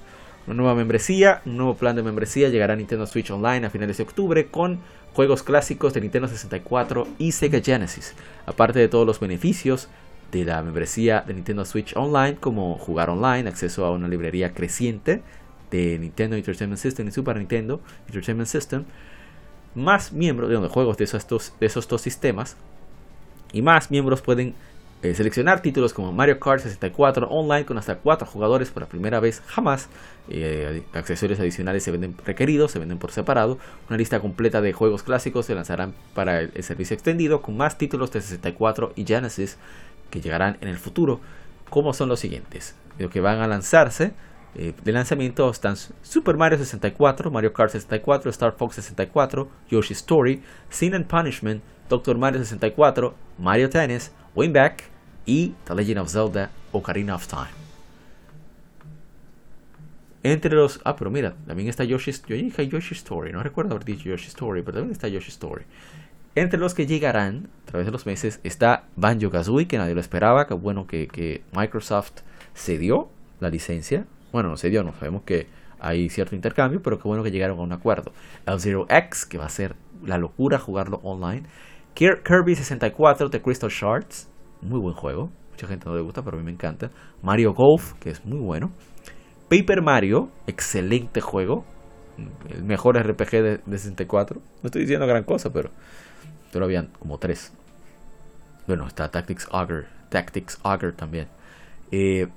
Una 0.47 0.57
nueva 0.57 0.74
membresía, 0.74 1.40
un 1.47 1.57
nuevo 1.57 1.74
plan 1.74 1.97
de 1.97 2.03
membresía 2.03 2.49
llegará 2.49 2.74
a 2.74 2.76
Nintendo 2.76 3.07
Switch 3.07 3.30
Online 3.30 3.66
a 3.66 3.70
finales 3.70 3.97
de 3.97 4.03
octubre 4.03 4.47
con 4.47 4.80
juegos 5.14 5.42
clásicos 5.42 5.92
de 5.92 6.00
Nintendo 6.00 6.28
64 6.28 7.06
y 7.18 7.32
Sega 7.32 7.60
Genesis, 7.60 8.14
aparte 8.46 8.78
de 8.78 8.88
todos 8.88 9.06
los 9.06 9.20
beneficios 9.20 9.88
de 10.30 10.44
la 10.44 10.62
membresía 10.62 11.22
de 11.26 11.34
Nintendo 11.34 11.64
Switch 11.64 11.94
Online, 11.96 12.36
como 12.36 12.76
jugar 12.78 13.10
online, 13.10 13.48
acceso 13.48 13.84
a 13.84 13.90
una 13.90 14.08
librería 14.08 14.54
creciente 14.54 15.22
de 15.70 15.98
Nintendo 15.98 16.36
Entertainment 16.36 16.80
System 16.80 17.08
y 17.08 17.12
Super 17.12 17.36
Nintendo 17.36 17.80
Entertainment 18.06 18.48
System, 18.48 18.84
más 19.74 20.12
miembros 20.12 20.48
de, 20.48 20.56
juegos 20.68 20.96
de 20.96 21.04
esos, 21.04 21.26
de 21.60 21.66
esos 21.66 21.86
dos 21.88 22.00
sistemas, 22.00 22.56
y 23.52 23.60
más 23.60 23.90
miembros 23.90 24.22
pueden 24.22 24.54
eh, 25.03 25.14
seleccionar 25.16 25.62
títulos 25.62 25.92
como 25.92 26.12
Mario 26.12 26.38
Kart 26.38 26.62
64 26.62 27.26
online 27.28 27.66
con 27.66 27.76
hasta 27.76 27.96
4 27.96 28.24
jugadores 28.24 28.70
por 28.70 28.82
la 28.84 28.88
primera 28.88 29.18
vez 29.18 29.42
jamás. 29.46 29.88
Eh, 30.28 30.84
accesorios 30.92 31.40
adicionales 31.40 31.82
se 31.82 31.90
venden 31.90 32.14
requeridos, 32.24 32.70
se 32.70 32.78
venden 32.78 32.98
por 32.98 33.11
separado. 33.11 33.59
Una 33.88 33.96
lista 33.98 34.20
completa 34.20 34.61
de 34.61 34.72
juegos 34.72 35.03
clásicos 35.03 35.46
se 35.46 35.57
lanzarán 35.57 35.92
para 36.14 36.38
el, 36.40 36.62
servicio 36.62 36.94
extendido 36.94 37.42
con 37.42 37.57
más 37.57 37.78
títulos 37.78 38.12
de 38.12 38.20
64 38.20 38.92
y 38.94 39.05
Genesis 39.05 39.59
que 40.11 40.20
llegarán 40.20 40.57
en 40.61 40.68
el 40.68 40.78
futuro, 40.78 41.20
como 41.68 41.94
son 41.94 42.09
los 42.09 42.20
siguientes. 42.20 42.76
Lo 42.98 43.11
que 43.11 43.20
van 43.20 43.40
a 43.40 43.48
lanzarse 43.48 44.12
eh, 44.55 44.72
de 44.84 44.92
lanzamiento 44.92 45.50
están 45.50 45.74
Super 46.03 46.36
Mario 46.36 46.59
64, 46.59 47.28
Mario 47.28 47.53
Kart 47.53 47.72
64, 47.72 48.30
Star 48.30 48.55
Fox 48.57 48.76
64, 48.76 49.48
Yoshi 49.68 49.94
Story, 49.94 50.42
Sin 50.70 50.94
and 50.94 51.07
Punishment, 51.07 51.61
Doctor 51.88 52.16
Mario 52.16 52.38
64, 52.38 53.14
Mario 53.38 53.68
Tennis, 53.68 54.12
Winback, 54.36 54.91
y 55.26 55.54
The 55.64 55.74
Legend 55.74 55.98
of 55.98 56.10
Zelda 56.10 56.50
Ocarina 56.72 57.14
of 57.14 57.26
Time. 57.26 57.62
Entre 60.22 60.54
los. 60.54 60.80
Ah, 60.84 60.94
pero 60.96 61.10
mira, 61.10 61.34
también 61.46 61.68
está 61.68 61.84
Yoshi. 61.84 62.12
Yo 62.26 62.36
dije 62.36 62.68
Yoshi 62.68 62.94
Story, 62.94 63.32
no 63.32 63.42
recuerdo 63.42 63.74
haber 63.74 63.84
dicho 63.84 64.08
Yoshi 64.08 64.28
Story, 64.28 64.62
pero 64.62 64.78
también 64.78 64.92
está 64.92 65.08
Yoshi 65.08 65.30
Story. 65.30 65.64
Entre 66.34 66.58
los 66.58 66.74
que 66.74 66.86
llegarán 66.86 67.48
a 67.64 67.66
través 67.66 67.86
de 67.86 67.92
los 67.92 68.06
meses 68.06 68.40
está 68.42 68.84
Banjo 68.96 69.30
Kazooie, 69.30 69.66
que 69.66 69.78
nadie 69.78 69.94
lo 69.94 70.00
esperaba. 70.00 70.46
Que 70.46 70.54
bueno 70.54 70.86
que, 70.86 71.08
que 71.08 71.42
Microsoft 71.52 72.22
cedió 72.54 73.10
la 73.40 73.50
licencia. 73.50 74.06
Bueno, 74.32 74.48
no 74.48 74.56
cedió, 74.56 74.82
no 74.84 74.94
sabemos 74.94 75.22
que 75.24 75.48
hay 75.80 76.08
cierto 76.08 76.36
intercambio, 76.36 76.80
pero 76.80 76.98
qué 76.98 77.08
bueno 77.08 77.24
que 77.24 77.32
llegaron 77.32 77.58
a 77.58 77.62
un 77.62 77.72
acuerdo. 77.72 78.12
El 78.46 78.60
Zero 78.60 78.86
X, 78.88 79.26
que 79.26 79.36
va 79.36 79.46
a 79.46 79.50
ser 79.50 79.74
la 80.04 80.16
locura 80.16 80.58
jugarlo 80.58 81.00
online. 81.02 81.42
Kirby 81.94 82.54
64 82.54 83.28
de 83.28 83.42
Crystal 83.42 83.68
Shards, 83.68 84.28
muy 84.62 84.80
buen 84.80 84.94
juego. 84.94 85.30
Mucha 85.50 85.66
gente 85.66 85.86
no 85.88 85.94
le 85.94 86.02
gusta, 86.02 86.22
pero 86.22 86.36
a 86.36 86.40
mí 86.40 86.44
me 86.44 86.52
encanta. 86.52 86.90
Mario 87.22 87.52
Golf, 87.52 87.92
que 87.94 88.10
es 88.10 88.24
muy 88.24 88.38
bueno. 88.38 88.72
Paper 89.48 89.82
Mario, 89.82 90.30
excelente 90.46 91.20
juego. 91.20 91.64
El 92.48 92.64
mejor 92.64 92.96
RPG 92.96 93.30
de, 93.30 93.60
64. 93.66 94.40
No 94.40 94.66
estoy 94.66 94.82
diciendo 94.82 95.06
gran 95.06 95.24
cosa, 95.24 95.50
pero, 95.52 95.70
pero 96.52 96.64
habían 96.64 96.88
como 96.98 97.18
tres. 97.18 97.52
Bueno, 98.66 98.86
está 98.86 99.10
Tactics 99.10 99.48
Augur. 99.50 99.86
Tactics 100.08 100.58
Augur 100.62 100.94
también. 100.94 101.28
Eh, 101.90 102.28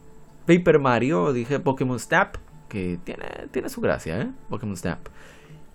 Paper 0.46 0.80
Mario, 0.80 1.32
dije 1.34 1.60
Pokémon 1.60 2.00
Snap, 2.00 2.36
que 2.68 3.00
tiene, 3.04 3.48
tiene 3.52 3.70
su 3.70 3.82
gracia, 3.82 4.20
¿eh? 4.20 4.32
Pokémon 4.50 4.76
Snap. 4.76 5.08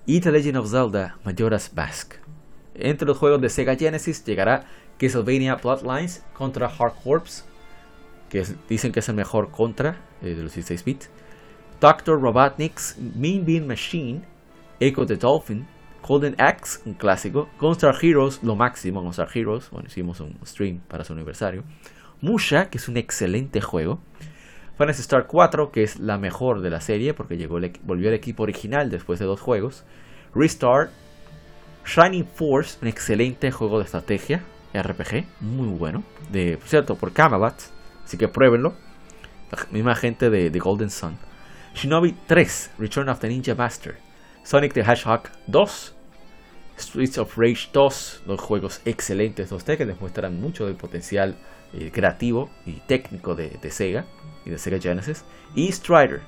Y 0.07 0.21
The 0.21 0.33
Legend 0.33 0.59
of 0.59 0.71
Zelda 0.71 1.17
Majora's 1.25 1.73
Mask. 1.75 2.15
Entre 2.75 3.07
los 3.07 3.19
juegos 3.19 3.41
de 3.41 3.49
Sega 3.49 3.77
Genesis 3.77 4.25
llegará 4.25 4.65
Castlevania 5.01 5.55
Bloodlines 5.57 6.23
contra 6.35 6.67
Hard 6.67 6.95
Corps, 7.03 7.45
que 8.29 8.45
dicen 8.69 8.93
que 8.93 9.01
es 9.01 9.09
el 9.09 9.15
mejor 9.15 9.51
contra 9.51 9.97
eh, 10.21 10.35
de 10.35 10.43
los 10.43 10.55
16 10.55 10.85
bits. 10.85 11.11
Dr. 11.81 12.21
Robotnik's 12.21 12.97
Mean 13.17 13.47
Bean 13.47 13.67
Machine, 13.67 14.23
Echo 14.79 15.07
the 15.07 15.17
Dolphin, 15.17 15.67
Golden 16.07 16.35
Axe, 16.39 16.81
un 16.85 16.95
clásico, 16.95 17.49
Gunstar 17.59 17.95
Heroes, 18.01 18.43
lo 18.43 18.57
máximo, 18.57 19.01
Gunstar 19.01 19.29
Heroes, 19.35 19.71
bueno, 19.71 19.89
hicimos 19.89 20.21
un 20.21 20.39
stream 20.45 20.81
para 20.81 21.05
su 21.05 21.15
aniversario. 21.15 21.65
Musha, 22.21 22.69
que 22.69 22.77
es 22.77 22.89
un 22.89 22.99
excelente 22.99 23.63
juego. 23.63 24.01
Phantasy 24.77 25.01
Star 25.01 25.27
4, 25.27 25.73
que 25.73 25.83
es 25.83 25.99
la 25.99 26.19
mejor 26.19 26.61
de 26.61 26.71
la 26.71 26.81
serie 26.81 27.15
porque 27.15 27.37
llegó 27.37 27.59
volvió 27.83 28.09
al 28.09 28.15
equipo 28.15 28.43
original 28.43 28.91
después 28.91 29.19
de 29.19 29.27
dos 29.27 29.41
juegos. 29.41 29.85
Restart, 30.35 30.91
Shining 31.87 32.27
Force, 32.27 32.79
un 32.83 32.89
excelente 32.89 33.51
juego 33.51 33.79
de 33.79 33.85
estrategia, 33.85 34.43
RPG, 34.75 35.27
muy 35.41 35.69
bueno, 35.69 36.03
de, 36.31 36.57
por 36.57 36.69
cierto, 36.69 36.95
por 36.95 37.13
Camelot, 37.13 37.55
así 38.05 38.17
que 38.17 38.29
pruébenlo. 38.29 38.75
La 39.51 39.67
misma 39.73 39.97
gente 39.97 40.31
de, 40.31 40.59
Golden 40.61 40.91
Sun. 40.91 41.19
Shinobi 41.75 42.17
3, 42.27 42.73
Return 42.79 43.09
of 43.09 43.19
the 43.19 43.29
Ninja 43.29 43.55
Master. 43.57 43.99
Sonic 44.45 44.73
the 44.73 44.83
Hedgehog 44.83 45.29
2, 45.49 45.95
Streets 46.79 47.19
of 47.19 47.37
Rage 47.37 47.69
2, 47.73 48.23
dos 48.27 48.41
juegos 48.41 48.81
excelentes 48.85 49.51
2D 49.51 49.77
que 49.77 49.87
demuestran 49.87 50.41
mucho 50.41 50.67
del 50.67 50.77
potencial 50.77 51.37
eh, 51.73 51.91
creativo 51.93 52.51
y 52.65 52.75
técnico 52.87 53.35
de, 53.35 53.51
de, 53.51 53.71
Sega 53.71 54.07
y 54.45 54.51
de 54.51 54.59
Sega 54.59 54.79
Genesis. 54.81 55.25
Y 55.55 55.71
Strider, 55.73 56.21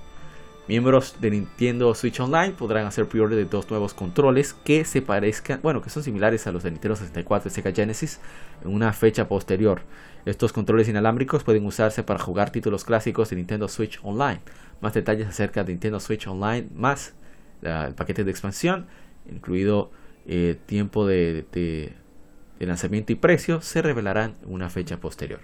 Miembros 0.69 1.17
de 1.21 1.33
Nintendo 1.33 1.93
Switch 1.93 2.21
Online 2.21 2.53
podrán 2.53 2.87
hacer 2.87 3.09
pre-order 3.09 3.37
de 3.37 3.47
dos 3.47 3.69
nuevos 3.69 3.95
controles 3.95 4.55
que 4.55 4.85
se 4.85 5.03
parezcan, 5.03 5.59
bueno, 5.61 5.83
que 5.83 5.91
son 5.91 6.05
similares 6.05 6.47
a 6.47 6.53
los 6.53 6.63
de 6.63 6.71
Nintendo 6.71 6.95
64 6.95 7.49
y 7.49 7.53
Sega 7.53 7.73
Genesis 7.73 8.21
en 8.65 8.73
una 8.73 8.93
fecha 8.93 9.27
posterior. 9.27 9.83
Estos 10.25 10.53
controles 10.53 10.89
inalámbricos 10.89 11.43
pueden 11.43 11.67
usarse 11.67 12.05
para 12.05 12.21
jugar 12.21 12.51
títulos 12.51 12.85
clásicos 12.85 13.31
de 13.31 13.37
Nintendo 13.37 13.67
Switch 13.67 13.99
Online. 14.05 14.41
Más 14.81 14.95
detalles 14.95 15.27
acerca 15.27 15.65
de 15.65 15.73
Nintendo 15.73 15.99
Switch 15.99 16.29
Online, 16.29 16.69
más 16.77 17.15
el 17.63 17.95
paquete 17.95 18.23
de 18.23 18.31
expansión, 18.31 18.87
incluido 19.29 19.91
eh, 20.27 20.57
tiempo 20.67 21.09
de, 21.09 21.45
de 21.53 22.67
lanzamiento 22.67 23.11
y 23.11 23.17
precio, 23.17 23.63
se 23.63 23.83
revelarán 23.83 24.37
en 24.45 24.53
una 24.53 24.71
fecha 24.71 24.99
posterior. 24.99 25.41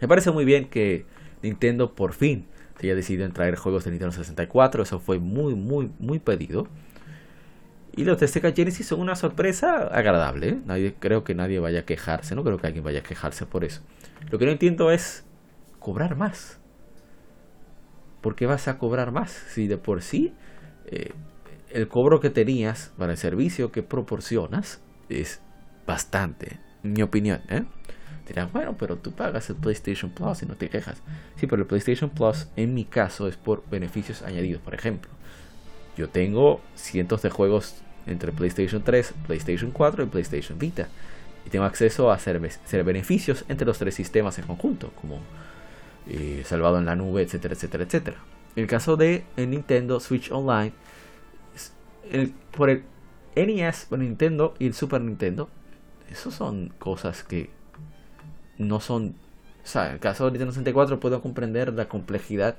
Me 0.00 0.08
parece 0.08 0.30
muy 0.30 0.46
bien 0.46 0.70
que 0.70 1.04
Nintendo 1.42 1.94
por 1.94 2.14
fin 2.14 2.46
se 2.80 2.94
decidido 2.94 3.24
en 3.24 3.32
traer 3.32 3.56
juegos 3.56 3.84
de 3.84 3.90
Nintendo 3.90 4.12
64. 4.12 4.82
Eso 4.82 4.98
fue 4.98 5.18
muy, 5.18 5.54
muy, 5.54 5.90
muy 5.98 6.18
pedido. 6.18 6.66
Y 7.96 8.04
los 8.04 8.20
de 8.20 8.28
Genesis 8.54 8.86
son 8.86 9.00
una 9.00 9.16
sorpresa 9.16 9.88
agradable. 9.88 10.48
¿eh? 10.50 10.58
Nadie, 10.64 10.94
creo 10.98 11.24
que 11.24 11.34
nadie 11.34 11.58
vaya 11.58 11.80
a 11.80 11.84
quejarse. 11.84 12.34
No 12.34 12.44
creo 12.44 12.58
que 12.58 12.66
alguien 12.66 12.84
vaya 12.84 13.00
a 13.00 13.02
quejarse 13.02 13.46
por 13.46 13.64
eso. 13.64 13.82
Lo 14.30 14.38
que 14.38 14.46
no 14.46 14.52
entiendo 14.52 14.90
es 14.90 15.24
cobrar 15.78 16.16
más. 16.16 16.60
¿Por 18.20 18.36
qué 18.36 18.46
vas 18.46 18.68
a 18.68 18.78
cobrar 18.78 19.12
más? 19.12 19.30
Si 19.30 19.66
de 19.66 19.78
por 19.78 20.02
sí 20.02 20.34
eh, 20.86 21.12
el 21.70 21.88
cobro 21.88 22.20
que 22.20 22.30
tenías 22.30 22.92
para 22.98 23.12
el 23.12 23.18
servicio 23.18 23.72
que 23.72 23.82
proporcionas 23.82 24.82
es 25.08 25.42
bastante, 25.86 26.60
en 26.84 26.92
mi 26.92 27.02
opinión. 27.02 27.40
¿eh? 27.48 27.64
Dirán, 28.30 28.48
bueno, 28.52 28.76
pero 28.78 28.94
tú 28.94 29.10
pagas 29.10 29.50
el 29.50 29.56
PlayStation 29.56 30.08
Plus 30.08 30.44
y 30.44 30.46
no 30.46 30.54
te 30.54 30.68
quejas. 30.68 30.98
Sí, 31.34 31.48
pero 31.48 31.62
el 31.62 31.66
PlayStation 31.66 32.10
Plus 32.10 32.46
en 32.54 32.74
mi 32.74 32.84
caso 32.84 33.26
es 33.26 33.36
por 33.36 33.68
beneficios 33.68 34.22
añadidos. 34.22 34.62
Por 34.62 34.72
ejemplo, 34.72 35.10
yo 35.96 36.08
tengo 36.08 36.60
cientos 36.76 37.22
de 37.22 37.30
juegos 37.30 37.82
entre 38.06 38.30
PlayStation 38.30 38.84
3, 38.84 39.14
PlayStation 39.26 39.72
4 39.72 40.04
y 40.04 40.06
PlayStation 40.06 40.60
Vita. 40.60 40.86
Y 41.44 41.50
tengo 41.50 41.64
acceso 41.64 42.12
a 42.12 42.14
hacer, 42.14 42.40
beneficios 42.84 43.44
entre 43.48 43.66
los 43.66 43.78
tres 43.78 43.96
sistemas 43.96 44.38
en 44.38 44.46
conjunto, 44.46 44.92
como 45.00 45.18
eh, 46.06 46.44
salvado 46.44 46.78
en 46.78 46.86
la 46.86 46.94
nube, 46.94 47.22
etcétera, 47.22 47.54
etcétera, 47.54 47.82
etcétera. 47.82 48.18
En 48.54 48.62
el 48.62 48.68
caso 48.68 48.96
de 48.96 49.24
el 49.36 49.50
Nintendo 49.50 49.98
Switch 49.98 50.30
Online, 50.30 50.72
por 52.56 52.70
el 52.70 52.84
NES, 53.34 53.86
por 53.88 53.98
Nintendo 53.98 54.54
y 54.60 54.66
el 54.68 54.74
Super 54.74 55.00
Nintendo, 55.00 55.50
esos 56.08 56.32
son 56.32 56.72
cosas 56.78 57.24
que 57.24 57.50
no 58.60 58.78
son... 58.78 59.16
O 59.62 59.66
sea, 59.66 59.92
el 59.92 59.98
caso 59.98 60.26
de 60.26 60.32
Nintendo 60.32 60.52
64 60.52 61.00
puedo 61.00 61.20
comprender 61.20 61.72
la 61.72 61.86
complejidad 61.86 62.56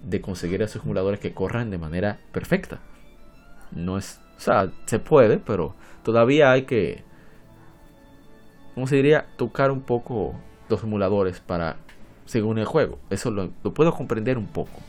de 0.00 0.20
conseguir 0.20 0.60
esos 0.62 0.84
emuladores 0.84 1.20
que 1.20 1.32
corran 1.32 1.70
de 1.70 1.78
manera 1.78 2.18
perfecta. 2.32 2.80
No 3.72 3.96
es... 3.96 4.20
O 4.36 4.40
sea, 4.40 4.70
se 4.84 4.98
puede, 4.98 5.38
pero 5.38 5.74
todavía 6.02 6.50
hay 6.50 6.64
que... 6.66 7.04
¿Cómo 8.74 8.86
se 8.86 8.96
diría? 8.96 9.26
Tocar 9.36 9.70
un 9.70 9.82
poco 9.82 10.34
los 10.68 10.82
emuladores 10.82 11.40
para... 11.40 11.76
Según 12.26 12.58
el 12.58 12.66
juego. 12.66 12.98
Eso 13.08 13.30
lo, 13.30 13.52
lo 13.62 13.72
puedo 13.72 13.92
comprender 13.92 14.36
un 14.36 14.48
poco. 14.48 14.80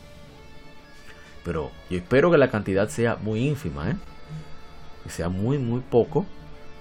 Pero 1.44 1.70
yo 1.88 1.98
espero 1.98 2.30
que 2.32 2.36
la 2.36 2.50
cantidad 2.50 2.88
sea 2.88 3.16
muy 3.16 3.46
ínfima, 3.46 3.90
¿eh? 3.90 3.96
Que 5.04 5.10
sea 5.10 5.28
muy, 5.28 5.58
muy 5.58 5.80
poco 5.80 6.26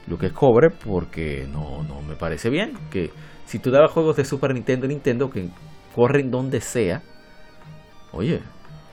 lo 0.08 0.18
que 0.18 0.32
cobre 0.32 0.70
porque 0.72 1.48
no, 1.52 1.84
no 1.84 2.02
me 2.02 2.16
parece 2.16 2.50
bien. 2.50 2.74
Que 2.90 3.12
si 3.48 3.60
tú 3.60 3.72
dabas 3.72 3.92
juegos 3.92 4.18
de 4.18 4.26
Super 4.26 4.54
Nintendo 4.54 4.88
Nintendo 4.88 5.30
que 5.30 5.50
corren 5.96 6.30
donde 6.30 6.62
sea, 6.62 7.02
oye, 8.12 8.42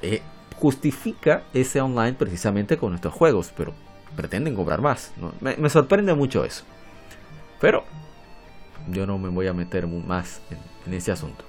eh, 0.01 0.23
justifica 0.57 1.43
ese 1.53 1.81
online 1.81 2.15
precisamente 2.15 2.79
con 2.79 2.95
estos 2.95 3.13
juegos, 3.13 3.53
pero 3.57 3.75
pretenden 4.17 4.55
cobrar 4.55 4.81
más. 4.81 5.13
Me, 5.41 5.69
sorprende 5.69 6.15
mucho 6.15 6.45
eso. 6.45 6.65
Pero 7.61 7.85
yo 8.89 9.07
no 9.07 9.19
me 9.19 9.29
voy 9.29 9.49
a 9.49 9.53
meter 9.53 9.87
más 9.89 10.41
en, 10.87 10.95
ese 10.95 11.11
asunto. 11.11 11.45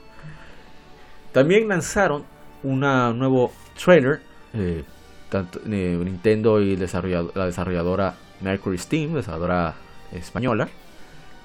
También 1.31 1.67
lanzaron 1.67 2.23
un 2.63 2.79
nuevo 2.79 3.51
trailer, 3.81 4.21
eh, 4.53 4.83
tanto 5.29 5.59
eh, 5.67 5.97
Nintendo 6.03 6.59
y 6.59 6.75
la 6.75 7.45
desarrolladora 7.45 8.15
Mercury 8.41 8.77
Steam, 8.79 9.13
desarrolladora 9.13 9.75
española, 10.11 10.67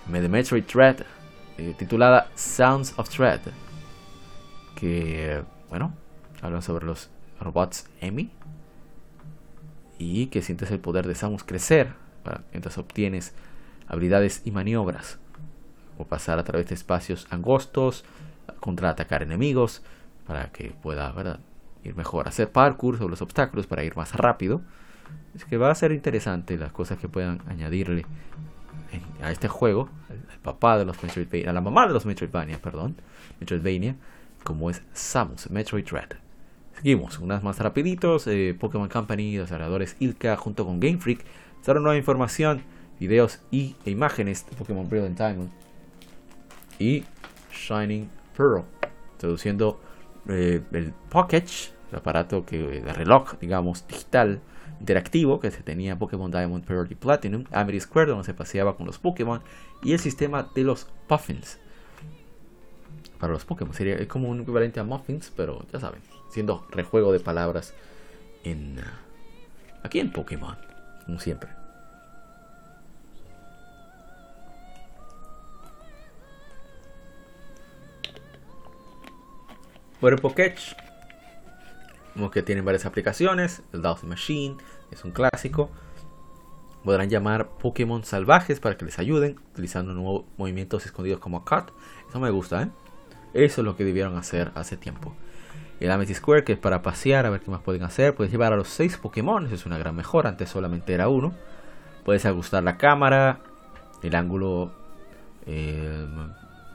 Metroid 0.08 0.64
Dread, 0.64 1.04
eh, 1.60 1.74
titulada 1.76 2.30
Sounds 2.34 2.94
of 2.96 3.14
Dread, 3.14 3.40
que, 4.74 5.42
bueno, 5.68 5.92
hablan 6.40 6.62
sobre 6.62 6.86
los 6.86 7.10
robots 7.38 7.86
Emmy 8.00 8.30
y 9.98 10.28
que 10.28 10.40
sientes 10.40 10.70
el 10.70 10.80
poder 10.80 11.06
de 11.06 11.14
Samus 11.14 11.44
crecer 11.44 11.92
mientras 12.52 12.78
obtienes 12.78 13.34
habilidades 13.88 14.40
y 14.46 14.52
maniobras 14.52 15.18
o 15.98 16.06
pasar 16.06 16.38
a 16.38 16.44
través 16.44 16.66
de 16.68 16.76
espacios 16.76 17.26
angostos, 17.28 18.06
contraatacar 18.60 19.22
enemigos 19.22 19.82
para 20.26 20.50
que 20.52 20.70
pueda 20.70 21.12
ir 21.84 21.94
mejor, 21.94 22.26
hacer 22.26 22.50
parkour 22.50 22.96
sobre 22.96 23.10
los 23.10 23.20
obstáculos 23.20 23.66
para 23.66 23.84
ir 23.84 23.96
más 23.96 24.14
rápido. 24.14 24.62
Es 25.34 25.44
que 25.44 25.58
va 25.58 25.70
a 25.70 25.74
ser 25.74 25.92
interesante 25.92 26.56
las 26.56 26.72
cosas 26.72 26.98
que 26.98 27.08
puedan 27.08 27.42
añadirle 27.48 28.06
a 29.22 29.30
este 29.30 29.48
juego, 29.48 29.88
al, 30.08 30.38
papá 30.40 30.78
de 30.78 30.84
los 30.84 31.02
Metroidvania, 31.02 31.50
a 31.50 31.52
la 31.52 31.60
mamá 31.60 31.86
de 31.86 31.92
los 31.92 32.06
Metroidvania, 32.06 32.58
perdón, 32.60 32.96
Metroidvania, 33.40 33.96
como 34.42 34.70
es 34.70 34.82
Samus, 34.92 35.50
Metroid 35.50 35.84
Dread. 35.84 36.10
Seguimos, 36.76 37.18
unas 37.18 37.42
más 37.42 37.58
rapiditos, 37.58 38.26
eh, 38.26 38.56
Pokémon 38.58 38.88
Company, 38.88 39.36
desarrolladores 39.36 39.96
Ilka 40.00 40.36
junto 40.36 40.64
con 40.64 40.80
Game 40.80 40.98
Freak, 40.98 41.24
trajeron 41.62 41.82
nueva 41.82 41.98
información, 41.98 42.62
videos 42.98 43.40
y, 43.50 43.76
e 43.84 43.90
imágenes 43.90 44.46
de 44.48 44.56
Pokémon 44.56 44.88
Brilliant 44.88 45.18
Diamond 45.18 45.50
y 46.78 47.04
Shining 47.52 48.08
Pearl, 48.36 48.64
traduciendo 49.18 49.80
eh, 50.28 50.62
el 50.72 50.92
Pocket, 51.10 51.44
el 51.90 51.98
aparato 51.98 52.46
que, 52.46 52.58
de 52.58 52.92
reloj, 52.92 53.34
digamos, 53.40 53.86
digital, 53.86 54.40
interactivo 54.80 55.38
que 55.38 55.50
se 55.50 55.62
tenía 55.62 55.98
Pokémon 55.98 56.30
Diamond, 56.30 56.64
Pearl 56.64 56.90
y 56.90 56.94
Platinum, 56.94 57.44
Amity 57.52 57.80
Square, 57.80 58.10
donde 58.10 58.24
se 58.24 58.34
paseaba 58.34 58.76
con 58.76 58.86
los 58.86 58.98
Pokémon, 58.98 59.42
y 59.82 59.92
el 59.92 60.00
sistema 60.00 60.50
de 60.54 60.64
los 60.64 60.86
Puffins. 61.06 61.58
Para 63.18 63.34
los 63.34 63.44
Pokémon 63.44 63.74
sería 63.74 64.08
como 64.08 64.28
un 64.28 64.40
equivalente 64.40 64.80
a 64.80 64.84
Muffins, 64.84 65.30
pero 65.36 65.66
ya 65.70 65.78
saben, 65.78 66.00
siendo 66.30 66.66
rejuego 66.70 67.12
de 67.12 67.20
palabras 67.20 67.74
en 68.42 68.78
uh, 68.78 68.82
aquí 69.84 70.00
en 70.00 70.10
Pokémon, 70.10 70.56
como 71.04 71.20
siempre. 71.20 71.50
Bueno, 80.00 80.16
Poketch, 80.16 80.74
como 82.14 82.30
que 82.30 82.42
tienen 82.42 82.64
varias 82.64 82.86
aplicaciones. 82.86 83.62
El 83.72 83.82
Dowsing 83.82 84.08
Machine 84.08 84.56
es 84.90 85.04
un 85.04 85.12
clásico. 85.12 85.70
Podrán 86.84 87.10
llamar 87.10 87.50
Pokémon 87.58 88.04
salvajes 88.04 88.58
para 88.60 88.76
que 88.76 88.84
les 88.84 88.98
ayuden, 88.98 89.38
utilizando 89.52 89.92
nuevos 89.92 90.24
movimientos 90.36 90.86
escondidos 90.86 91.20
como 91.20 91.44
Cut. 91.44 91.70
Eso 92.08 92.20
me 92.20 92.30
gusta, 92.30 92.62
¿eh? 92.62 92.70
Eso 93.34 93.60
es 93.60 93.64
lo 93.64 93.76
que 93.76 93.84
debieron 93.84 94.16
hacer 94.16 94.50
hace 94.54 94.76
tiempo 94.76 95.14
el 95.80 95.90
Amity 95.90 96.14
Square, 96.14 96.44
que 96.44 96.52
es 96.52 96.58
para 96.58 96.82
pasear, 96.82 97.24
a 97.24 97.30
ver 97.30 97.40
qué 97.40 97.50
más 97.50 97.62
pueden 97.62 97.82
hacer. 97.82 98.14
Puedes 98.14 98.30
llevar 98.30 98.52
a 98.52 98.56
los 98.56 98.68
6 98.68 98.98
Pokémon, 98.98 99.46
eso 99.46 99.54
es 99.54 99.66
una 99.66 99.78
gran 99.78 99.96
mejora, 99.96 100.28
antes 100.28 100.50
solamente 100.50 100.92
era 100.92 101.08
uno. 101.08 101.32
Puedes 102.04 102.26
ajustar 102.26 102.62
la 102.62 102.76
cámara, 102.76 103.40
el 104.02 104.14
ángulo 104.14 104.72
eh, 105.46 106.06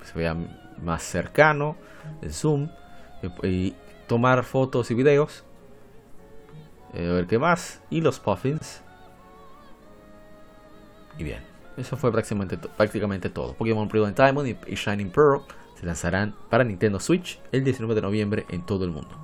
se 0.03 0.17
vea 0.17 0.35
más 0.81 1.03
cercano, 1.03 1.77
el 2.21 2.33
zoom, 2.33 2.69
tomar 4.07 4.43
fotos 4.43 4.91
y 4.91 4.93
videos. 4.93 5.43
Eh, 6.93 7.09
a 7.09 7.13
ver 7.13 7.27
qué 7.27 7.39
más. 7.39 7.81
Y 7.89 8.01
los 8.01 8.19
Puffins. 8.19 8.81
Y 11.17 11.23
bien, 11.23 11.41
eso 11.77 11.97
fue 11.97 12.11
prácticamente, 12.11 13.29
todo. 13.29 13.53
Pokémon 13.53 13.87
Brilliant 13.87 14.17
Diamond 14.17 14.57
y 14.67 14.75
Shining 14.75 15.09
Pearl 15.09 15.41
se 15.79 15.85
lanzarán 15.85 16.35
para 16.49 16.63
Nintendo 16.63 16.99
Switch 16.99 17.39
el 17.51 17.63
19 17.63 17.95
de 17.95 18.01
noviembre 18.01 18.45
en 18.49 18.65
todo 18.65 18.85
el 18.85 18.91
mundo. 18.91 19.15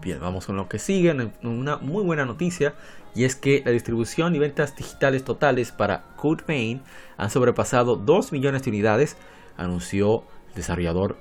Bien, 0.00 0.20
vamos 0.20 0.46
con 0.46 0.56
lo 0.56 0.68
que 0.68 0.78
sigue, 0.78 1.12
una 1.42 1.76
muy 1.78 2.04
buena 2.04 2.24
noticia, 2.24 2.74
y 3.16 3.24
es 3.24 3.34
que 3.34 3.62
la 3.64 3.72
distribución 3.72 4.34
y 4.36 4.38
ventas 4.38 4.76
digitales 4.76 5.24
totales 5.24 5.72
para 5.72 6.04
Code 6.16 6.44
Vein 6.46 6.82
han 7.16 7.30
sobrepasado 7.30 7.96
2 7.96 8.30
millones 8.30 8.62
de 8.62 8.70
unidades, 8.70 9.16
anunció 9.56 10.22
el 10.50 10.54
desarrollador 10.54 11.16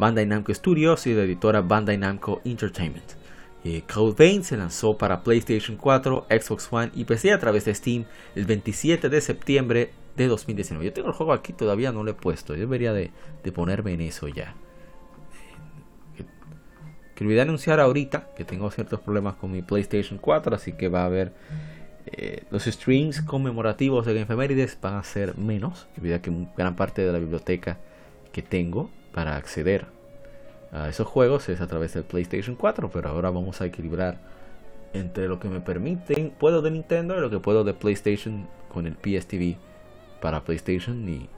Bandai 0.00 0.24
Namco 0.24 0.54
Studios 0.54 1.06
y 1.06 1.12
la 1.12 1.24
editora 1.24 1.60
Bandai 1.60 1.98
Namco 1.98 2.40
Entertainment. 2.46 3.04
Eh, 3.62 3.82
Code 3.82 4.14
Vein 4.16 4.42
se 4.42 4.56
lanzó 4.56 4.96
para 4.96 5.22
PlayStation 5.22 5.76
4, 5.76 6.26
Xbox 6.30 6.68
One 6.72 6.90
y 6.94 7.04
PC 7.04 7.34
a 7.34 7.38
través 7.38 7.66
de 7.66 7.74
Steam 7.74 8.06
el 8.34 8.46
27 8.46 9.10
de 9.10 9.20
septiembre 9.20 9.90
de 10.16 10.26
2019. 10.26 10.86
Yo 10.86 10.92
tengo 10.94 11.08
el 11.08 11.14
juego 11.14 11.34
aquí, 11.34 11.52
todavía 11.52 11.92
no 11.92 12.02
lo 12.02 12.12
he 12.12 12.14
puesto. 12.14 12.54
Yo 12.54 12.60
debería 12.60 12.94
de, 12.94 13.12
ponerme 13.54 13.92
en 13.92 14.00
eso 14.00 14.26
ya. 14.26 14.54
Que, 16.16 16.24
que 17.14 17.24
olvidé 17.24 17.42
anunciar 17.42 17.78
ahorita 17.78 18.30
que 18.34 18.46
tengo 18.46 18.70
ciertos 18.70 19.00
problemas 19.00 19.34
con 19.34 19.52
mi 19.52 19.60
PlayStation 19.60 20.18
4, 20.18 20.56
así 20.56 20.72
que 20.72 20.88
va 20.88 21.02
a 21.02 21.04
haber 21.04 21.34
eh, 22.06 22.44
los 22.50 22.64
streams 22.64 23.20
conmemorativos 23.20 24.06
de 24.06 24.14
Gamefemérides 24.14 24.78
van 24.80 24.94
a 24.94 25.02
ser 25.02 25.36
menos, 25.36 25.88
debido 25.94 26.22
que 26.22 26.32
gran 26.56 26.74
parte 26.74 27.04
de 27.04 27.12
la 27.12 27.18
biblioteca 27.18 27.78
que 28.32 28.40
tengo 28.40 28.88
para 29.12 29.36
acceder 29.36 29.86
a 30.72 30.88
esos 30.88 31.06
juegos 31.06 31.48
es 31.48 31.60
a 31.60 31.66
través 31.66 31.94
del 31.94 32.04
PlayStation 32.04 32.56
4, 32.56 32.90
pero 32.90 33.08
ahora 33.08 33.30
vamos 33.30 33.60
a 33.60 33.66
equilibrar 33.66 34.18
entre 34.92 35.28
lo 35.28 35.38
que 35.38 35.48
me 35.48 35.60
permiten 35.60 36.30
puedo 36.30 36.62
de 36.62 36.70
Nintendo 36.70 37.16
y 37.16 37.20
lo 37.20 37.30
que 37.30 37.38
puedo 37.38 37.64
de 37.64 37.74
PlayStation 37.74 38.48
con 38.72 38.86
el 38.86 38.94
PSTV 38.94 39.56
para 40.20 40.42
PlayStation 40.42 41.08
y, 41.08 41.28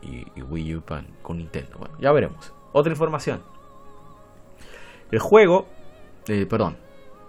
Wii 0.41 0.77
U 0.77 0.83
con 1.23 1.39
Nintendo. 1.39 1.79
Bueno, 1.79 1.95
ya 2.01 2.13
veremos. 2.13 2.53
Otra 2.73 2.91
información. 2.91 3.43
El 5.11 5.19
juego, 5.19 5.67
eh, 6.27 6.47
perdón, 6.47 6.77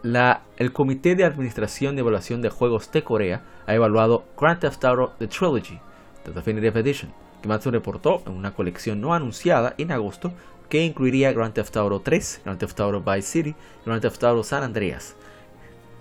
la, 0.03 0.43
el 0.57 0.71
Comité 0.71 1.15
de 1.15 1.25
Administración 1.25 1.95
de 1.95 2.01
Evaluación 2.01 2.41
de 2.41 2.49
Juegos 2.49 2.91
de 2.91 3.03
Corea 3.03 3.43
ha 3.65 3.73
evaluado 3.73 4.23
Grand 4.39 4.59
Theft 4.59 4.83
Auto 4.85 5.13
The 5.19 5.27
Trilogy, 5.27 5.79
The 6.23 6.31
Definitive 6.31 6.79
Edition, 6.79 7.13
que 7.43 7.49
Matsu 7.49 7.71
reportó 7.71 8.23
en 8.25 8.31
una 8.31 8.55
colección 8.55 9.01
no 9.01 9.13
anunciada 9.13 9.75
en 9.77 9.91
agosto 9.91 10.31
que 10.69 10.85
incluiría 10.85 11.33
Grand 11.33 11.53
Theft 11.53 11.75
Auto 11.75 11.99
3, 11.99 12.41
Grand 12.45 12.57
Theft 12.57 12.79
Auto 12.79 13.01
Vice 13.01 13.27
City 13.27 13.49
y 13.49 13.85
Grand 13.85 14.01
Theft 14.01 14.23
Auto 14.23 14.43
San 14.43 14.63
Andreas. 14.63 15.15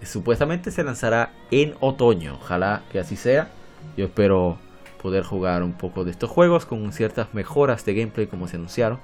Supuestamente 0.05 0.71
se 0.71 0.85
lanzará 0.85 1.33
en 1.51 1.75
otoño, 1.81 2.37
ojalá 2.41 2.85
que 2.93 3.01
así 3.01 3.17
sea. 3.17 3.51
Yo 3.97 4.05
espero 4.05 4.57
poder 5.03 5.25
jugar 5.25 5.65
un 5.65 5.73
poco 5.73 6.05
de 6.05 6.13
estos 6.13 6.31
juegos 6.31 6.65
con 6.65 6.93
ciertas 6.93 7.35
mejoras 7.35 7.85
de 7.85 7.95
gameplay 7.95 8.29
como 8.29 8.47
se 8.47 8.57
anunciaron. 8.57 9.01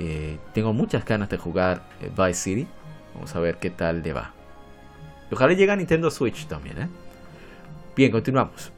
Eh, 0.00 0.38
tengo 0.52 0.72
muchas 0.72 1.04
ganas 1.04 1.28
de 1.28 1.38
jugar 1.38 1.82
eh, 2.00 2.10
Vice 2.10 2.34
City. 2.34 2.66
Vamos 3.14 3.34
a 3.36 3.40
ver 3.40 3.58
qué 3.58 3.70
tal 3.70 4.02
le 4.02 4.12
va. 4.12 4.32
ojalá 5.30 5.52
llegue 5.52 5.70
a 5.70 5.76
Nintendo 5.76 6.10
Switch 6.10 6.46
también. 6.46 6.82
¿eh? 6.82 6.88
Bien, 7.94 8.10
continuamos. 8.10 8.72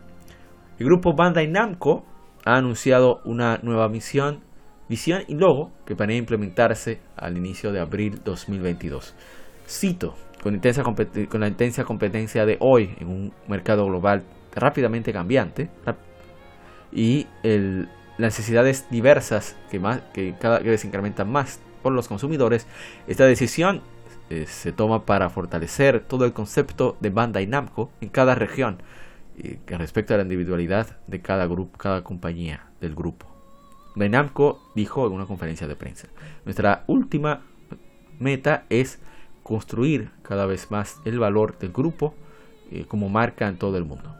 El 0.78 0.86
grupo 0.86 1.14
Bandai 1.14 1.48
Namco 1.48 2.11
ha 2.44 2.56
anunciado 2.56 3.20
una 3.24 3.58
nueva 3.62 3.88
misión, 3.88 4.40
visión 4.88 5.22
y 5.28 5.34
logo 5.34 5.72
que 5.86 5.96
planea 5.96 6.16
implementarse 6.16 7.00
al 7.16 7.36
inicio 7.36 7.72
de 7.72 7.80
abril 7.80 8.20
2022. 8.24 9.14
Cito, 9.66 10.14
con, 10.42 10.54
intensa 10.54 10.82
con 10.82 11.40
la 11.40 11.48
intensa 11.48 11.84
competencia 11.84 12.44
de 12.44 12.56
hoy 12.60 12.94
en 12.98 13.08
un 13.08 13.32
mercado 13.48 13.86
global 13.86 14.24
rápidamente 14.54 15.12
cambiante, 15.12 15.70
y 16.92 17.26
las 17.42 18.38
necesidades 18.38 18.86
diversas 18.90 19.56
que, 19.70 19.78
más, 19.80 20.02
que 20.12 20.34
cada 20.38 20.58
vez 20.58 20.84
incrementan 20.84 21.30
más 21.30 21.60
por 21.82 21.92
los 21.92 22.08
consumidores, 22.08 22.66
esta 23.06 23.24
decisión 23.24 23.82
eh, 24.30 24.46
se 24.46 24.72
toma 24.72 25.04
para 25.04 25.30
fortalecer 25.30 26.04
todo 26.06 26.24
el 26.24 26.32
concepto 26.32 26.96
de 27.00 27.10
Bandai 27.10 27.46
Namco 27.46 27.90
en 28.00 28.08
cada 28.08 28.34
región 28.34 28.78
que 29.34 29.78
respecto 29.78 30.14
a 30.14 30.18
la 30.18 30.22
individualidad 30.24 30.98
de 31.06 31.20
cada 31.20 31.46
grupo, 31.46 31.78
cada 31.78 32.02
compañía 32.02 32.66
del 32.80 32.94
grupo. 32.94 33.26
Bandai 33.94 34.08
Namco 34.08 34.60
dijo 34.74 35.06
en 35.06 35.12
una 35.12 35.26
conferencia 35.26 35.66
de 35.66 35.76
prensa, 35.76 36.08
nuestra 36.44 36.84
última 36.86 37.42
meta 38.18 38.64
es 38.70 39.00
construir 39.42 40.10
cada 40.22 40.46
vez 40.46 40.70
más 40.70 41.00
el 41.04 41.18
valor 41.18 41.58
del 41.58 41.72
grupo 41.72 42.14
eh, 42.70 42.84
como 42.86 43.08
marca 43.08 43.48
en 43.48 43.58
todo 43.58 43.76
el 43.76 43.84
mundo. 43.84 44.16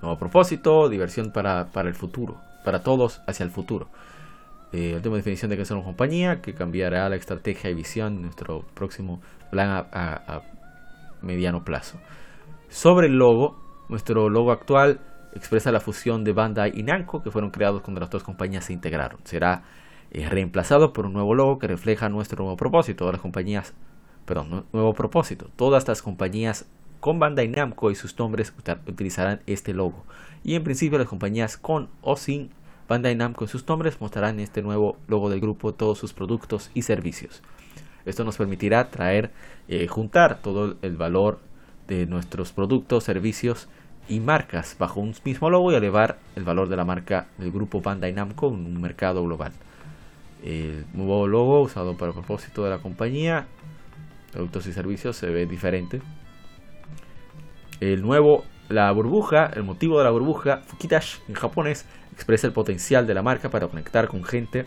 nuevo 0.00 0.18
propósito, 0.18 0.88
diversión 0.88 1.32
para, 1.32 1.72
para 1.72 1.88
el 1.88 1.94
futuro, 1.94 2.40
para 2.64 2.82
todos 2.82 3.22
hacia 3.26 3.44
el 3.44 3.50
futuro. 3.50 3.88
Eh, 4.72 4.94
última 4.94 5.16
definición 5.16 5.50
de 5.50 5.56
que 5.56 5.64
somos 5.64 5.84
compañía, 5.84 6.40
que 6.40 6.54
cambiará 6.54 7.08
la 7.08 7.16
estrategia 7.16 7.70
y 7.70 7.74
visión 7.74 8.16
de 8.16 8.22
nuestro 8.22 8.62
próximo 8.74 9.20
plan 9.50 9.86
a 9.90 10.42
mediano 11.22 11.64
plazo. 11.64 11.98
Sobre 12.68 13.06
el 13.06 13.14
logo, 13.14 13.65
nuestro 13.88 14.28
logo 14.28 14.52
actual 14.52 15.00
expresa 15.34 15.70
la 15.70 15.80
fusión 15.80 16.24
de 16.24 16.32
Bandai 16.32 16.72
y 16.74 16.82
Namco 16.82 17.22
que 17.22 17.30
fueron 17.30 17.50
creados 17.50 17.82
cuando 17.82 18.00
las 18.00 18.10
dos 18.10 18.22
compañías 18.22 18.64
se 18.64 18.72
integraron. 18.72 19.20
Será 19.24 19.64
eh, 20.10 20.28
reemplazado 20.28 20.92
por 20.92 21.06
un 21.06 21.12
nuevo 21.12 21.34
logo 21.34 21.58
que 21.58 21.66
refleja 21.66 22.08
nuestro 22.08 22.42
nuevo 22.42 22.56
propósito. 22.56 22.98
Todas 22.98 23.14
las 23.14 23.22
compañías, 23.22 23.74
perdón, 24.24 24.64
nuevo 24.72 24.94
propósito. 24.94 25.50
Todas 25.56 25.86
las 25.86 26.02
compañías 26.02 26.66
con 27.00 27.18
Bandai 27.18 27.48
Namco 27.48 27.90
y 27.90 27.94
sus 27.94 28.18
nombres 28.18 28.52
utilizarán 28.86 29.40
este 29.46 29.74
logo. 29.74 30.04
Y 30.42 30.54
en 30.54 30.64
principio 30.64 30.98
las 30.98 31.08
compañías 31.08 31.56
con 31.56 31.88
o 32.00 32.16
sin 32.16 32.50
Bandai 32.88 33.14
Namco 33.14 33.44
y 33.44 33.48
sus 33.48 33.66
nombres 33.68 34.00
mostrarán 34.00 34.40
este 34.40 34.62
nuevo 34.62 34.96
logo 35.06 35.28
del 35.28 35.40
grupo 35.40 35.74
todos 35.74 35.98
sus 35.98 36.12
productos 36.12 36.70
y 36.72 36.82
servicios. 36.82 37.42
Esto 38.04 38.24
nos 38.24 38.36
permitirá 38.36 38.90
traer, 38.90 39.32
eh, 39.68 39.88
juntar 39.88 40.38
todo 40.40 40.76
el 40.80 40.96
valor 40.96 41.40
de 41.88 42.06
nuestros 42.06 42.52
productos, 42.52 43.04
servicios 43.04 43.68
y 44.08 44.20
marcas 44.20 44.76
bajo 44.78 45.00
un 45.00 45.14
mismo 45.24 45.50
logo 45.50 45.72
y 45.72 45.74
elevar 45.74 46.18
el 46.36 46.44
valor 46.44 46.68
de 46.68 46.76
la 46.76 46.84
marca 46.84 47.26
del 47.38 47.50
grupo 47.50 47.80
Bandai 47.80 48.12
Namco 48.12 48.48
en 48.48 48.66
un 48.66 48.80
mercado 48.80 49.22
global. 49.22 49.52
El 50.44 50.84
nuevo 50.92 51.26
logo 51.26 51.62
usado 51.62 51.96
para 51.96 52.10
el 52.10 52.14
propósito 52.14 52.62
de 52.64 52.70
la 52.70 52.78
compañía, 52.78 53.46
productos 54.32 54.66
y 54.66 54.72
servicios 54.72 55.16
se 55.16 55.28
ve 55.28 55.46
diferente. 55.46 56.00
El 57.80 58.02
nuevo, 58.02 58.44
la 58.68 58.90
burbuja, 58.92 59.46
el 59.54 59.64
motivo 59.64 59.98
de 59.98 60.04
la 60.04 60.10
burbuja, 60.10 60.58
Fukitash 60.66 61.16
en 61.28 61.34
japonés, 61.34 61.86
expresa 62.12 62.46
el 62.46 62.52
potencial 62.52 63.06
de 63.06 63.14
la 63.14 63.22
marca 63.22 63.50
para 63.50 63.68
conectar 63.68 64.08
con 64.08 64.24
gente 64.24 64.66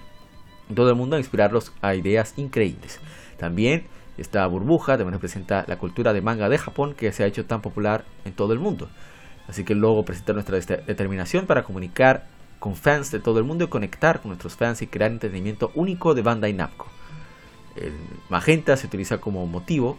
en 0.69 0.75
todo 0.75 0.89
el 0.89 0.95
mundo 0.95 1.15
e 1.15 1.19
inspirarlos 1.19 1.73
a 1.81 1.95
ideas 1.95 2.33
increíbles. 2.37 2.99
También 3.37 3.85
esta 4.19 4.45
burbuja 4.47 4.97
también 4.97 5.13
representa 5.13 5.65
la 5.67 5.77
cultura 5.77 6.13
de 6.13 6.21
manga 6.21 6.49
de 6.49 6.57
Japón 6.57 6.93
que 6.93 7.11
se 7.11 7.23
ha 7.23 7.27
hecho 7.27 7.45
tan 7.45 7.61
popular 7.61 8.03
en 8.25 8.33
todo 8.33 8.53
el 8.53 8.59
mundo. 8.59 8.89
Así 9.47 9.63
que 9.63 9.73
el 9.73 9.79
logo 9.79 10.05
presenta 10.05 10.33
nuestra 10.33 10.57
determinación 10.57 11.45
para 11.45 11.63
comunicar 11.63 12.27
con 12.59 12.75
fans 12.75 13.11
de 13.11 13.19
todo 13.19 13.39
el 13.39 13.45
mundo 13.45 13.63
y 13.63 13.67
conectar 13.67 14.19
con 14.21 14.29
nuestros 14.29 14.55
fans 14.55 14.81
y 14.81 14.87
crear 14.87 15.11
entretenimiento 15.11 15.71
único 15.75 16.13
de 16.13 16.21
Bandai 16.21 16.53
Namco. 16.53 16.87
El 17.75 17.93
magenta 18.29 18.75
se 18.77 18.87
utiliza 18.87 19.19
como 19.19 19.45
motivo 19.47 19.97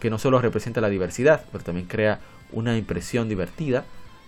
que 0.00 0.10
no 0.10 0.18
solo 0.18 0.40
representa 0.40 0.80
la 0.80 0.88
diversidad, 0.88 1.44
pero 1.52 1.62
también 1.64 1.86
crea 1.86 2.20
una 2.52 2.76
impresión 2.76 3.28
divertida 3.28 3.84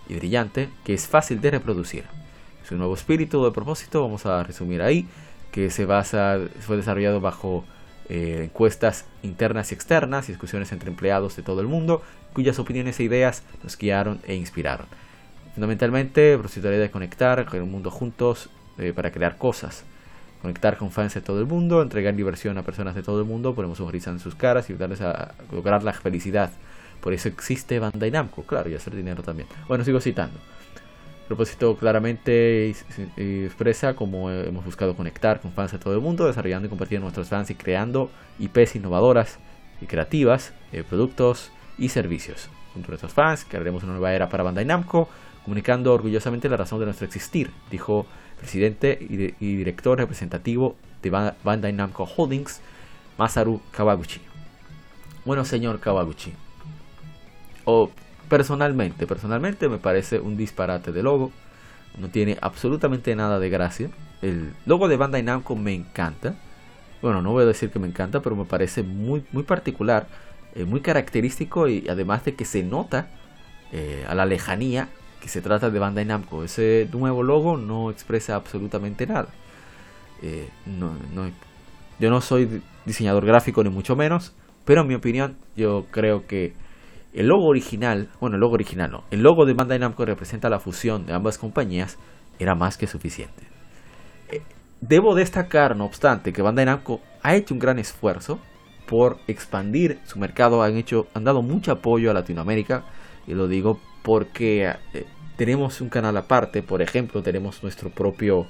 y 0.07 0.15
brillante 0.15 0.69
que 0.83 0.93
es 0.93 1.07
fácil 1.07 1.41
de 1.41 1.51
reproducir. 1.51 2.03
Su 2.67 2.75
nuevo 2.75 2.93
espíritu 2.93 3.43
de 3.43 3.51
propósito, 3.51 4.01
vamos 4.01 4.25
a 4.25 4.43
resumir 4.43 4.81
ahí, 4.81 5.07
que 5.51 5.69
se 5.69 5.85
basa, 5.85 6.39
fue 6.61 6.77
desarrollado 6.77 7.21
bajo 7.21 7.65
eh, 8.09 8.41
encuestas 8.45 9.05
internas 9.21 9.71
y 9.71 9.75
externas, 9.75 10.27
discusiones 10.27 10.71
entre 10.71 10.89
empleados 10.89 11.35
de 11.35 11.43
todo 11.43 11.61
el 11.61 11.67
mundo, 11.67 12.01
cuyas 12.33 12.59
opiniones 12.59 12.99
e 12.99 13.03
ideas 13.03 13.43
nos 13.63 13.77
guiaron 13.77 14.19
e 14.27 14.35
inspiraron. 14.35 14.87
Fundamentalmente, 15.53 16.37
procederé 16.37 16.77
de 16.77 16.89
conectar 16.89 17.45
con 17.45 17.59
el 17.59 17.65
mundo 17.65 17.91
juntos 17.91 18.49
eh, 18.77 18.91
para 18.93 19.11
crear 19.11 19.37
cosas. 19.37 19.83
Conectar 20.41 20.77
con 20.77 20.91
fans 20.91 21.13
de 21.13 21.21
todo 21.21 21.39
el 21.39 21.45
mundo, 21.45 21.81
entregar 21.81 22.15
diversión 22.15 22.57
a 22.57 22.63
personas 22.63 22.95
de 22.95 23.03
todo 23.03 23.19
el 23.21 23.25
mundo, 23.25 23.55
ponemos 23.55 23.79
un 23.79 23.93
en 23.93 24.19
sus 24.19 24.35
caras 24.35 24.69
y 24.69 24.73
ayudarles 24.73 25.01
a 25.01 25.35
lograr 25.51 25.83
la 25.83 25.93
felicidad. 25.93 26.51
Por 26.99 27.13
eso 27.13 27.29
existe 27.29 27.79
Bandai 27.79 28.11
Namco, 28.11 28.43
claro, 28.43 28.69
y 28.69 28.75
hacer 28.75 28.95
dinero 28.95 29.23
también. 29.23 29.47
Bueno, 29.67 29.85
sigo 29.85 30.01
citando. 30.01 30.39
Propósito 31.27 31.77
claramente 31.77 32.75
expresa 33.15 33.95
cómo 33.95 34.29
hemos 34.29 34.65
buscado 34.65 34.95
conectar 34.95 35.39
con 35.39 35.53
fans 35.53 35.71
de 35.71 35.79
todo 35.79 35.93
el 35.93 36.01
mundo, 36.01 36.27
desarrollando 36.27 36.67
y 36.67 36.69
compartiendo 36.69 37.05
nuestros 37.05 37.29
fans 37.29 37.49
y 37.49 37.55
creando 37.55 38.09
IPs 38.39 38.75
innovadoras 38.75 39.39
y 39.81 39.85
creativas, 39.85 40.53
eh, 40.73 40.83
productos 40.87 41.51
y 41.77 41.89
servicios. 41.89 42.49
Junto 42.73 42.87
a 42.87 42.91
nuestros 42.91 43.13
fans, 43.13 43.45
crearemos 43.47 43.83
una 43.83 43.93
nueva 43.93 44.13
era 44.13 44.27
para 44.27 44.43
Bandai 44.43 44.65
Namco, 44.65 45.07
comunicando 45.43 45.93
orgullosamente 45.93 46.49
la 46.49 46.57
razón 46.57 46.79
de 46.79 46.85
nuestro 46.85 47.05
existir, 47.05 47.51
dijo 47.71 48.05
el 48.33 48.39
presidente 48.39 48.97
y, 48.99 49.55
director 49.55 49.97
representativo 49.97 50.75
de 51.01 51.09
Bandai 51.09 51.71
Namco 51.71 52.03
Holdings, 52.03 52.61
Masaru 53.17 53.61
Kawaguchi. 53.71 54.19
Bueno, 55.23 55.45
señor 55.45 55.79
Kawaguchi, 55.79 56.33
o 57.63 57.89
personalmente, 58.29 59.07
personalmente 59.07 59.69
me 59.69 59.77
parece 59.77 60.19
un 60.19 60.37
disparate 60.37 60.91
de 60.91 61.03
logo. 61.03 61.31
No 61.97 62.09
tiene 62.09 62.37
absolutamente 62.41 63.15
nada 63.15 63.39
de 63.39 63.49
gracia. 63.49 63.89
El 64.21 64.53
logo 64.65 64.87
de 64.87 64.97
Bandai 64.97 65.23
Namco 65.23 65.55
me 65.55 65.73
encanta. 65.73 66.35
Bueno, 67.01 67.21
no 67.21 67.31
voy 67.31 67.43
a 67.43 67.47
decir 67.47 67.69
que 67.69 67.79
me 67.79 67.87
encanta, 67.87 68.21
pero 68.21 68.35
me 68.35 68.45
parece 68.45 68.81
muy, 68.81 69.23
muy 69.31 69.43
particular, 69.43 70.07
eh, 70.55 70.63
muy 70.65 70.81
característico 70.81 71.67
y 71.67 71.87
además 71.89 72.25
de 72.25 72.35
que 72.35 72.45
se 72.45 72.63
nota 72.63 73.07
eh, 73.71 74.05
a 74.07 74.15
la 74.15 74.25
lejanía 74.25 74.89
que 75.21 75.29
se 75.29 75.41
trata 75.41 75.69
de 75.69 75.79
Bandai 75.79 76.05
Namco. 76.05 76.43
Ese 76.43 76.89
nuevo 76.91 77.23
logo 77.23 77.57
no 77.57 77.91
expresa 77.91 78.35
absolutamente 78.35 79.07
nada. 79.07 79.27
Eh, 80.21 80.49
yo 81.99 82.09
no 82.09 82.21
soy 82.21 82.61
diseñador 82.85 83.25
gráfico 83.25 83.63
ni 83.63 83.69
mucho 83.69 83.95
menos, 83.95 84.33
pero 84.65 84.81
en 84.81 84.87
mi 84.87 84.95
opinión 84.95 85.37
yo 85.55 85.85
creo 85.91 86.27
que 86.27 86.53
el 87.13 87.27
logo 87.27 87.45
original, 87.45 88.09
bueno, 88.19 88.35
el 88.35 88.41
logo 88.41 88.55
original 88.55 88.91
no, 88.91 89.03
el 89.11 89.21
logo 89.21 89.45
de 89.45 89.53
Bandai 89.53 89.79
Namco 89.79 90.05
representa 90.05 90.49
la 90.49 90.59
fusión 90.59 91.05
de 91.05 91.13
ambas 91.13 91.37
compañías, 91.37 91.97
era 92.39 92.55
más 92.55 92.77
que 92.77 92.87
suficiente. 92.87 93.43
Eh, 94.31 94.41
debo 94.81 95.13
destacar, 95.15 95.75
no 95.75 95.85
obstante, 95.85 96.33
que 96.33 96.41
Bandai 96.41 96.65
Namco 96.65 97.01
ha 97.21 97.35
hecho 97.35 97.53
un 97.53 97.59
gran 97.59 97.79
esfuerzo 97.79 98.39
por 98.87 99.19
expandir 99.27 99.99
su 100.05 100.19
mercado, 100.19 100.63
han 100.63 100.75
hecho, 100.75 101.07
han 101.13 101.23
dado 101.23 101.41
mucho 101.41 101.71
apoyo 101.71 102.09
a 102.09 102.13
Latinoamérica, 102.13 102.83
y 103.27 103.33
lo 103.33 103.47
digo 103.47 103.79
porque 104.01 104.73
eh, 104.93 105.05
tenemos 105.37 105.81
un 105.81 105.89
canal 105.89 106.17
aparte, 106.17 106.63
por 106.63 106.81
ejemplo, 106.81 107.21
tenemos 107.21 107.63
nuestro 107.63 107.89
propio 107.89 108.47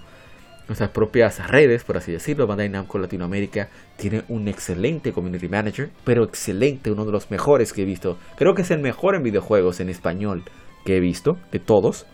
nuestras 0.68 0.89
propias 0.89 1.47
redes, 1.47 1.84
por 1.84 1.97
así 1.97 2.11
decirlo. 2.11 2.47
Bandai 2.47 2.70
Namco 2.70 2.97
Latinoamérica 2.97 3.70
tiene 3.97 4.24
un 4.30 4.47
excelente 4.47 5.11
community 5.11 5.47
manager, 5.47 5.89
pero 6.03 6.24
excelente, 6.24 6.91
uno 6.91 7.05
de 7.05 7.11
los 7.11 7.30
mejores 7.32 7.74
que 7.74 7.84
he 7.84 7.86
visto. 7.86 8.18
Creo 8.38 8.55
que 8.55 8.61
es 8.61 8.72
el 8.72 8.80
mejor 8.80 9.16
en 9.16 9.24
videojuegos 9.24 9.80
en 9.80 9.89
español 9.89 10.43
que 10.86 10.97
he 10.97 10.99
visto, 10.99 11.38
de 11.51 11.59
todos. 11.59 12.05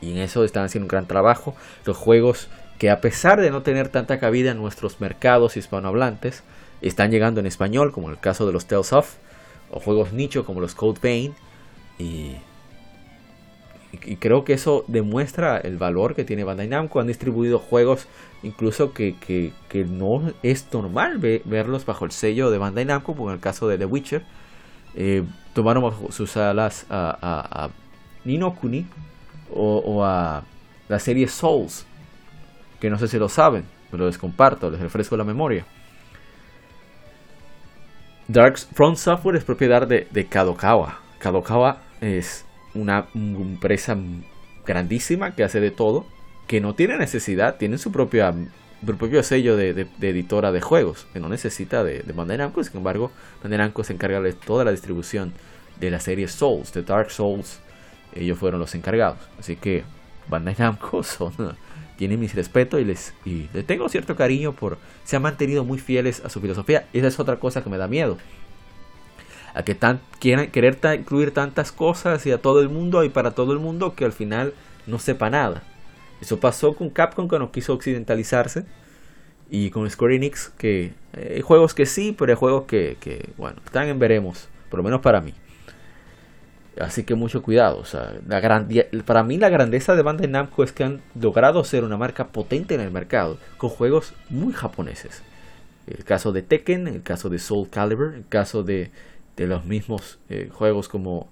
Y 0.00 0.12
en 0.12 0.18
eso 0.18 0.44
están 0.44 0.64
haciendo 0.64 0.86
un 0.86 0.88
gran 0.88 1.06
trabajo. 1.06 1.54
Los 1.84 1.96
juegos 1.96 2.48
que 2.78 2.90
a 2.90 3.00
pesar 3.00 3.40
de 3.40 3.50
no 3.50 3.62
tener 3.62 3.88
tanta 3.88 4.18
cabida 4.18 4.50
en 4.50 4.58
nuestros 4.58 5.00
mercados 5.00 5.56
hispanohablantes, 5.56 6.42
están 6.80 7.12
llegando 7.12 7.38
en 7.38 7.46
español, 7.46 7.92
como 7.92 8.10
el 8.10 8.18
caso 8.18 8.44
de 8.44 8.52
los 8.52 8.66
Tales 8.66 8.92
of, 8.92 9.14
o 9.70 9.78
juegos 9.78 10.12
nicho 10.12 10.44
como 10.44 10.60
los 10.60 10.74
Code 10.74 10.98
Vein. 11.00 11.34
Y 11.98 12.36
y 13.92 14.16
creo 14.16 14.44
que 14.44 14.54
eso 14.54 14.84
demuestra 14.88 15.58
el 15.58 15.76
valor 15.76 16.14
que 16.14 16.24
tiene 16.24 16.44
Bandai 16.44 16.66
Namco. 16.66 17.00
Han 17.00 17.06
distribuido 17.06 17.58
juegos 17.58 18.06
incluso 18.42 18.92
que, 18.92 19.52
no 19.88 20.32
es 20.42 20.66
normal 20.72 21.18
verlos 21.18 21.84
bajo 21.84 22.06
el 22.06 22.10
sello 22.10 22.50
de 22.50 22.58
Bandai 22.58 22.86
Namco, 22.86 23.14
como 23.14 23.28
en 23.28 23.34
el 23.34 23.40
caso 23.40 23.68
de 23.68 23.76
The 23.76 23.84
Witcher. 23.84 24.24
Eh, 24.94 25.22
tomaron 25.52 25.82
bajo 25.82 26.10
sus 26.10 26.36
alas 26.36 26.86
a, 26.88 27.70
a, 27.70 28.50
Kuni 28.60 28.86
o, 29.54 30.04
a 30.04 30.42
la 30.88 30.98
serie 30.98 31.28
Souls, 31.28 31.86
que 32.80 32.88
no 32.88 32.98
sé 32.98 33.08
si 33.08 33.18
lo 33.18 33.28
saben, 33.28 33.64
pero 33.90 34.06
les 34.06 34.16
comparto, 34.16 34.70
les 34.70 34.80
refresco 34.80 35.16
la 35.16 35.24
memoria. 35.24 35.66
Dark 38.26 38.56
Front 38.58 38.96
Software 38.96 39.36
es 39.36 39.44
propiedad 39.44 39.86
de 39.86 40.26
Kadokawa. 40.30 40.98
Kadokawa 41.18 41.78
es 42.00 42.46
una 42.74 43.06
empresa 43.14 43.96
grandísima 44.66 45.34
que 45.34 45.44
hace 45.44 45.60
de 45.60 45.70
todo, 45.70 46.06
que 46.46 46.60
no 46.60 46.74
tiene 46.74 46.96
necesidad, 46.98 47.56
tiene 47.56 47.78
su 47.78 47.92
propia 47.92 48.34
propio 48.84 49.22
sello 49.22 49.56
de, 49.56 49.86
editora 50.00 50.50
de 50.50 50.60
juegos, 50.60 51.06
que 51.12 51.20
no 51.20 51.28
necesita 51.28 51.84
de, 51.84 52.02
Bandai 52.14 52.38
Namco, 52.38 52.64
sin 52.64 52.78
embargo, 52.78 53.12
Bandai 53.42 53.58
Namco 53.58 53.84
se 53.84 53.92
encarga 53.92 54.20
de 54.20 54.32
toda 54.32 54.64
la 54.64 54.72
distribución 54.72 55.32
de 55.78 55.90
la 55.90 56.00
serie 56.00 56.26
Souls, 56.26 56.72
de 56.72 56.82
Dark 56.82 57.10
Souls, 57.10 57.60
ellos 58.14 58.38
fueron 58.38 58.60
los 58.60 58.74
encargados, 58.74 59.18
así 59.38 59.56
que 59.56 59.84
Bandai 60.28 60.56
Namco 60.58 61.02
son, 61.04 61.32
tienen 61.96 62.18
mis 62.18 62.34
respetos 62.34 62.80
y 62.80 62.84
les, 62.84 63.14
y 63.24 63.48
les 63.52 63.64
tengo 63.66 63.88
cierto 63.88 64.16
cariño 64.16 64.52
por, 64.52 64.78
se 65.04 65.14
han 65.14 65.22
mantenido 65.22 65.64
muy 65.64 65.78
fieles 65.78 66.20
a 66.24 66.28
su 66.28 66.40
filosofía, 66.40 66.88
esa 66.92 67.06
es 67.06 67.20
otra 67.20 67.36
cosa 67.36 67.62
que 67.62 67.70
me 67.70 67.78
da 67.78 67.86
miedo, 67.86 68.18
a 69.54 69.62
que 69.62 69.76
quieran 70.18 70.50
querer 70.50 70.78
incluir 70.98 71.32
tantas 71.32 71.72
cosas 71.72 72.24
y 72.26 72.32
a 72.32 72.38
todo 72.38 72.60
el 72.60 72.68
mundo 72.68 73.04
y 73.04 73.08
para 73.08 73.32
todo 73.32 73.52
el 73.52 73.58
mundo 73.58 73.94
que 73.94 74.04
al 74.04 74.12
final 74.12 74.54
no 74.86 74.98
sepa 74.98 75.30
nada. 75.30 75.62
Eso 76.20 76.38
pasó 76.40 76.74
con 76.74 76.90
Capcom 76.90 77.28
que 77.28 77.38
no 77.38 77.50
quiso 77.50 77.74
occidentalizarse 77.74 78.64
y 79.50 79.70
con 79.70 79.88
Square 79.90 80.16
Enix 80.16 80.50
que 80.56 80.92
eh, 81.14 81.32
hay 81.36 81.40
juegos 81.40 81.74
que 81.74 81.84
sí, 81.84 82.14
pero 82.16 82.32
hay 82.32 82.36
juegos 82.36 82.64
que, 82.64 82.96
bueno, 83.36 83.60
están 83.64 83.88
en 83.88 83.98
veremos, 83.98 84.48
por 84.70 84.78
lo 84.78 84.84
menos 84.84 85.00
para 85.00 85.20
mí. 85.20 85.34
Así 86.80 87.04
que 87.04 87.14
mucho 87.14 87.42
cuidado. 87.42 87.78
O 87.78 87.84
sea, 87.84 88.14
la 88.26 88.40
para 89.04 89.22
mí 89.22 89.36
la 89.36 89.50
grandeza 89.50 89.94
de 89.94 90.02
Bandai 90.02 90.28
Namco 90.28 90.64
es 90.64 90.72
que 90.72 90.84
han 90.84 91.02
logrado 91.20 91.62
ser 91.64 91.84
una 91.84 91.98
marca 91.98 92.28
potente 92.28 92.74
en 92.74 92.80
el 92.80 92.90
mercado 92.90 93.36
con 93.58 93.68
juegos 93.68 94.14
muy 94.30 94.54
japoneses. 94.54 95.22
El 95.86 96.04
caso 96.04 96.32
de 96.32 96.42
Tekken, 96.42 96.86
el 96.86 97.02
caso 97.02 97.28
de 97.28 97.38
Soul 97.38 97.68
Calibur, 97.68 98.14
el 98.14 98.26
caso 98.26 98.62
de, 98.62 98.90
de 99.36 99.46
los 99.46 99.64
mismos 99.64 100.18
eh, 100.28 100.48
juegos 100.52 100.88
como... 100.88 101.28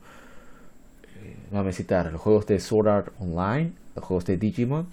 Eh, 1.23 1.37
vamos 1.51 1.69
a 1.69 1.77
citar 1.77 2.11
los 2.13 2.21
juegos 2.21 2.47
de 2.47 2.59
Sword 2.61 2.89
Art 2.89 3.13
Online, 3.19 3.73
los 3.95 4.05
juegos 4.05 4.25
de 4.25 4.37
Digimon. 4.37 4.87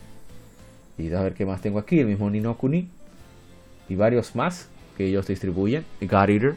Y 0.97 1.13
a 1.13 1.21
ver 1.21 1.33
qué 1.33 1.45
más 1.45 1.61
tengo 1.61 1.79
aquí, 1.79 1.99
el 1.99 2.07
mismo 2.07 2.29
Ninokuni. 2.29 2.89
Y 3.89 3.95
varios 3.95 4.35
más 4.35 4.69
que 4.97 5.05
ellos 5.05 5.27
distribuyen. 5.27 5.85
God 6.01 6.29
Eater, 6.29 6.55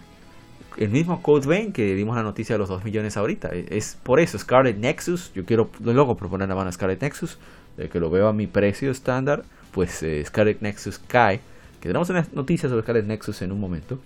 el 0.77 0.89
mismo 0.89 1.23
Code 1.23 1.47
Vein 1.47 1.73
que 1.73 1.95
dimos 1.95 2.17
la 2.17 2.23
noticia 2.23 2.55
de 2.55 2.59
los 2.59 2.69
2 2.69 2.85
millones 2.85 3.17
ahorita. 3.17 3.51
E, 3.53 3.67
es 3.71 3.99
por 4.03 4.21
eso, 4.21 4.39
Scarlet 4.39 4.77
Nexus. 4.77 5.33
Yo 5.35 5.45
quiero 5.45 5.71
luego 5.81 6.17
proponer 6.17 6.49
la 6.49 6.55
mano 6.55 6.73
Scarlet 6.73 7.01
Nexus. 7.03 7.39
De 7.77 7.89
que 7.89 8.01
lo 8.01 8.11
veo 8.11 8.29
a 8.29 8.33
mi 8.33 8.47
precio 8.47 8.91
estándar, 8.91 9.45
pues 9.73 10.03
eh, 10.03 10.25
Scarlet 10.25 10.61
Nexus 10.61 10.99
cae. 10.99 11.41
Que 11.81 11.89
tenemos 11.89 12.11
una 12.11 12.27
noticia 12.33 12.69
sobre 12.69 12.83
Scarlet 12.83 13.07
Nexus 13.07 13.43
en 13.43 13.53
un 13.53 13.61
momento. 13.61 13.99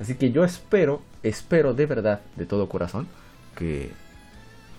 Así 0.00 0.14
que 0.14 0.32
yo 0.32 0.44
espero, 0.44 1.02
espero 1.22 1.74
de 1.74 1.86
verdad, 1.86 2.20
de 2.36 2.46
todo 2.46 2.68
corazón, 2.68 3.06
que, 3.54 3.90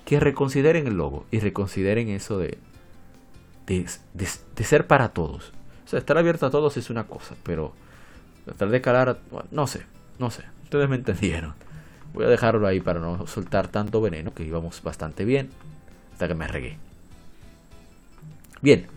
que 0.04 0.20
reconsideren 0.20 0.88
el 0.88 0.96
logo 0.96 1.26
y 1.30 1.40
reconsideren 1.40 2.10
eso 2.10 2.40
de, 2.40 2.58
de, 3.68 3.86
de, 4.14 4.64
ser 4.64 4.88
para 4.88 5.10
todos. 5.10 5.54
O 5.86 5.88
sea, 5.88 6.00
estar 6.00 6.18
abierto 6.18 6.48
a 6.48 6.50
todos 6.50 6.76
es 6.78 6.90
una 6.90 7.06
cosa, 7.06 7.36
pero 7.44 7.74
tratar 8.46 8.70
de 8.70 8.82
calar, 8.82 9.20
no 9.52 9.68
sé, 9.68 9.84
no 10.18 10.32
sé. 10.32 10.44
Ustedes 10.64 10.90
me 10.90 10.96
entendieron. 10.96 11.54
Voy 12.14 12.26
a 12.26 12.30
dejarlo 12.30 12.66
ahí 12.66 12.80
para 12.80 13.00
no 13.00 13.28
soltar 13.28 13.68
tanto 13.68 14.02
veneno, 14.02 14.34
que 14.34 14.44
íbamos 14.44 14.82
bastante 14.82 15.24
bien, 15.24 15.50
hasta 16.14 16.28
que 16.28 16.34
me 16.34 16.48
regué. 16.48 16.78
Bien, 18.62 18.88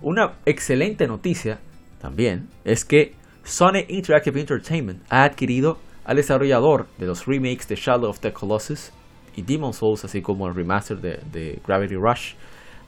una 0.00 0.34
excelente 0.46 1.08
noticia 1.08 1.58
también 2.00 2.48
es 2.64 2.84
que 2.84 3.14
Sony 3.44 3.84
Interactive 3.88 4.40
Entertainment 4.40 5.02
ha 5.08 5.24
adquirido 5.24 5.78
al 6.04 6.16
desarrollador 6.16 6.86
de 6.98 7.06
los 7.06 7.26
remakes 7.26 7.68
de 7.68 7.76
Shadow 7.76 8.10
of 8.10 8.20
the 8.20 8.32
Colossus 8.32 8.92
y 9.36 9.42
Demon 9.42 9.72
Souls, 9.72 10.04
así 10.04 10.20
como 10.22 10.46
el 10.48 10.54
remaster 10.54 10.98
de, 10.98 11.60
Gravity 11.66 11.96
Rush, 11.96 12.34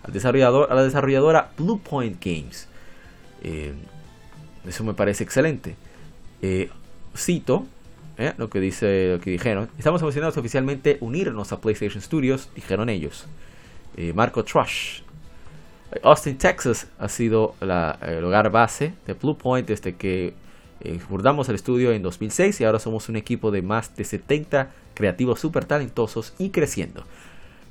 al 0.03 0.13
desarrollador, 0.13 0.71
a 0.71 0.75
la 0.75 0.85
desarrolladora 0.85 1.51
Bluepoint 1.57 2.23
Games. 2.25 2.69
Eh, 3.43 3.73
eso 4.67 4.85
me 4.85 4.95
parece 4.95 5.25
excelente. 5.25 5.77
Eh, 6.43 6.71
cito 7.17 7.67
¿eh? 8.19 8.33
lo 8.37 8.51
que 8.51 8.61
dice 8.61 9.15
lo 9.15 9.21
que 9.21 9.31
dijeron. 9.31 9.69
Estamos 9.79 10.03
emocionados 10.03 10.37
oficialmente 10.37 10.99
unirnos 11.01 11.53
a 11.53 11.61
PlayStation 11.61 12.03
Studios, 12.03 12.51
dijeron 12.55 12.89
ellos. 12.89 13.27
Marco 14.15 14.43
Trush. 14.43 15.03
Austin, 16.03 16.37
Texas 16.37 16.89
ha 16.99 17.09
sido 17.09 17.55
el 17.61 18.25
hogar 18.25 18.51
base 18.51 18.93
de 19.07 19.13
Bluepoint 19.13 19.69
desde 19.69 19.95
que 19.95 20.35
eh, 20.81 20.99
fundamos 20.99 21.49
el 21.49 21.55
estudio 21.55 21.93
en 21.93 22.03
2006 22.03 22.61
y 22.61 22.65
ahora 22.65 22.79
somos 22.79 23.09
un 23.09 23.17
equipo 23.17 23.51
de 23.51 23.63
más 23.63 23.95
de 23.97 24.05
70 24.05 24.71
creativos 24.95 25.41
súper 25.41 25.65
talentosos 25.65 26.35
y 26.39 26.51
creciendo. 26.51 27.05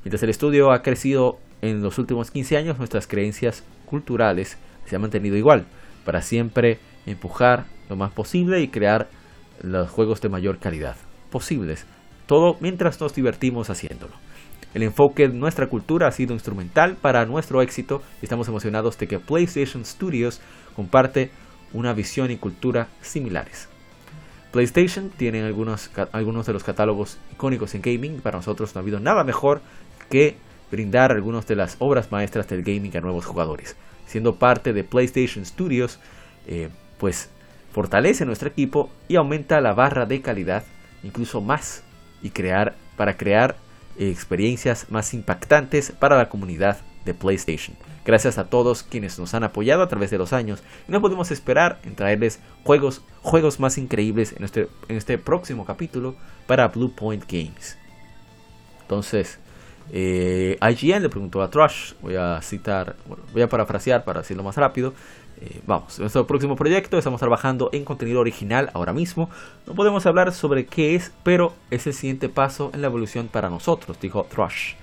Mientras 0.04 0.24
el 0.24 0.30
estudio 0.30 0.72
ha 0.72 0.82
crecido 0.82 1.38
en 1.62 1.82
los 1.82 1.98
últimos 1.98 2.32
15 2.32 2.58
años, 2.58 2.78
nuestras 2.78 3.08
creencias 3.08 3.64
culturales 3.86 4.58
se 4.86 4.96
han 4.96 5.02
mantenido 5.02 5.38
igual, 5.38 5.66
para 6.06 6.22
siempre 6.22 6.80
empujar 7.06 7.66
lo 7.90 7.96
más 7.96 8.12
posible 8.12 8.62
y 8.62 8.68
crear 8.68 9.08
los 9.62 9.90
juegos 9.90 10.22
de 10.22 10.30
mayor 10.30 10.60
calidad 10.60 10.96
posibles, 11.30 11.86
todo 12.28 12.58
mientras 12.60 13.00
nos 13.00 13.16
divertimos 13.16 13.70
haciéndolo. 13.70 14.14
El 14.74 14.84
enfoque 14.84 15.28
de 15.28 15.34
nuestra 15.36 15.68
cultura 15.68 16.08
ha 16.08 16.12
sido 16.12 16.34
instrumental 16.34 16.96
para 16.96 17.26
nuestro 17.26 17.62
éxito 17.62 18.02
y 18.22 18.26
estamos 18.26 18.48
emocionados 18.48 18.98
de 18.98 19.08
que 19.08 19.20
PlayStation 19.20 19.86
Studios 19.86 20.42
comparte 20.76 21.30
una 21.74 21.94
visión 21.94 22.32
y 22.32 22.38
cultura 22.38 22.88
similares. 23.02 23.68
PlayStation 24.52 25.10
tiene 25.10 25.42
algunos, 25.44 25.90
algunos 26.12 26.46
de 26.46 26.54
los 26.54 26.64
catálogos 26.64 27.18
icónicos 27.32 27.74
en 27.74 27.82
gaming. 27.82 28.22
Para 28.22 28.38
nosotros 28.38 28.76
no 28.76 28.80
ha 28.80 28.84
habido 28.84 29.00
nada 29.00 29.24
mejor 29.24 29.62
que 30.10 30.38
brindar 30.72 31.12
algunas 31.12 31.48
de 31.48 31.56
las 31.56 31.76
obras 31.80 32.12
maestras 32.12 32.48
del 32.48 32.64
gaming 32.64 32.96
a 32.96 33.02
nuevos 33.02 33.26
jugadores. 33.26 33.76
Siendo 34.06 34.36
parte 34.36 34.74
de 34.74 34.84
PlayStation 34.84 35.44
Studios, 35.46 36.00
eh, 36.46 36.70
pues 37.00 37.30
fortalece 37.72 38.26
nuestro 38.26 38.48
equipo 38.50 38.92
y 39.08 39.16
aumenta 39.16 39.60
la 39.60 39.74
barra 39.74 40.06
de 40.06 40.22
calidad 40.22 40.64
incluso 41.04 41.42
más 41.42 41.84
y 42.22 42.30
crear 42.30 42.76
para 42.96 43.18
crear 43.18 43.58
experiencias 43.98 44.90
más 44.90 45.14
impactantes 45.14 45.92
para 45.92 46.18
la 46.18 46.30
comunidad 46.30 46.78
de 47.06 47.14
PlayStation. 47.14 47.76
Gracias 48.06 48.38
a 48.38 48.50
todos 48.50 48.84
quienes 48.84 49.18
nos 49.18 49.34
han 49.34 49.44
apoyado 49.44 49.82
a 49.82 49.88
través 49.88 50.12
de 50.12 50.18
los 50.18 50.34
años 50.34 50.62
no 50.88 51.02
podemos 51.02 51.32
esperar 51.32 51.80
en 51.84 51.96
traerles 51.96 52.40
juegos, 52.64 53.02
juegos 53.22 53.60
más 53.60 53.78
increíbles 53.78 54.34
en 54.34 54.44
este, 54.44 54.68
en 54.90 54.98
este 54.98 55.18
próximo 55.18 55.66
capítulo 55.66 56.16
para 56.46 56.68
Blue 56.68 56.94
Point 56.94 57.24
Games. 57.30 57.78
Entonces, 58.82 59.40
eh, 59.92 60.58
IGN 60.62 61.02
le 61.02 61.10
preguntó 61.10 61.42
a 61.42 61.50
Trash, 61.50 61.94
voy 62.02 62.16
a 62.16 62.42
citar, 62.42 62.96
voy 63.32 63.42
a 63.42 63.50
parafrasear 63.50 64.04
para 64.04 64.22
decirlo 64.22 64.44
más 64.44 64.58
rápido, 64.58 64.94
eh, 65.42 65.62
vamos, 65.66 66.00
nuestro 66.00 66.28
próximo 66.28 66.56
proyecto 66.56 66.98
estamos 66.98 67.20
trabajando 67.20 67.70
en 67.74 67.84
contenido 67.84 68.20
original 68.20 68.70
ahora 68.74 68.94
mismo. 68.94 69.30
No 69.66 69.74
podemos 69.74 70.06
hablar 70.06 70.32
sobre 70.32 70.66
qué 70.66 70.96
es, 70.96 71.12
pero 71.24 71.54
es 71.72 71.88
el 71.88 71.94
siguiente 71.94 72.30
paso 72.30 72.72
en 72.74 72.82
la 72.82 72.88
evolución 72.88 73.28
para 73.28 73.50
nosotros, 73.50 74.00
dijo 74.00 74.26
Thrush. 74.30 74.76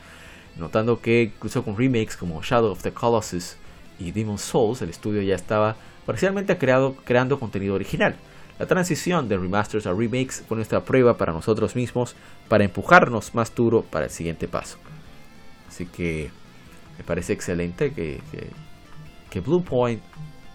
Notando 0.57 1.01
que 1.01 1.33
incluso 1.35 1.65
con 1.65 1.77
remakes 1.77 2.17
como 2.17 2.43
Shadow 2.43 2.73
of 2.73 2.83
the 2.83 2.93
Colossus 2.93 3.57
y 3.99 4.11
Demon 4.11 4.39
Souls, 4.39 4.83
el 4.83 4.91
estudio 4.91 5.23
ya 5.23 5.35
estaba 5.35 5.77
parcialmente 6.07 6.59
creado, 6.59 6.97
creando 7.05 7.39
contenido 7.39 7.75
original. 7.75 8.17
La 8.59 8.67
transición 8.67 9.29
de 9.29 9.39
remasters 9.39 9.87
a 9.87 9.93
remakes 9.95 10.45
fue 10.47 10.57
nuestra 10.57 10.85
prueba 10.85 11.17
para 11.17 11.33
nosotros 11.33 11.75
mismos 11.75 12.15
para 12.49 12.65
empujarnos 12.65 13.35
más 13.35 13.55
duro 13.55 13.83
para 13.83 14.05
el 14.07 14.11
siguiente 14.11 14.49
paso. 14.49 14.77
Así 15.69 15.87
que 15.87 16.31
me 16.99 17.05
parece 17.05 17.33
excelente 17.33 17.93
que, 17.93 18.21
que, 18.31 18.49
que 19.31 19.41
Bluepoint 19.41 20.03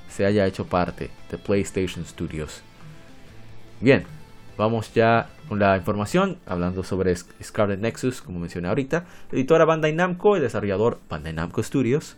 se 0.09 0.25
haya 0.25 0.45
hecho 0.45 0.65
parte 0.65 1.09
de 1.31 1.37
PlayStation 1.37 2.05
Studios. 2.05 2.61
Bien, 3.81 4.05
vamos 4.57 4.93
ya 4.93 5.29
con 5.47 5.59
la 5.59 5.77
información, 5.77 6.37
hablando 6.45 6.83
sobre 6.83 7.15
Scarlet 7.15 7.79
Nexus, 7.79 8.21
como 8.21 8.39
mencioné 8.39 8.67
ahorita. 8.67 9.05
La 9.31 9.37
editora 9.37 9.65
Bandai 9.65 9.93
Namco 9.93 10.37
y 10.37 10.39
desarrollador 10.39 10.99
Bandai 11.09 11.33
Namco 11.33 11.61
Studios 11.61 12.17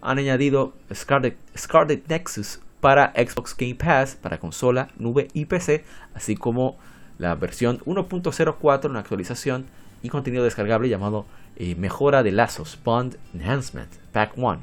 han 0.00 0.18
añadido 0.18 0.74
Scarlet, 0.92 2.08
Nexus 2.08 2.60
para 2.80 3.12
Xbox 3.12 3.56
Game 3.56 3.74
Pass, 3.74 4.16
para 4.16 4.38
consola, 4.38 4.88
nube 4.98 5.28
y 5.32 5.46
PC, 5.46 5.84
así 6.14 6.36
como 6.36 6.76
la 7.18 7.34
versión 7.34 7.78
1.04, 7.80 8.90
una 8.90 9.00
actualización 9.00 9.66
y 10.02 10.10
contenido 10.10 10.44
descargable 10.44 10.88
llamado 10.88 11.24
eh, 11.56 11.74
Mejora 11.76 12.22
de 12.22 12.32
Lazos, 12.32 12.78
Bond 12.84 13.16
Enhancement, 13.34 13.90
Pack 14.12 14.32
1. 14.36 14.60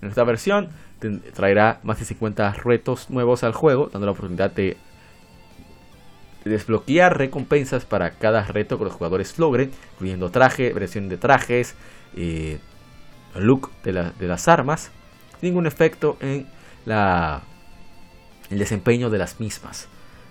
En 0.00 0.08
esta 0.08 0.24
versión 0.24 0.68
traerá 1.34 1.80
más 1.82 1.98
de 1.98 2.04
50 2.04 2.52
retos 2.54 3.10
nuevos 3.10 3.44
al 3.44 3.52
juego, 3.52 3.90
dando 3.92 4.06
la 4.06 4.12
oportunidad 4.12 4.50
de 4.50 4.76
desbloquear 6.44 7.16
recompensas 7.18 7.84
para 7.84 8.10
cada 8.12 8.42
reto 8.44 8.78
que 8.78 8.84
los 8.84 8.94
jugadores 8.94 9.38
logren, 9.38 9.70
incluyendo 9.94 10.30
traje, 10.30 10.72
versión 10.72 11.08
de 11.08 11.16
trajes, 11.16 11.74
eh, 12.16 12.58
look 13.34 13.70
de, 13.82 13.92
las 13.92 14.48
armas, 14.48 14.90
ningún 15.40 15.66
efecto 15.66 16.16
en 16.20 16.46
la, 16.84 17.42
el 18.50 18.58
desempeño 18.58 19.10
de 19.10 19.18
las 19.18 19.40
mismas. 19.40 19.88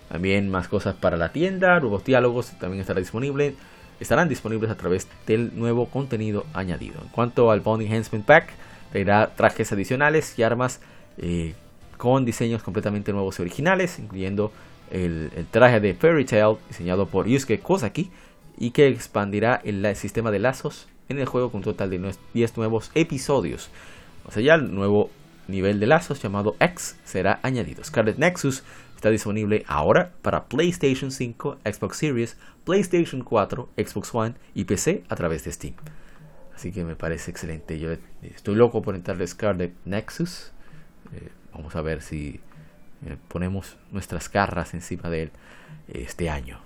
También 0.09 0.49
más 0.49 0.68
cosas 0.68 0.95
para 0.95 1.18
la 1.18 1.32
tienda, 1.32 1.80
nuevos 1.80 2.03
diálogos 2.03 2.51
también 2.59 2.82
estará 2.82 2.99
disponible, 2.99 3.55
estarán 3.99 4.28
disponibles 4.28 4.70
a 4.70 4.76
través 4.76 5.07
del 5.26 5.57
nuevo 5.57 5.88
contenido 5.88 6.45
añadido. 6.53 7.01
En 7.01 7.09
cuanto 7.09 7.49
al 7.49 7.62
Bond 7.62 7.84
Enhancement 7.84 8.26
Pack, 8.26 8.49
traerá 8.91 9.32
trajes 9.36 9.72
adicionales 9.72 10.38
y 10.38 10.43
armas 10.43 10.82
eh, 11.18 11.55
con 11.97 12.26
diseños 12.26 12.62
completamente 12.62 13.14
nuevos 13.14 13.39
y 13.39 13.43
originales, 13.43 13.99
incluyendo 13.99 14.51
el, 14.92 15.32
traje 15.52 15.80
de 15.80 15.94
Fairy 15.94 16.26
Tail 16.26 16.58
diseñado 16.68 17.08
por 17.08 17.28
Yusuke 17.28 17.60
Kozaki 17.60 18.12
y 18.58 18.72
que 18.72 18.88
expandirá 18.88 19.62
el, 19.64 19.96
sistema 19.96 20.32
de 20.32 20.39
lazos 20.39 20.88
en 21.10 21.20
el 21.20 21.26
juego 21.26 21.52
con 21.52 21.60
un 21.60 21.64
total 21.64 21.89
de 21.89 22.14
10 22.34 22.58
nuevos 22.58 22.92
episodios. 22.94 23.70
O 24.26 24.32
sea, 24.32 24.44
ya 24.44 24.56
el 24.56 24.74
nuevo 24.74 25.10
nivel 25.48 25.80
de 25.80 25.88
lazos 25.88 26.22
llamado 26.22 26.56
X 26.60 26.98
será 27.04 27.39
añadido. 27.44 27.84
Scarlet 27.84 28.18
Nexus 28.18 28.64
está 28.96 29.10
disponible 29.10 29.66
ahora 29.68 30.12
para 30.22 30.46
PlayStation 30.46 31.12
5, 31.12 31.58
Xbox 31.66 31.98
Series, 31.98 32.38
PlayStation 32.64 33.24
4, 33.24 33.70
Xbox 33.78 34.14
One 34.14 34.36
y 34.54 34.66
PC 34.66 35.04
a 35.10 35.16
través 35.16 35.44
de 35.44 35.52
Steam. 35.52 35.74
Así 36.56 36.72
que 36.72 36.84
me 36.84 36.96
parece 36.96 37.32
excelente. 37.32 37.80
Yo 37.80 37.89
estoy 38.22 38.56
loco 38.56 38.84
por 38.84 38.96
entrarle 38.96 39.26
Scarlet 39.26 39.74
Nexus. 39.86 40.52
Eh, 41.14 41.30
vamos 41.52 41.76
a 41.76 41.82
ver 41.82 42.04
si 42.04 42.39
eh, 43.06 43.18
ponemos 43.28 43.78
nuestras 43.91 44.32
garras 44.32 44.74
encima 44.74 45.10
de 45.10 45.24
él 45.24 45.32
este 45.88 46.30
año. 46.30 46.60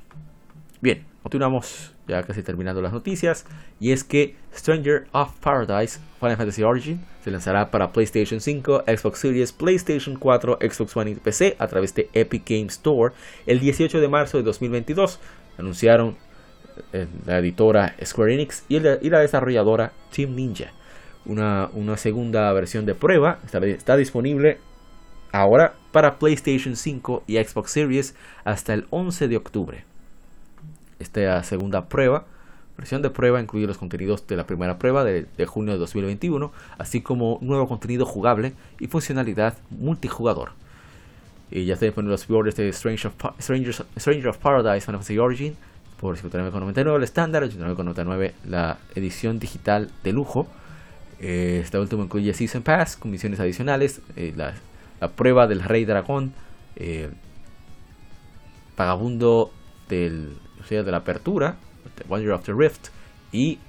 Bien, 0.81 1.05
continuamos 1.23 1.95
ya 2.07 2.21
casi 2.23 2.43
terminando 2.43 2.81
las 2.81 2.93
noticias, 2.93 3.45
y 3.79 3.91
es 3.91 4.03
que 4.03 4.35
Stranger 4.53 5.07
of 5.11 5.33
Paradise 5.39 5.99
Final 6.19 6.37
Fantasy 6.37 6.63
Origin 6.63 7.01
se 7.23 7.31
lanzará 7.31 7.71
para 7.71 7.91
PlayStation 7.91 8.39
5, 8.39 8.83
Xbox 8.85 9.19
Series, 9.19 9.51
PlayStation 9.51 10.15
4, 10.15 10.59
Xbox 10.61 10.95
One 10.95 11.11
y 11.11 11.15
PC 11.15 11.55
a 11.57 11.67
través 11.67 11.95
de 11.95 12.09
Epic 12.13 12.43
Games 12.47 12.73
Store 12.73 13.13
el 13.47 13.59
18 13.59 13.99
de 13.99 14.07
marzo 14.07 14.37
de 14.37 14.43
2022. 14.43 15.19
Anunciaron 15.57 16.17
eh, 16.93 17.07
la 17.25 17.39
editora 17.39 17.95
Square 18.03 18.33
Enix 18.33 18.63
y 18.67 18.79
la, 18.79 19.19
desarrolladora 19.19 19.93
Team 20.13 20.35
Ninja. 20.35 20.71
Una, 21.25 21.69
una, 21.73 21.97
segunda 21.97 22.53
versión 22.53 22.85
de 22.85 22.93
prueba 22.93 23.39
está 23.43 23.97
disponible 23.97 24.59
ahora 25.31 25.73
para 25.95 26.19
PlayStation 26.19 26.75
5 26.75 27.23
y 27.25 27.37
Xbox 27.37 27.71
Series 27.71 28.15
hasta 28.43 28.73
el 28.73 28.85
11 28.89 29.29
de 29.29 29.37
octubre. 29.37 29.85
Esta 30.99 31.41
segunda 31.43 31.85
prueba, 31.85 32.25
versión 32.77 33.01
de 33.01 33.09
prueba, 33.09 33.39
incluye 33.39 33.65
los 33.65 33.77
contenidos 33.77 34.27
de 34.27 34.35
la 34.35 34.45
primera 34.45 34.77
prueba 34.77 35.05
de, 35.05 35.25
de 35.37 35.45
junio 35.45 35.71
de 35.71 35.79
2021, 35.79 36.51
así 36.77 36.99
como 36.99 37.37
nuevo 37.39 37.69
contenido 37.69 38.05
jugable 38.05 38.51
y 38.77 38.87
funcionalidad 38.87 39.57
multijugador. 39.69 40.49
Y 41.49 41.63
ya 41.63 41.75
está 41.75 41.85
disponible 41.85 42.11
los 42.11 42.25
pre 42.25 42.65
de 42.65 42.73
Stranger 42.73 43.07
of, 43.07 43.39
Strangers, 43.39 43.85
Stranger 43.97 44.27
of 44.27 44.37
Paradise 44.39 44.85
Final 44.85 44.99
Fantasy 44.99 45.17
Origin 45.17 45.55
por 46.01 46.17
59,99 46.17 46.97
el 46.97 47.03
estándar, 47.03 47.43
89,99 47.43 48.33
la 48.49 48.79
edición 48.95 49.39
digital 49.39 49.89
de 50.03 50.11
lujo. 50.11 50.45
Eh, 51.21 51.61
esta 51.63 51.79
última 51.79 52.03
incluye 52.03 52.33
Season 52.33 52.63
Pass 52.63 52.97
con 52.97 53.11
misiones 53.11 53.39
adicionales, 53.39 54.01
eh, 54.17 54.33
la, 54.35 54.55
la, 54.99 55.09
prueba 55.11 55.47
del 55.47 55.61
Rey 55.63 55.85
Dragón, 55.85 56.33
eh, 56.75 57.09
Vagabundo 58.77 59.51
del, 59.87 60.37
o 60.61 60.65
sea, 60.65 60.83
de 60.83 60.91
la 60.91 60.97
apertura, 60.97 61.57
the 61.95 62.03
Wonder 62.07 62.31
of 62.31 62.43
the 62.43 62.53
Rift 62.53 62.89
y 63.31 63.59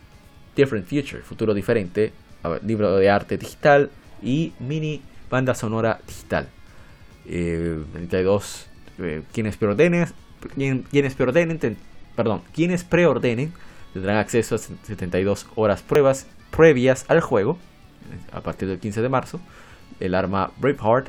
Different 0.56 0.86
Future, 0.88 1.22
futuro 1.22 1.54
diferente, 1.54 2.12
libro 2.64 2.96
de 2.96 3.10
arte 3.10 3.38
digital 3.38 3.90
y 4.22 4.52
mini 4.58 5.02
banda 5.30 5.54
sonora 5.54 6.00
digital. 6.06 6.48
32 7.24 8.66
quienes 9.32 9.56
preordenen, 9.56 10.06
quienes 10.90 11.14
preordenen 11.14 11.76
perdón, 12.16 12.42
quienes 12.52 12.82
preordenen 12.82 13.52
tendrán 13.92 14.16
acceso 14.16 14.56
a 14.56 14.58
72 14.58 15.46
horas 15.54 15.82
pruebas 15.82 16.26
previas 16.50 17.04
al 17.08 17.20
juego 17.20 17.58
a 18.32 18.40
partir 18.40 18.68
del 18.68 18.78
15 18.78 19.02
de 19.02 19.08
marzo, 19.08 19.40
el 20.00 20.14
arma 20.14 20.52
Braveheart 20.58 21.08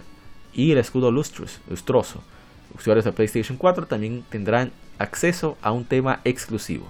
y 0.54 0.72
el 0.72 0.78
escudo 0.78 1.12
lustroso. 1.12 2.24
Usuarios 2.76 3.06
de 3.06 3.12
PlayStation 3.12 3.58
4 3.58 3.88
también 3.88 4.24
tendrán 4.30 4.72
acceso 5.00 5.58
a 5.62 5.72
un 5.72 5.86
tema 5.86 6.22
exclusivo. 6.24 6.88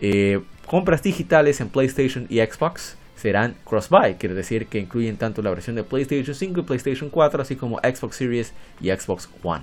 Eh, 0.00 0.40
compras 0.66 1.02
digitales 1.02 1.60
en 1.60 1.68
PlayStation 1.68 2.26
y 2.28 2.38
Xbox 2.40 2.96
serán 3.16 3.54
cross-buy, 3.64 4.16
quiere 4.16 4.34
decir 4.34 4.66
que 4.66 4.80
incluyen 4.80 5.16
tanto 5.16 5.42
la 5.42 5.50
versión 5.50 5.76
de 5.76 5.84
PlayStation 5.84 6.34
5 6.34 6.60
y 6.60 6.62
PlayStation 6.64 7.08
4, 7.08 7.42
así 7.42 7.56
como 7.56 7.78
Xbox 7.78 8.16
Series 8.16 8.52
y 8.80 8.90
Xbox 8.90 9.28
One. 9.42 9.62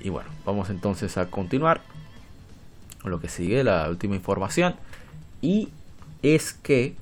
Y 0.00 0.10
bueno, 0.10 0.28
vamos 0.44 0.68
entonces 0.68 1.16
a 1.16 1.30
continuar 1.30 1.80
con 3.00 3.10
lo 3.10 3.20
que 3.20 3.28
sigue, 3.28 3.64
la 3.64 3.88
última 3.88 4.14
información. 4.14 4.74
Y 5.40 5.70
es 6.22 6.52
que 6.52 6.94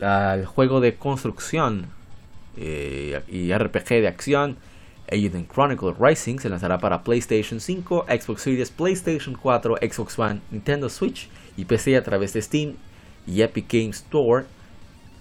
el 0.00 0.46
juego 0.46 0.80
de 0.80 0.96
construcción 0.96 1.86
eh, 2.56 3.22
y 3.28 3.52
RPG 3.52 3.88
de 3.88 4.08
acción 4.08 4.56
Eiyuden 5.08 5.46
Chronicle 5.46 5.94
Rising 5.98 6.38
se 6.38 6.48
lanzará 6.48 6.78
para 6.78 7.02
PlayStation 7.04 7.60
5, 7.60 8.06
Xbox 8.08 8.42
Series, 8.42 8.70
PlayStation 8.70 9.36
4, 9.40 9.76
Xbox 9.80 10.18
One, 10.18 10.40
Nintendo 10.50 10.88
Switch 10.88 11.28
y 11.56 11.64
PC 11.64 11.96
a 11.96 12.02
través 12.02 12.32
de 12.32 12.42
Steam 12.42 12.74
y 13.26 13.42
Epic 13.42 13.66
Games 13.72 13.98
Store. 13.98 14.46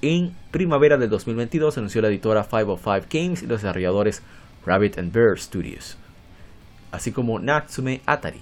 En 0.02 0.36
primavera 0.52 0.98
del 0.98 1.10
2022 1.10 1.78
anunció 1.78 2.02
la 2.02 2.08
editora 2.08 2.44
505 2.44 3.08
Games 3.12 3.44
y 3.44 3.48
los 3.48 3.62
desarrolladores 3.62 4.24
Rabbit 4.66 4.98
and 4.98 5.14
Bear 5.14 5.38
Studios 5.40 5.98
así 6.96 7.12
como 7.12 7.40
Natsume 7.40 8.02
Atari. 8.06 8.42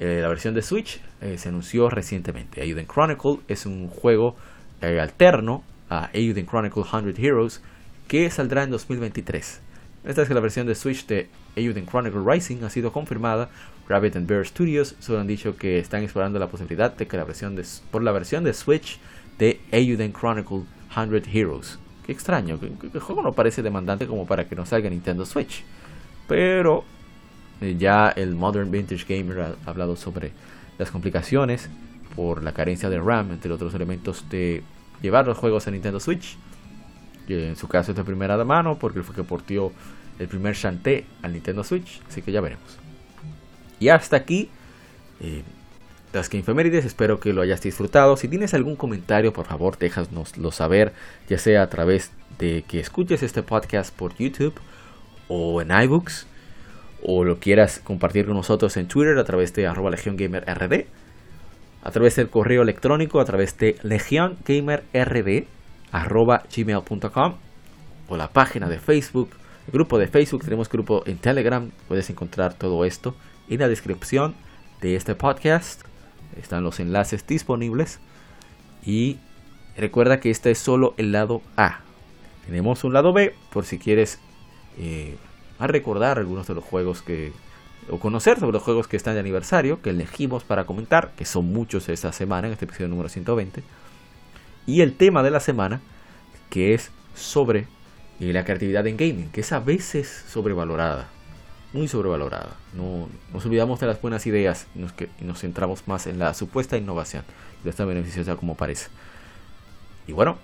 Eh, 0.00 0.20
la 0.22 0.28
versión 0.28 0.54
de 0.54 0.62
Switch 0.62 1.00
eh, 1.20 1.38
se 1.38 1.48
anunció 1.48 1.88
recientemente. 1.88 2.62
Eiyuden 2.62 2.86
Chronicle 2.86 3.38
es 3.48 3.66
un 3.66 3.88
juego 3.88 4.36
eh, 4.80 5.00
alterno 5.00 5.62
a 5.88 6.10
Eiyuden 6.12 6.46
Chronicle 6.46 6.84
100 6.84 7.14
Heroes 7.18 7.60
que 8.08 8.30
saldrá 8.30 8.62
en 8.62 8.70
2023. 8.70 9.60
Esta 10.04 10.22
es 10.22 10.30
la 10.30 10.40
versión 10.40 10.66
de 10.66 10.74
Switch 10.74 11.06
de 11.06 11.28
Eiyuden 11.56 11.86
Chronicle 11.86 12.22
Rising 12.24 12.64
ha 12.64 12.70
sido 12.70 12.92
confirmada. 12.92 13.50
Rabbit 13.88 14.16
and 14.16 14.26
Bear 14.26 14.46
Studios 14.46 14.94
solo 15.00 15.20
han 15.20 15.26
dicho 15.26 15.56
que 15.56 15.78
están 15.78 16.02
explorando 16.02 16.38
la 16.38 16.48
posibilidad 16.48 16.96
de 16.96 17.06
que 17.06 17.16
la 17.16 17.24
versión 17.24 17.56
de, 17.56 17.64
por 17.90 18.02
la 18.02 18.12
versión 18.12 18.44
de 18.44 18.54
Switch 18.54 18.98
de 19.38 19.60
Eiyuden 19.72 20.12
Chronicle 20.12 20.62
100 20.94 21.22
Heroes. 21.32 21.78
Qué 22.06 22.12
extraño, 22.12 22.58
el 22.62 23.00
juego 23.00 23.22
no 23.22 23.32
parece 23.32 23.62
demandante 23.62 24.06
como 24.06 24.26
para 24.26 24.48
que 24.48 24.56
no 24.56 24.64
salga 24.64 24.88
Nintendo 24.88 25.26
Switch. 25.26 25.64
Pero 26.26 26.84
eh, 27.60 27.76
ya 27.78 28.08
el 28.10 28.34
Modern 28.34 28.70
Vintage 28.70 29.04
Gamer 29.06 29.40
ha 29.40 29.54
hablado 29.70 29.96
sobre 29.96 30.32
las 30.78 30.90
complicaciones 30.90 31.68
por 32.16 32.42
la 32.42 32.52
carencia 32.52 32.88
de 32.88 32.98
RAM, 32.98 33.32
entre 33.32 33.52
otros 33.52 33.74
elementos, 33.74 34.28
de 34.28 34.62
llevar 35.02 35.26
los 35.26 35.38
juegos 35.38 35.66
a 35.66 35.70
Nintendo 35.70 36.00
Switch. 36.00 36.36
En 37.28 37.56
su 37.56 37.68
caso 37.68 37.92
es 37.92 37.96
de 37.96 38.04
primera 38.04 38.42
mano, 38.44 38.78
porque 38.78 39.02
fue 39.02 39.14
que 39.14 39.22
portió 39.22 39.72
el 40.18 40.28
primer 40.28 40.54
Shantae 40.54 41.06
al 41.22 41.32
Nintendo 41.32 41.62
Switch, 41.64 42.00
así 42.08 42.22
que 42.22 42.32
ya 42.32 42.40
veremos. 42.40 42.78
Y 43.78 43.88
hasta 43.88 44.16
aquí 44.16 44.50
eh, 45.20 45.42
las 46.12 46.28
que 46.28 46.36
infemérides, 46.36 46.84
espero 46.84 47.20
que 47.20 47.32
lo 47.32 47.42
hayas 47.42 47.60
disfrutado. 47.60 48.16
Si 48.16 48.26
tienes 48.26 48.52
algún 48.52 48.76
comentario, 48.76 49.32
por 49.32 49.46
favor, 49.46 49.78
déjanoslo 49.78 50.50
saber, 50.50 50.92
ya 51.28 51.38
sea 51.38 51.62
a 51.62 51.70
través 51.70 52.10
de 52.38 52.64
que 52.66 52.80
escuches 52.80 53.22
este 53.22 53.42
podcast 53.42 53.94
por 53.94 54.14
YouTube 54.16 54.54
o 55.28 55.62
en 55.62 55.70
iBooks 55.70 56.26
o 57.02 57.24
lo 57.24 57.38
quieras 57.38 57.80
compartir 57.82 58.26
con 58.26 58.34
nosotros 58.34 58.76
en 58.76 58.88
Twitter 58.88 59.16
a 59.18 59.24
través 59.24 59.54
de 59.54 59.66
arroba 59.66 59.90
RD, 59.90 60.86
a 61.82 61.90
través 61.90 62.16
del 62.16 62.28
correo 62.28 62.62
electrónico 62.62 63.20
a 63.20 63.24
través 63.24 63.56
de 63.58 63.76
legiongamerrd 63.82 65.46
arroba 65.92 66.44
gmail.com 66.54 67.34
o 68.08 68.16
la 68.16 68.28
página 68.28 68.68
de 68.68 68.78
Facebook, 68.78 69.30
el 69.66 69.72
grupo 69.72 69.98
de 69.98 70.08
Facebook, 70.08 70.44
tenemos 70.44 70.68
grupo 70.68 71.02
en 71.06 71.18
Telegram, 71.18 71.70
puedes 71.88 72.10
encontrar 72.10 72.54
todo 72.54 72.84
esto 72.84 73.14
en 73.48 73.60
la 73.60 73.68
descripción 73.68 74.34
de 74.80 74.96
este 74.96 75.14
podcast, 75.14 75.82
están 76.36 76.64
los 76.64 76.80
enlaces 76.80 77.26
disponibles 77.26 78.00
y 78.84 79.18
recuerda 79.76 80.20
que 80.20 80.30
este 80.30 80.50
es 80.50 80.58
solo 80.58 80.94
el 80.96 81.12
lado 81.12 81.42
A. 81.56 81.80
Tenemos 82.46 82.84
un 82.84 82.92
lado 82.92 83.12
B 83.12 83.34
por 83.52 83.64
si 83.64 83.78
quieres 83.78 84.18
eh, 84.78 85.16
recordar 85.58 86.18
algunos 86.18 86.46
de 86.46 86.54
los 86.54 86.64
juegos 86.64 87.02
que 87.02 87.32
o 87.90 87.98
conocer 87.98 88.38
sobre 88.38 88.52
los 88.52 88.62
juegos 88.62 88.88
que 88.88 88.96
están 88.96 89.14
de 89.14 89.20
aniversario 89.20 89.82
que 89.82 89.90
elegimos 89.90 90.44
para 90.44 90.64
comentar, 90.64 91.12
que 91.16 91.24
son 91.24 91.52
muchos 91.52 91.88
esta 91.88 92.12
semana 92.12 92.46
en 92.46 92.52
este 92.52 92.64
episodio 92.64 92.88
número 92.88 93.08
120. 93.08 93.62
Y 94.66 94.82
el 94.82 94.96
tema 94.96 95.22
de 95.22 95.30
la 95.30 95.40
semana, 95.40 95.80
que 96.48 96.74
es 96.74 96.90
sobre 97.14 97.66
eh, 98.20 98.32
la 98.32 98.44
creatividad 98.44 98.86
en 98.86 98.96
gaming, 98.96 99.30
que 99.30 99.40
es 99.40 99.52
a 99.52 99.60
veces 99.60 100.24
sobrevalorada, 100.28 101.08
muy 101.72 101.88
sobrevalorada. 101.88 102.56
No, 102.74 103.08
nos 103.32 103.44
olvidamos 103.46 103.80
de 103.80 103.86
las 103.86 104.00
buenas 104.00 104.26
ideas 104.26 104.66
y 104.74 104.80
nos, 104.80 104.92
que, 104.92 105.08
nos 105.20 105.40
centramos 105.40 105.88
más 105.88 106.06
en 106.06 106.18
la 106.18 106.34
supuesta 106.34 106.76
innovación, 106.76 107.24
que 107.62 107.70
es 107.70 107.76
tan 107.76 107.88
beneficiosa 107.88 108.36
como 108.36 108.56
parece. 108.56 108.88
Y 110.06 110.12
bueno, 110.12 110.38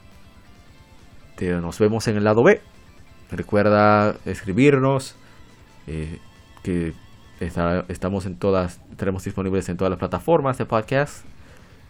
nos 1.40 1.78
vemos 1.78 2.08
en 2.08 2.16
el 2.16 2.24
lado 2.24 2.42
B 2.42 2.60
Recuerda 3.30 4.16
escribirnos, 4.24 5.16
eh, 5.88 6.18
que 6.62 6.92
estamos 7.40 8.26
en 8.26 8.36
todas, 8.36 8.80
estaremos 8.90 9.24
disponibles 9.24 9.68
en 9.68 9.76
todas 9.76 9.90
las 9.90 9.98
plataformas 9.98 10.58
de 10.58 10.64
podcast, 10.64 11.24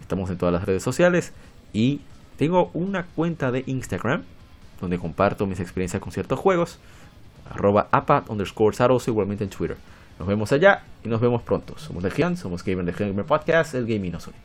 estamos 0.01 0.31
en 0.31 0.39
todas 0.39 0.53
las 0.53 0.65
redes 0.65 0.83
sociales 0.83 1.33
y 1.73 2.01
tengo 2.37 2.71
una 2.75 3.07
cuenta 3.07 3.51
de 3.53 3.63
Instagram 3.67 4.23
donde 4.81 4.99
comparto 4.99 5.47
mis 5.47 5.61
experiencias 5.61 6.03
con 6.03 6.13
ciertos 6.13 6.39
juegos, 6.39 6.79
arroba 7.51 7.89
apat 7.93 8.29
underscore 8.29 8.77
saros, 8.77 9.09
igualmente 9.09 9.45
en 9.45 9.51
Twitter. 9.51 9.77
Nos 10.19 10.29
vemos 10.29 10.51
allá 10.53 10.83
y 11.05 11.09
nos 11.09 11.21
vemos 11.21 11.43
pronto. 11.43 11.79
Somos 11.79 12.03
Legion, 12.03 12.37
somos 12.37 12.65
Gamer 12.65 12.85
Legion 12.85 13.11
Gamer 13.11 13.27
Podcast, 13.27 13.75
el 13.75 13.87
gaming 13.87 14.13
nos 14.13 14.27
une. 14.27 14.37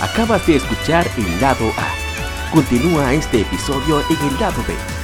Acabas 0.00 0.46
de 0.46 0.56
escuchar 0.56 1.06
el 1.18 1.40
lado 1.40 1.68
A. 1.76 2.52
Continúa 2.52 3.12
este 3.12 3.42
episodio 3.42 4.00
en 4.08 4.28
el 4.28 4.40
lado 4.40 4.62
B 4.66 4.95